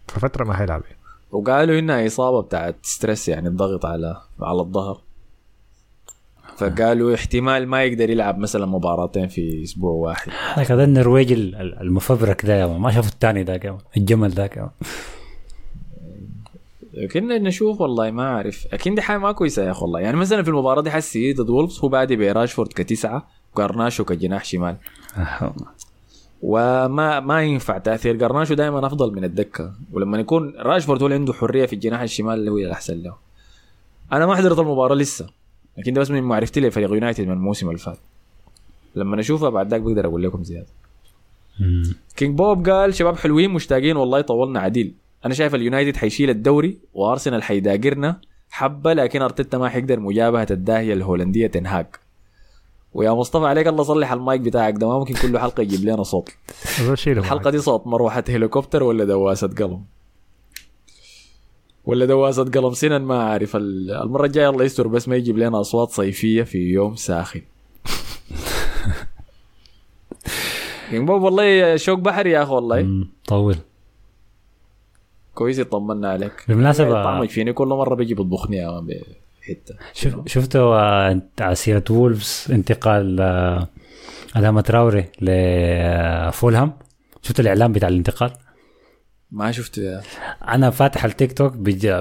ففترة 0.09 0.45
ما 0.45 0.55
حيلعب 0.55 0.83
وقالوا 1.31 1.79
إنها 1.79 2.07
إصابة 2.07 2.43
بتاعت 2.43 2.77
stress 2.83 3.29
يعني 3.29 3.49
الضغط 3.49 3.87
على 3.87 4.20
على 4.41 4.61
الظهر 4.61 5.01
فقالوا 6.57 7.14
احتمال 7.14 7.66
ما 7.68 7.85
يقدر 7.85 8.11
يلعب 8.11 8.39
مثلا 8.39 8.66
مباراتين 8.66 9.29
في 9.29 9.62
أسبوع 9.62 9.93
واحد 9.93 10.33
هذا 10.57 10.85
النرويجي 10.85 11.35
ال- 11.35 11.55
ال- 11.55 11.81
المفبرك 11.81 12.47
ده 12.47 12.55
يا 12.55 12.66
مان. 12.66 12.81
ما 12.81 12.91
شافوا 12.91 13.11
الثاني 13.11 13.43
ذاك. 13.43 13.77
الجمل 13.97 14.31
ذاك. 14.31 14.70
كنا 17.12 17.38
نشوف 17.38 17.80
والله 17.80 18.11
ما 18.11 18.22
أعرف. 18.22 18.66
أكيد 18.72 18.95
دي 18.95 19.03
حاجة 19.03 19.18
ما 19.18 19.32
كويسة 19.32 19.64
يا 19.64 19.70
أخي 19.70 19.82
والله. 19.82 20.01
يعني 20.01 20.16
مثلا 20.16 20.43
في 20.43 20.49
المباراة 20.49 20.82
دي 20.82 20.90
حسي 20.90 21.32
ضد 21.32 21.51
وولفز 21.51 21.80
هو 21.80 21.88
بادي 21.88 22.16
براشفورد 22.16 22.68
كتسعة 22.68 23.28
وقرناشو 23.53 24.05
كجناح 24.05 24.45
شمال. 24.45 24.76
وما 26.43 27.20
ما 27.20 27.43
ينفع 27.43 27.78
تأثير. 27.78 28.24
قرناشو 28.24 28.55
دائما 28.55 28.86
أفضل 28.86 29.14
من 29.14 29.24
الدكة. 29.24 29.72
ولما 29.93 30.18
يكون 30.18 30.55
راشفورد 30.57 31.01
هو 31.01 31.07
اللي 31.07 31.18
عنده 31.18 31.32
حرية 31.32 31.66
في 31.66 31.72
الجناح 31.72 32.01
الشمال 32.01 32.34
اللي 32.34 32.51
هو 32.51 32.59
الاحسن 32.59 33.03
له. 33.03 33.14
أنا 34.12 34.26
ما 34.26 34.36
حضرت 34.36 34.59
المباراة 34.59 34.95
لسه. 34.95 35.26
لكن 35.78 35.93
ده 35.93 36.01
بس 36.01 36.11
من 36.11 36.22
معرفتي 36.22 36.61
لفريق 36.61 36.90
يونايتد 36.90 37.24
من 37.24 37.32
الموسم 37.32 37.68
اللي 37.68 37.78
فات. 37.78 37.99
لما 38.95 39.20
اشوفها 39.20 39.51
بعد 39.51 39.68
ذاك 39.68 39.80
بقدر 39.80 40.07
أقول 40.07 40.22
لكم 40.22 40.45
زيادة. 40.45 40.66
كينج 42.16 42.38
بوب 42.38 42.68
قال 42.68 42.95
شباب 42.95 43.16
حلوين 43.16 43.51
مشتاقين 43.51 43.97
والله 43.97 44.20
طولنا 44.20 44.61
عديل. 44.61 44.95
أنا 45.27 45.35
شايف 45.35 45.55
اليونايتد 45.55 45.97
حيشيل 45.97 46.31
الدوري 46.31 46.79
وأرسنال 46.95 47.43
حيداقرنا 47.43 48.20
حبة 48.51 48.93
لكن 48.93 49.23
أرتيتا 49.23 49.59
ما 49.59 49.68
حيقدر 49.68 50.01
مجابهة 50.01 50.47
الداهية 50.51 50.93
الهولندية 50.93 51.47
تين 51.47 51.70
هاج 51.70 51.87
ويا 52.95 53.11
مصطفى 53.11 53.47
عليك 53.47 53.66
الله 53.66 53.83
صلح 53.83 54.12
المايك 54.12 54.41
بتاعك 54.41 54.75
ده 54.77 54.89
ما 54.89 54.99
ممكن 54.99 55.14
كل 55.14 55.39
حلقة 55.39 55.61
يجيب 55.61 55.81
لنا 55.89 56.03
صوت. 56.03 56.29
الحلقة 57.18 57.51
دي 57.51 57.59
صوت 57.59 57.87
مروحة 57.87 58.25
هليكوبتر 58.29 58.83
ولا 58.83 59.05
دواسة 59.05 59.47
قلم؟ 59.49 59.83
ولا 61.85 62.05
دواسة 62.07 62.45
قلم؟ 62.45 62.73
سنن 62.75 63.03
ما 63.03 63.23
عارف 63.23 63.57
ال- 63.57 63.91
المرة 63.91 64.27
الجاية 64.27 64.49
الله 64.49 64.64
يستر 64.64 64.87
بس 64.87 65.09
ما 65.09 65.16
يجيب 65.16 65.39
لنا 65.39 65.61
أصوات 65.61 65.91
صيفية 65.91 66.43
في 66.43 66.59
يوم 66.59 66.95
ساخن. 66.97 67.41
والله 71.09 71.77
شوق 71.77 71.99
بحري 71.99 72.31
يا 72.31 72.43
أخي 72.43 72.53
والله. 72.53 72.81
طول. 73.27 73.57
كويس 75.35 75.59
يطمنا 75.59 76.11
عليك. 76.11 76.45
بالمناسبة 76.49 77.03
طعمك 77.03 77.30
فيني 77.30 77.53
كل 77.53 77.68
مرة 77.68 77.95
بيجي 77.95 78.14
بيطبخني 78.14 78.61
بحتة. 79.43 79.74
شوف 79.93 80.14
شفتوا 80.26 80.76
آه، 80.76 81.12
انت 81.12 81.43
على 81.43 81.55
سيرة 81.55 81.85
وولفز 81.91 82.47
انتقال 82.51 83.20
آه، 83.20 83.68
أدامة 84.37 84.61
تراوري 84.61 85.05
لفولهام 85.20 86.72
شفت 87.22 87.41
الإعلان 87.41 87.72
بتاع 87.72 87.89
الانتقال؟ 87.89 88.30
ما 89.30 89.53
شفت 89.53 89.78
يا. 89.78 90.01
أنا 90.49 90.70
فاتح 90.70 91.05
التيك 91.05 91.33
توك 91.33 91.53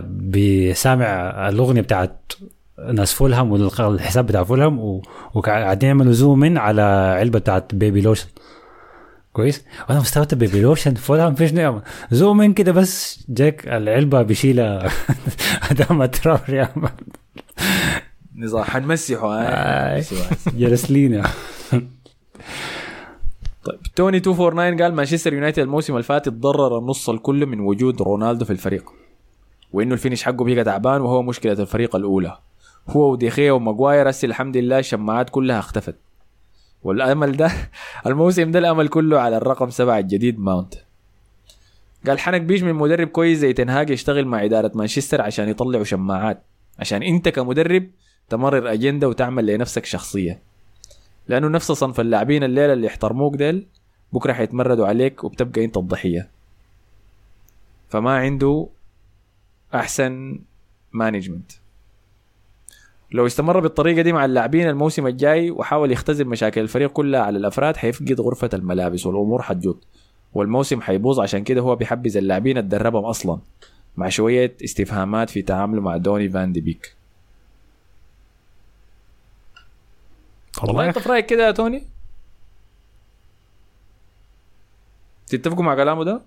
بسامع 0.05 1.05
الأغنية 1.49 1.81
بتاعت 1.81 2.33
ناس 2.93 3.13
فولهام 3.13 3.51
والحساب 3.51 4.25
بتاع 4.27 4.43
فولهام 4.43 5.01
وقاعدين 5.33 5.87
يعملوا 5.87 6.13
zoom 6.13 6.43
in 6.43 6.57
على 6.57 6.81
علبة 7.19 7.39
بتاعت 7.39 7.75
baby 7.75 8.01
lotion. 8.01 8.27
كويس؟ 9.33 9.65
وأنا 9.89 9.99
مستوعب 9.99 10.27
baby 10.27 10.61
lotion 10.61 10.93
فولهام 10.93 11.35
فيش 11.35 11.53
نعمة. 11.53 11.81
zoom 12.11 12.41
in 12.41 12.53
كده 12.53 12.71
بس 12.71 13.25
جاك 13.29 13.67
العلبة 13.67 14.21
بيشيلها. 14.21 14.89
أدامة 15.71 16.05
تراوري 16.05 16.57
يا. 16.57 16.69
نظام 18.35 18.63
حنمسحه. 18.63 19.99
جلس 20.55 20.91
لينا 20.91 21.23
طيب 23.63 23.81
توني 23.95 24.17
249 24.17 24.81
قال 24.81 24.93
مانشستر 24.93 25.33
يونايتد 25.33 25.59
الموسم 25.59 25.93
اللي 25.93 26.03
فات 26.03 26.25
تضرر 26.29 26.77
النص 26.77 27.09
الكل 27.09 27.45
من 27.45 27.59
وجود 27.59 28.01
رونالدو 28.01 28.45
في 28.45 28.51
الفريق 28.51 28.89
وإنه 29.73 29.93
ال 29.93 29.98
finish 29.98 30.23
حقه 30.23 30.45
بقى 30.45 30.63
تعبان 30.63 31.01
وهو 31.01 31.21
مشكلة 31.21 31.53
الفريق 31.53 31.95
الأولى. 31.95 32.37
هو 32.89 33.11
وديخيا 33.11 33.51
وماجواير 33.51 34.09
هسه 34.09 34.25
الحمد 34.25 34.57
لله 34.57 34.79
الشماعات 34.79 35.29
كلها 35.29 35.59
اختفت. 35.59 35.95
والأمل 36.83 37.37
ده 37.37 37.51
الموسم 38.07 38.51
ده 38.51 38.59
الأمل 38.59 38.87
كله 38.87 39.19
على 39.19 39.37
الرقم 39.37 39.69
سبعة 39.69 39.99
الجديد 39.99 40.39
ماونت. 40.39 40.73
قال 42.07 42.19
حنك 42.19 42.41
بيش 42.41 42.63
من 42.63 42.73
مدرب 42.73 43.07
كويس 43.07 43.37
زي 43.37 43.53
تنهاج 43.53 43.89
يشتغل 43.89 44.25
مع 44.25 44.45
إدارة 44.45 44.71
مانشستر 44.75 45.21
عشان 45.21 45.49
يطلعوا 45.49 45.83
شماعات 45.83 46.43
عشان 46.79 47.03
أنت 47.03 47.29
كمدرب 47.29 47.87
تمرر 48.29 48.73
أجندة 48.73 49.09
وتعمل 49.09 49.45
لنفسك 49.45 49.85
شخصية. 49.85 50.39
لأنه 51.27 51.47
نفس 51.47 51.71
صنف 51.71 51.99
اللاعبين 51.99 52.43
الليلة 52.43 52.73
اللي 52.73 52.87
يحترموك 52.87 53.35
ديل 53.35 53.67
بكرة 54.13 54.33
حيتمردوا 54.33 54.87
عليك 54.87 55.23
وبتبقى 55.23 55.65
أنت 55.65 55.77
الضحية. 55.77 56.29
فما 57.89 58.17
عنده 58.17 58.67
أحسن 59.75 60.39
management 60.91 61.51
لو 63.11 63.25
استمر 63.25 63.59
بالطريقة 63.59 64.01
دي 64.01 64.13
مع 64.13 64.25
اللاعبين 64.25 64.69
الموسم 64.69 65.07
الجاي 65.07 65.51
وحاول 65.51 65.91
يختزل 65.91 66.25
مشاكل 66.27 66.61
الفريق 66.61 66.91
كلها 66.91 67.21
على 67.21 67.37
الأفراد 67.37 67.77
حيفقد 67.77 68.21
غرفة 68.21 68.49
الملابس 68.53 69.05
والأمور 69.05 69.41
حتجوط 69.41 69.77
والموسم 70.33 70.81
حيبوظ 70.81 71.19
عشان 71.19 71.43
كده 71.43 71.61
هو 71.61 71.75
بيحبذ 71.75 72.17
اللاعبين 72.17 72.57
اتدربهم 72.57 73.05
أصلا 73.05 73.39
مع 73.97 74.09
شوية 74.09 74.55
استفهامات 74.63 75.29
في 75.29 75.41
تعامله 75.41 75.81
مع 75.81 75.97
دوني 75.97 76.29
فان 76.29 76.51
دي 76.51 76.61
بيك. 76.61 76.95
والله 80.63 80.87
انت 80.87 80.99
في 80.99 81.09
رأيك 81.09 81.25
كده 81.25 81.45
يا 81.47 81.51
توني؟ 81.51 81.83
تتفقوا 85.27 85.63
مع 85.63 85.75
كلامه 85.75 86.03
ده؟ 86.03 86.21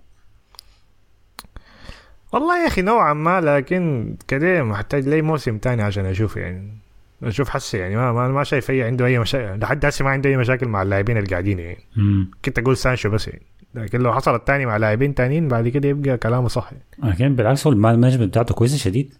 والله 2.35 2.61
يا 2.61 2.67
أخي 2.67 2.81
نوعا 2.81 3.13
ما 3.13 3.41
لكن 3.41 4.15
كده 4.27 4.63
محتاج 4.63 5.07
لي 5.07 5.21
موسم 5.21 5.57
تاني 5.57 5.81
عشان 5.81 6.05
أشوف 6.05 6.37
يعني 6.37 6.77
أشوف 7.23 7.49
حسي 7.49 7.77
يعني 7.77 7.95
ما 7.95 8.11
ما, 8.11 8.27
ما 8.27 8.43
شايف 8.43 8.71
أي 8.71 8.83
عنده 8.83 9.05
أي 9.05 9.19
مشاكل 9.19 9.59
لحد 9.59 9.85
هسه 9.85 10.05
ما 10.05 10.11
عنده 10.11 10.29
أي 10.29 10.37
مشاكل 10.37 10.67
مع 10.67 10.81
اللاعبين 10.81 11.17
اللي 11.17 11.29
قاعدين 11.29 11.59
يعني 11.59 11.83
مم. 11.95 12.31
كنت 12.45 12.59
أقول 12.59 12.77
سانشو 12.77 13.09
بس 13.09 13.27
يعني 13.27 13.45
لكن 13.75 13.99
لو 13.99 14.13
حصلت 14.13 14.47
تاني 14.47 14.65
مع 14.65 14.77
لاعبين 14.77 15.15
تانيين 15.15 15.47
بعد 15.47 15.67
كده 15.67 15.89
يبقى 15.89 16.17
كلامه 16.17 16.47
صح 16.47 16.71
يعني. 16.71 17.13
لكن 17.13 17.35
بالعكس 17.35 17.67
هو 17.67 17.73
ال 17.73 17.80
man 17.80 17.99
management 17.99 18.29
بتاعته 18.29 18.55
كويسة 18.55 18.77
شديد 18.77 19.13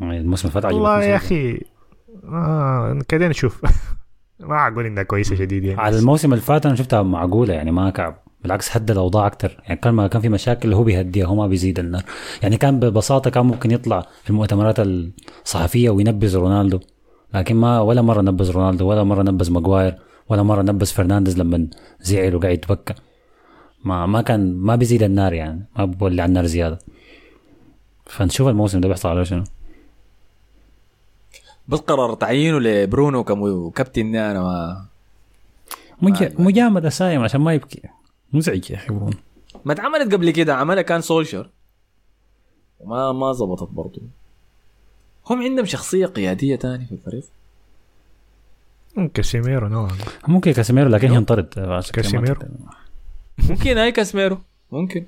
يعني 0.00 0.20
الموسم 0.20 0.48
اللي 0.48 0.60
فات 0.60 0.72
والله 0.72 1.04
يا. 1.04 1.16
أخي 1.16 1.60
آه 2.24 2.98
كده 3.08 3.28
نشوف 3.28 3.62
ما 4.40 4.68
أقول 4.68 4.86
إنها 4.86 5.02
كويسة 5.02 5.36
شديد 5.36 5.64
يعني 5.64 5.80
على 5.80 5.98
الموسم 5.98 6.32
اللي 6.32 6.44
فات 6.44 6.66
أنا 6.66 6.74
شفتها 6.74 7.02
معقولة 7.02 7.54
يعني 7.54 7.70
ما 7.70 7.90
كعب 7.90 8.16
بالعكس 8.42 8.76
هدى 8.76 8.92
الأوضاع 8.92 9.26
أكثر 9.26 9.60
يعني 9.66 9.80
كان 9.80 9.94
ما 9.94 10.06
كان 10.08 10.22
في 10.22 10.28
مشاكل 10.28 10.72
هو 10.74 10.82
بيهديها 10.84 11.26
هو 11.26 11.34
ما 11.34 11.46
بيزيد 11.46 11.78
النار 11.78 12.02
يعني 12.42 12.56
كان 12.56 12.80
ببساطة 12.80 13.30
كان 13.30 13.46
ممكن 13.46 13.70
يطلع 13.70 14.06
في 14.24 14.30
المؤتمرات 14.30 14.76
الصحفية 14.80 15.90
وينبذ 15.90 16.36
رونالدو. 16.36 16.80
لكن 17.34 17.56
ما 17.56 17.80
ولا 17.80 18.02
مرة 18.02 18.20
نبذ 18.20 18.50
رونالدو 18.50 18.86
ولا 18.86 19.02
مرة 19.04 19.22
نبذ 19.22 19.52
ماجواير 19.52 19.98
ولا 20.28 20.42
مرة 20.42 20.62
نبذ 20.62 20.86
فرنانديز 20.86 21.38
لما 21.38 21.66
زعل 22.00 22.34
وقاعد 22.34 22.54
يتبكى. 22.54 22.94
ما 23.84 24.06
ما 24.06 24.22
كان 24.22 24.54
ما 24.56 24.76
بيزيد 24.76 25.02
النار 25.02 25.32
يعني 25.32 25.66
ما 25.76 25.84
بولع 25.84 26.24
النار 26.24 26.46
زيادة. 26.46 26.78
فنشوف 28.06 28.48
الموسم 28.48 28.80
ده 28.80 28.88
بيحصل 28.88 29.08
على 29.08 29.24
شنو. 29.24 29.44
بس 31.68 31.78
قرر 31.78 32.14
تعيينه 32.14 32.60
لبرونو 32.60 33.24
ككابتن 33.24 34.12
ده 34.12 34.30
أنا 34.30 34.40
ما 34.42 34.84
مجا- 36.02 36.32
مجاملة 36.38 36.88
ساي 36.88 37.22
عشان 37.22 37.40
ما 37.40 37.54
يبكي. 37.54 37.82
مزعج 38.32 38.70
يا 38.70 38.76
أخي 38.76 38.88
برونو 38.94 39.16
ما 39.64 39.72
اتعملت 39.72 40.12
قبل 40.14 40.30
كده 40.30 40.54
عملها 40.54 40.82
كان 40.82 41.00
سولشر. 41.00 41.50
وما 42.80 43.12
ما 43.12 43.32
زبطت 43.32 43.68
برضو. 43.72 44.00
هم 45.30 45.42
عندهم 45.42 45.64
شخصية 45.66 46.06
قيادية 46.06 46.56
تاني 46.56 46.86
في 46.86 46.92
الفريق؟ 46.92 47.24
كاسيميرو 49.14 49.68
نوعا 49.68 49.86
ما. 49.92 49.96
ممكن 50.28 50.52
كاسيميرو 50.52 50.88
لكن 50.88 51.12
ينطرد 51.12 51.48
ما 51.58 51.80
كاسيميرو. 51.92 52.36
ممكن 53.50 53.78
هاي 53.78 53.92
كاسميرو 53.92 54.38
ممكن. 54.72 55.04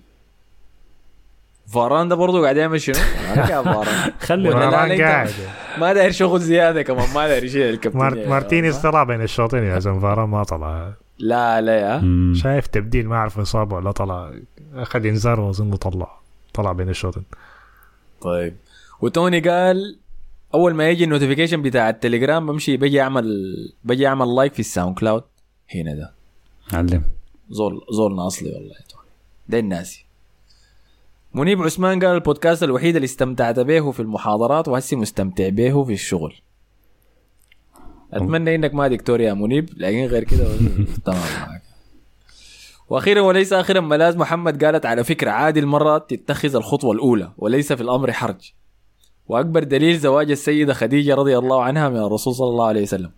فاران 1.67 2.09
ده 2.09 2.15
برضه 2.17 2.43
قاعد 2.43 2.57
يعمل 2.57 2.81
شنو؟ 2.81 2.95
فاران. 3.65 4.13
خلي 4.21 4.49
لا 4.51 5.05
قاعد. 5.05 5.31
ما 5.79 5.93
داير 5.93 6.11
شغل 6.13 6.41
زيادة 6.41 6.83
كمان 6.83 7.15
ما 7.15 7.29
داير 7.29 7.45
يشيل 7.45 7.63
الكابتن 7.75 7.99
مار- 7.99 8.29
مارتينيز 8.29 8.79
طلع 8.79 9.03
بين 9.05 9.23
الشوطين 9.23 9.65
يا 9.65 9.79
زلمة 9.79 10.01
فاران 10.01 10.29
ما 10.29 10.45
طلع. 10.45 10.93
لا 11.23 11.61
لا 11.61 11.81
يا. 11.81 12.03
شايف 12.35 12.67
تبديل 12.67 13.09
ما 13.09 13.17
أعرف 13.17 13.39
إصابة 13.39 13.77
ولا 13.77 13.91
طلع. 13.91 14.33
أخذ 14.75 15.07
إنذار 15.07 15.41
واظنه 15.41 15.77
طلع. 15.77 16.19
طلع 16.55 16.73
بين 16.73 16.89
الشوطين. 16.89 17.25
طيب. 18.21 18.57
وتوني 19.01 19.41
قال 19.41 19.99
أول 20.55 20.75
ما 20.75 20.91
يجي 20.91 21.05
ال 21.05 21.09
notification 21.09 21.63
بتاع 21.63 21.89
التليجرام 21.89 22.47
بمشي 22.47 22.77
بجي 22.77 23.01
اعمل 23.01 23.55
بجي 23.85 24.07
اعمل 24.07 24.37
like 24.37 24.55
في 24.55 24.61
الساوند 24.61 24.99
كلاود. 24.99 25.23
هنا 25.75 25.95
ده. 25.95 26.13
علم 26.73 27.03
زول 27.51 27.81
زولنا 27.91 28.27
أصلي 28.27 28.49
والله 28.49 28.75
يا 28.75 28.87
توني. 28.89 29.09
ده 29.49 29.59
الناسي 29.59 30.05
منيب 31.35 31.63
عثمان 31.63 32.01
قال 32.01 32.15
البودكاست 32.15 32.63
الوحيد 32.63 32.95
اللي 32.95 33.05
استمتعت 33.05 33.61
به 33.61 33.91
في 33.91 34.01
المحاضرات 34.01 34.69
وهسي 34.69 34.97
مستمتع 34.97 35.49
به 35.49 35.85
في 35.85 35.93
الشغل. 35.93 36.35
أتمنى 38.13 38.55
إنك 38.55 38.75
ما 38.75 38.89
دكتور 38.89 39.21
يا 39.21 39.35
منيب 39.35 39.69
لكن 39.77 40.05
غير 40.05 40.25
كده 40.25 40.45
تمام 41.05 41.19
معك. 41.41 41.63
وأخيرا 42.89 43.21
وليس 43.21 43.53
اخرا 43.53 43.81
ملاذ 43.81 44.19
محمد 44.19 44.65
قالت 44.65 44.87
على 44.87 45.05
فكرة 45.05 45.31
عادي 45.31 45.61
المرات 45.61 46.15
تتخذ 46.15 46.57
الخطوة 46.57 46.93
الأولى 46.93 47.33
وليس 47.39 47.73
في 47.73 47.83
الأمر 47.83 48.13
حرج. 48.13 48.53
وأكبر 49.29 49.63
دليل 49.63 49.99
زواج 49.99 50.31
السيدة 50.31 50.75
خديجة 50.75 51.15
رضي 51.15 51.39
الله 51.39 51.63
عنها 51.63 51.89
من 51.89 51.97
الرسول 51.97 52.35
صلى 52.35 52.49
الله 52.49 52.67
عليه 52.67 52.83
وسلم. 52.83 53.11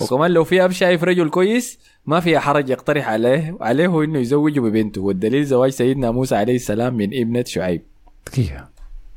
وكمان 0.00 0.30
لو 0.30 0.44
في 0.44 0.64
أب 0.64 0.70
شايف 0.70 1.04
رجل 1.04 1.30
كويس 1.30 1.78
ما 2.06 2.20
فيها 2.20 2.40
حرج 2.40 2.70
يقترح 2.70 3.08
عليه 3.08 3.56
عليه 3.60 4.04
إنه 4.04 4.18
يزوجه 4.18 4.60
ببنته. 4.60 5.00
والدليل 5.00 5.44
زواج 5.44 5.70
سيدنا 5.70 6.10
موسى 6.10 6.36
عليه 6.36 6.54
السلام 6.54 6.94
من 6.94 7.20
ابنة 7.20 7.44
شعيب. 7.44 7.82
دقيقة. 8.26 8.68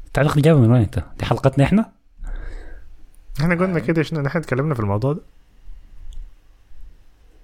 التعليق 0.08 0.38
جابه 0.38 0.60
من 0.60 0.72
وين 0.72 0.82
أنت؟ 0.82 1.04
دي 1.20 1.26
حلقتنا 1.26 1.64
إحنا؟ 1.64 1.92
إحنا 3.40 3.56
قلنا 3.56 3.80
كده 3.80 4.04
شنو 4.04 4.22
نحن 4.22 4.42
تكلمنا 4.42 4.74
في 4.74 4.80
الموضوع 4.80 5.14
ده 5.14 5.22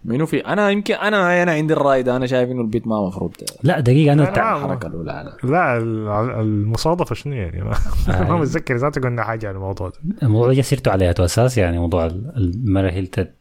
منو 0.05 0.25
في 0.25 0.39
أنا 0.39 0.69
يمكن 0.69 0.93
أنا 0.93 1.43
أنا 1.43 1.51
عندي 1.51 1.73
الرأي 1.73 2.03
ده 2.03 2.15
أنا 2.15 2.25
شايف 2.27 2.49
إنه 2.51 2.61
البيت 2.61 2.87
ما 2.87 3.07
مفروض 3.07 3.31
لا 3.63 3.79
دقيقة 3.79 4.13
أنا 4.13 4.21
لا،. 4.21 4.31
لا. 4.31 4.57
الحركة 4.57 4.87
الأولى 4.87 5.33
لا 5.43 5.77
ال- 5.77 6.07
المصادفة 6.39 7.15
شنو 7.15 7.33
يعني 7.33 7.61
ما, 7.61 7.75
ما 8.07 8.29
آه. 8.29 8.37
متذكر 8.37 8.75
ذاته 8.75 9.01
قلنا 9.01 9.23
حاجة 9.23 9.49
عن 9.49 9.55
الموضوع 9.55 9.89
ده 9.89 9.95
الموضوع 10.23 10.53
ده 10.53 10.61
سيرته 10.61 10.91
على 10.91 11.13
أساس 11.19 11.57
يعني 11.57 11.79
موضوع 11.79 12.05
ال- 12.05 12.33
المرة 12.37 12.89
تت... 12.89 13.33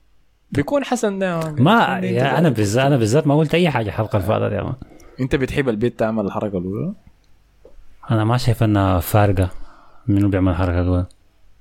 بيكون 0.52 0.84
حسن 0.84 1.18
ده 1.18 1.54
ما 1.58 1.98
يا 2.02 2.38
أنا 2.38 2.48
بالذات 2.48 2.86
أنا 2.86 2.96
بالذات 2.96 3.26
ما 3.26 3.36
قلت 3.36 3.54
أي 3.54 3.70
حاجة 3.70 3.86
الحلقة 3.88 4.16
اللي 4.16 4.28
فاتت 4.28 4.52
يا 4.52 4.62
مان. 4.62 4.74
أنت 5.20 5.36
بتحب 5.36 5.68
البيت 5.68 5.98
تعمل 5.98 6.24
الحركة 6.24 6.58
الأولى 6.58 6.92
أنا 8.10 8.24
ما 8.24 8.36
شايف 8.36 8.62
إنها 8.62 9.00
فارقة 9.00 9.50
منو 10.06 10.28
بيعمل 10.28 10.52
الحركة 10.52 10.80
الأولى 10.80 10.98
ما 10.98 11.06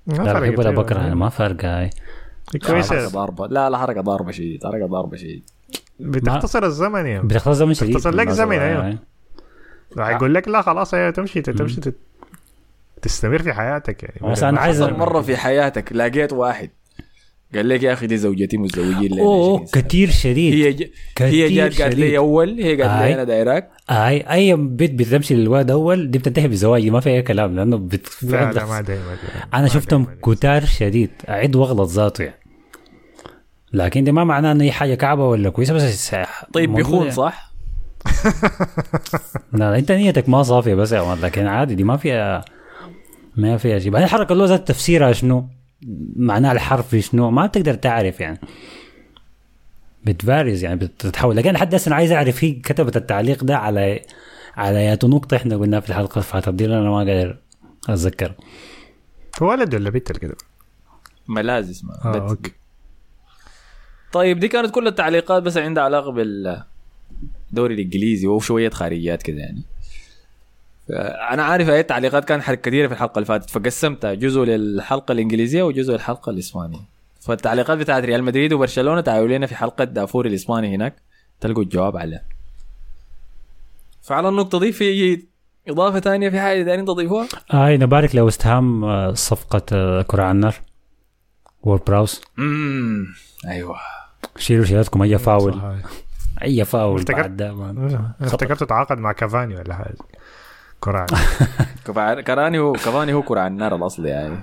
لا 0.07 0.15
فرقت 0.33 0.41
بحب 0.43 0.59
ولا. 0.59 0.69
بكره 0.71 0.99
يعني 0.99 1.15
ما 1.15 1.29
فارقة 1.29 1.79
هاي. 1.79 1.89
كويسه 2.67 3.07
ضاربة. 3.09 3.47
لا 3.47 3.69
لا 3.69 3.77
حركه 3.77 4.01
ضاربة 4.01 4.31
شديد 4.31 4.63
حركه 4.63 4.85
ضاربة 4.85 5.17
شديد 5.17 5.49
بتختصر 5.99 6.63
الزمن 6.65 7.05
يا. 7.05 7.21
بتخلص 7.21 7.57
زمن 7.57 7.73
شديد. 7.73 7.89
بتختصر 7.91 8.11
لك 8.15 8.29
زمن، 8.29 8.59
أيوة. 8.59 8.83
يعني. 8.83 8.97
يقول 10.15 10.33
لك 10.33 10.47
لا 10.47 10.61
خلاص 10.61 10.93
أيوه 10.93 11.09
تمشي 11.09 11.41
تمشي 11.41 11.81
تت- 11.81 11.95
تستمر 13.01 13.41
في 13.41 13.53
حياتك 13.53 14.03
يعني. 14.03 14.31
بس 14.31 14.43
أنا 14.43 14.59
عايز- 14.59 14.81
مره 14.81 15.21
في 15.21 15.37
حياتك 15.37 15.93
لقيت 15.93 16.33
واحد. 16.33 16.69
قال 17.55 17.69
لك 17.69 17.83
يا 17.83 17.93
أخي 17.93 18.07
دي 18.07 18.17
زوجتي 18.17 18.57
متزوجين 18.57 19.11
لنا 19.11 19.21
أوه 19.21 19.53
20 19.55 19.65
سنة. 19.67 19.81
كتير 19.81 20.09
شديد 20.09 20.53
هي 20.53 20.73
ج... 20.73 20.89
كتير 21.15 21.47
هي 21.47 21.55
جات 21.69 21.81
قالت. 21.81 21.95
لي 21.95 22.17
أول 22.17 22.49
هي 22.61 22.81
قالت. 22.81 23.01
لي 23.03 23.13
أنا 23.13 23.23
دايراك 23.23 23.69
أي 23.91 24.21
أي 24.33 24.55
بنت 24.55 24.91
بتمشي 24.99 25.35
للواد 25.35 25.71
أول 25.71 26.11
دي 26.11 26.17
بتنتهي 26.19 26.47
بزواج 26.47 26.87
ما 26.89 26.99
في 26.99 27.09
أي 27.09 27.21
كلام 27.21 27.55
لأنه 27.55 27.77
بت... 27.77 28.07
لا 28.23 28.51
لا 28.53 28.65
ما 28.65 28.81
دايما 28.81 29.17
أنا 29.53 29.67
شفتهم 29.67 30.07
كتار 30.25 30.65
شديد 30.65 31.09
اعد 31.29 31.55
واغلط 31.55 31.89
ذاته 31.89 32.23
يعني 32.23 32.39
لكن 33.73 34.03
ده 34.03 34.11
ما 34.11 34.23
معناه 34.23 34.51
ان 34.51 34.61
هي 34.61 34.71
حاجة 34.71 34.95
كعبة 34.95 35.27
ولا 35.27 35.49
كويسة 35.49 35.73
بس 35.73 36.15
طيب 36.53 36.73
بيخون 36.73 36.99
يعني. 36.99 37.11
صح؟ 37.11 37.53
لا, 39.53 39.71
لا 39.71 39.77
أنت 39.77 39.91
نيتك 39.91 40.29
ما 40.29 40.43
صافية 40.43 40.73
بس 40.75 40.91
يا 40.91 41.01
man 41.01 41.17
لكن 41.21 41.47
عادي 41.47 41.75
دي 41.75 41.83
ما 41.83 41.97
فيها 41.97 42.45
ما 43.35 43.57
فيها 43.57 43.79
شيء 43.79 43.91
بعدين 43.91 44.05
الحركه 44.07 44.33
اللي 44.33 44.45
ذات 44.45 44.67
تفسيرها 44.67 45.11
شنو 45.11 45.49
معناها 46.15 46.51
الحرفي 46.51 47.01
شنو؟ 47.01 47.31
ما 47.31 47.45
بتقدر 47.45 47.73
تعرف 47.73 48.19
يعني. 48.19 48.39
بتفارز 50.05 50.63
يعني 50.63 50.75
بتتحول. 50.79 51.35
لكن 51.35 51.51
لحد 51.51 51.75
هسه 51.75 51.87
أنا 51.89 51.95
عايز 51.95 52.11
اعرف 52.11 52.43
هي 52.43 52.51
كتبت 52.51 52.97
التعليق 52.97 53.43
ده 53.43 53.57
على 53.57 54.01
على 54.55 54.83
ياتو 54.85 55.07
نقطة 55.07 55.35
إحنا 55.37 55.57
قلناها 55.57 55.79
في 55.79 55.89
الحلقة 55.89 56.11
اللي 56.13 56.23
فاتت 56.23 56.49
دي 56.49 56.65
أنا 56.65 56.81
ما 56.89 56.97
قادر 56.97 57.37
أتذكر. 57.89 58.33
ولد 59.41 59.75
ولا 59.75 59.89
بنت 59.89 60.09
اللي 60.09 60.19
كده 60.19 60.35
ملاذ 61.27 61.69
اسمها. 61.69 62.01
آه 62.05 62.11
بت- 62.11 62.29
okay. 62.29 62.51
طيب 64.13 64.39
دي 64.39 64.47
كانت 64.47 64.71
كل 64.71 64.87
التعليقات 64.87 65.43
بس 65.43 65.57
عندها 65.57 65.83
علاقة 65.83 66.11
بالدوري 66.11 67.73
الإنجليزي 67.73 68.27
وشوية 68.27 68.69
خارجيات 68.69 69.23
كده 69.23 69.37
يعني. 69.39 69.61
أنا 71.31 71.43
عارف 71.43 71.69
أي 71.69 71.83
تعليقات 71.83 72.25
كانت 72.25 72.43
حركة 72.43 72.61
كثيره 72.61 72.87
في 72.87 72.93
الحلقة 72.93 73.15
اللي 73.15 73.25
فاتت 73.25 73.49
فقسمتها 73.49 74.13
جزء 74.13 74.41
للحلقة 74.41 75.11
الإنجليزية 75.11 75.63
وجزء 75.63 75.93
للحلقه 75.93 76.29
الإسبانية. 76.29 76.79
فالتعليقات 77.21 77.77
بتاعت 77.77 78.03
ريال 78.03 78.23
مدريد 78.23 78.53
وبرشلونة 78.53 79.01
تعالوا 79.01 79.27
لنا 79.27 79.45
في 79.47 79.55
حلقة 79.55 79.83
دافور 79.83 80.25
الإسباني 80.25 80.75
هناك 80.75 80.95
تلقوا 81.41 81.63
الجواب 81.63 81.97
عليها. 81.97 82.23
فعلى 84.01 84.29
النقطة 84.29 84.59
دي 84.59 84.71
في 84.71 85.21
إضافة 85.67 85.99
ثانية 85.99 86.29
في 86.29 86.39
حاجة 86.39 86.63
دايرين 86.63 86.85
تضيفوها؟ 86.85 87.27
هاي 87.51 87.77
نبارك 87.77 88.15
لوست 88.15 88.45
هام 88.47 88.83
آه، 88.83 89.13
صفقة 89.13 89.61
آه، 89.71 90.01
كرة 90.01 90.23
على 90.23 90.31
النار 90.31 90.55
وور 91.63 91.81
براوس 91.87 92.21
امم 92.39 93.07
أيوه. 93.47 93.75
شيلوا 94.37 94.65
شيلاتكم 94.65 95.01
أي 95.01 95.17
فاول. 95.17 95.61
أي 96.43 96.65
فاول 96.65 96.99
افتكرت-. 96.99 97.41
افتكرت 98.21 98.63
تعاقد 98.63 98.97
مع 98.97 99.11
كافاني 99.11 99.55
ولا 99.55 99.73
حاجة. 99.73 99.95
كرة 100.79 101.05
كفا- 101.85 102.21
كراني 102.21 102.59
هو 102.59 102.73
كفاني 102.73 103.13
هو 103.13 103.21
كره 103.21 103.39
على 103.39 103.47
النار 103.51 103.75
الاصلي 103.75 104.09
يعني. 104.09 104.37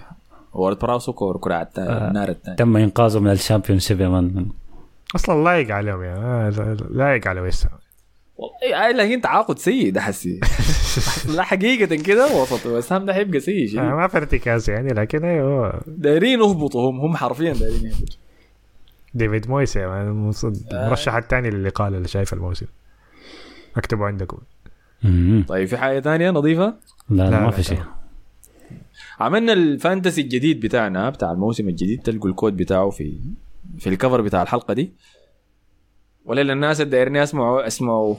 وورد 0.52 0.78
براوس 0.78 1.08
هو 1.08 1.14
كره 1.38 1.54
على 1.54 1.66
التا- 1.66 1.78
النار 1.78 2.28
الثاني 2.28 2.56
تم 2.56 2.76
إنقاذه 2.76 3.18
من 3.20 3.30
الشامبيون 3.30 3.78
شيب 3.78 4.00
يا 4.00 4.08
مان 4.08 4.46
أصلا 5.14 5.44
لايق 5.44 5.70
عليهم 5.74 6.02
يا 6.02 6.14
آه، 6.16 6.50
لا- 6.50 6.74
لايق 6.90 7.28
على 7.28 7.40
ويست 7.40 7.66
هام. 7.66 7.78
والله 8.36 8.90
لكن 8.90 9.20
تعاقد 9.20 9.58
سيء 9.58 9.92
ده 9.92 10.00
حسي 10.00 10.40
لا 11.36 11.42
حقيقة 11.42 11.96
كده 11.96 12.26
وسط 12.42 12.66
بس 12.68 12.92
هم 12.92 13.04
ده 13.06 13.14
حيبقى 13.14 13.40
سيء 13.40 13.64
آه، 13.64 13.70
شيء 13.70 13.80
ما 13.82 14.06
في 14.08 14.16
ارتكاز 14.16 14.70
يعني 14.70 14.88
لكن 14.92 15.24
أيوه 15.24 15.80
دايرين 15.86 16.40
يهبطوا 16.40 16.90
هم 16.90 17.00
هم 17.00 17.16
حرفيا 17.16 17.52
دايرين 17.52 17.86
يهبطوا. 17.86 18.16
ديفيد 19.14 19.48
مويس 19.50 19.76
المص- 19.76 20.44
المرشح 20.72 21.14
الثاني 21.14 21.50
للإقالة 21.50 21.96
اللي 21.96 22.08
شايف 22.08 22.32
الموسم. 22.32 22.66
اكتبوا 23.76 24.06
عندكم. 24.06 24.38
طيب 25.48 25.68
في 25.68 25.76
حاجة 25.76 26.00
ثانية 26.00 26.30
نظيفه 26.30 26.74
لا, 27.10 27.22
لا 27.22 27.30
لا، 27.30 27.40
ما 27.40 27.50
في 27.50 27.62
شيء. 27.62 27.82
عملنا 29.20 29.52
الفانتسي 29.52 30.20
الجديد 30.20 30.60
بتاعنا 30.60 31.10
بتاع 31.10 31.32
الموسم 31.32 31.68
الجديد 31.68 32.02
تلقوا 32.02 32.30
الكود 32.30 32.56
بتاعه 32.56 32.90
في 32.90 33.20
في 33.78 33.88
الكفر 33.88 34.20
بتاع 34.20 34.42
الحلقة 34.42 34.74
دي. 34.74 34.92
ولا 36.24 36.42
للناس 36.42 36.80
اللي 36.80 36.90
دايرين 36.90 37.16
يسمعوا 37.16 37.66
اسمعوا 37.66 38.16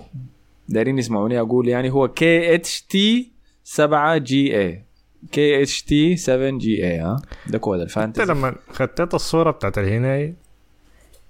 دايرين 0.70 0.98
يسمعوني 0.98 1.40
أقول 1.40 1.68
يعني 1.68 1.90
هو 1.90 2.08
كي 2.08 2.56
اتش 2.56 2.82
تي 2.82 3.32
7 3.64 4.18
جي 4.18 4.58
اي 4.62 4.84
كي 5.32 5.62
اتش 5.62 5.84
تي 5.84 6.18
7 6.18 6.50
جي 6.58 6.88
اي 6.88 7.00
ها؟ 7.00 7.22
ده 7.48 7.58
كود 7.58 7.80
انت 7.80 7.90
الفانتسي 7.90 8.26
لما 8.26 8.56
خطيت 8.72 9.14
الصورة 9.14 9.52
بتاعت 9.52 9.78
الهناي 9.78 10.36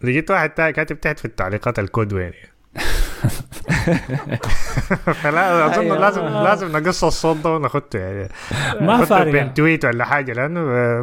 لقيت 0.02 0.32
واحد 0.32 0.50
كاتب 0.50 1.00
تحت 1.02 1.20
في 1.20 1.26
التعليقات 1.26 1.80
الكود 1.80 2.14
وين؟ 2.14 2.32
فلا 5.24 5.66
أظن 5.66 5.82
أيوة. 5.82 5.98
لازم 5.98 6.22
لازم 6.26 6.78
نقص 6.78 7.04
الصوت 7.04 7.38
ده 7.38 7.50
ونخطه 7.56 8.00
يعني 8.00 8.30
ما 8.82 9.06
فارق 9.06 9.32
بين 9.32 9.54
tweet 9.54 9.86
ولا 9.86 10.06
حاجة 10.06 10.34
لأنه 10.34 10.60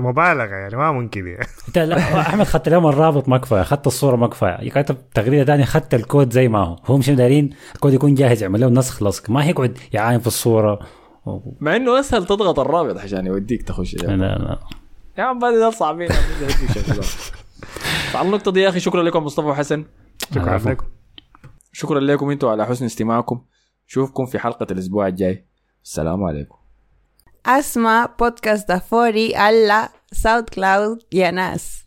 مبالغة 0.09 0.45
يعني 0.55 0.77
ما 0.77 0.93
ممكن 0.93 1.27
يعني. 1.27 1.47
إنت 1.69 1.79
لا 1.79 2.21
أحمد 2.21 2.47
خدت 2.47 2.69
اليوم 2.69 2.87
الرابط 2.87 3.29
ما 3.29 3.39
كفايه 3.39 3.63
خدت 3.63 3.87
الصورة 3.87 4.17
ما 4.17 4.27
كفايه 4.27 4.71
كاتب 4.71 4.97
تغريده 5.15 5.45
ثانية 5.45 5.65
خدت 5.65 5.95
الكود 5.95 6.33
زي 6.33 6.49
ما 6.49 6.59
هو. 6.59 6.77
هم 6.89 6.99
مش 6.99 7.11
دايرين 7.11 7.51
الكود 7.75 7.93
يكون 7.95 8.15
جاهز 8.15 8.43
يعمل 8.43 8.61
له 8.61 8.69
نسخ 8.69 9.03
لصق. 9.03 9.31
ما 9.31 9.45
هيقعد 9.45 9.79
يعاين 9.93 10.21
في 10.21 10.27
الصورة. 10.27 10.79
و- 11.27 11.39
مع 11.61 11.77
إنه 11.77 12.01
أسهل 12.01 12.27
تضغط 12.27 12.59
الرابط 12.59 12.99
عشان 12.99 13.27
يوديك 13.27 13.63
تخش. 13.63 13.95
لا 13.95 14.17
لا 14.17 14.59
يا 15.19 15.23
عم 15.25 15.39
بعد 15.39 15.55
ده 15.55 15.71
صعبين. 15.71 16.09
فعلى 18.13 18.27
النقطة 18.29 18.51
دي 18.53 18.61
يا 18.61 18.69
أخي 18.69 18.81
شكرا 18.81 19.03
لكم 19.03 19.25
مصطفى 19.25 19.47
وحسن. 19.47 19.85
شكرا. 20.35 20.59
لكم 20.59 20.87
شكرا 21.73 22.01
لكم 22.01 22.31
أنتم 22.31 22.49
على 22.49 22.67
حسن 22.67 22.85
استماعكم. 22.85 23.45
نشوفكم 23.89 24.27
في 24.27 24.39
حلقة 24.39 24.67
الأسبوع 24.71 25.07
الجاي. 25.07 25.47
السلام 25.85 26.25
عليكم. 26.25 26.57
اسمع 27.47 28.07
بودكاست 28.19 28.69
دافوري 28.69 29.37
على 29.37 29.89
ساوند 30.13 30.49
كلاود 30.49 30.99
يا 31.13 31.31
ناس. 31.31 31.82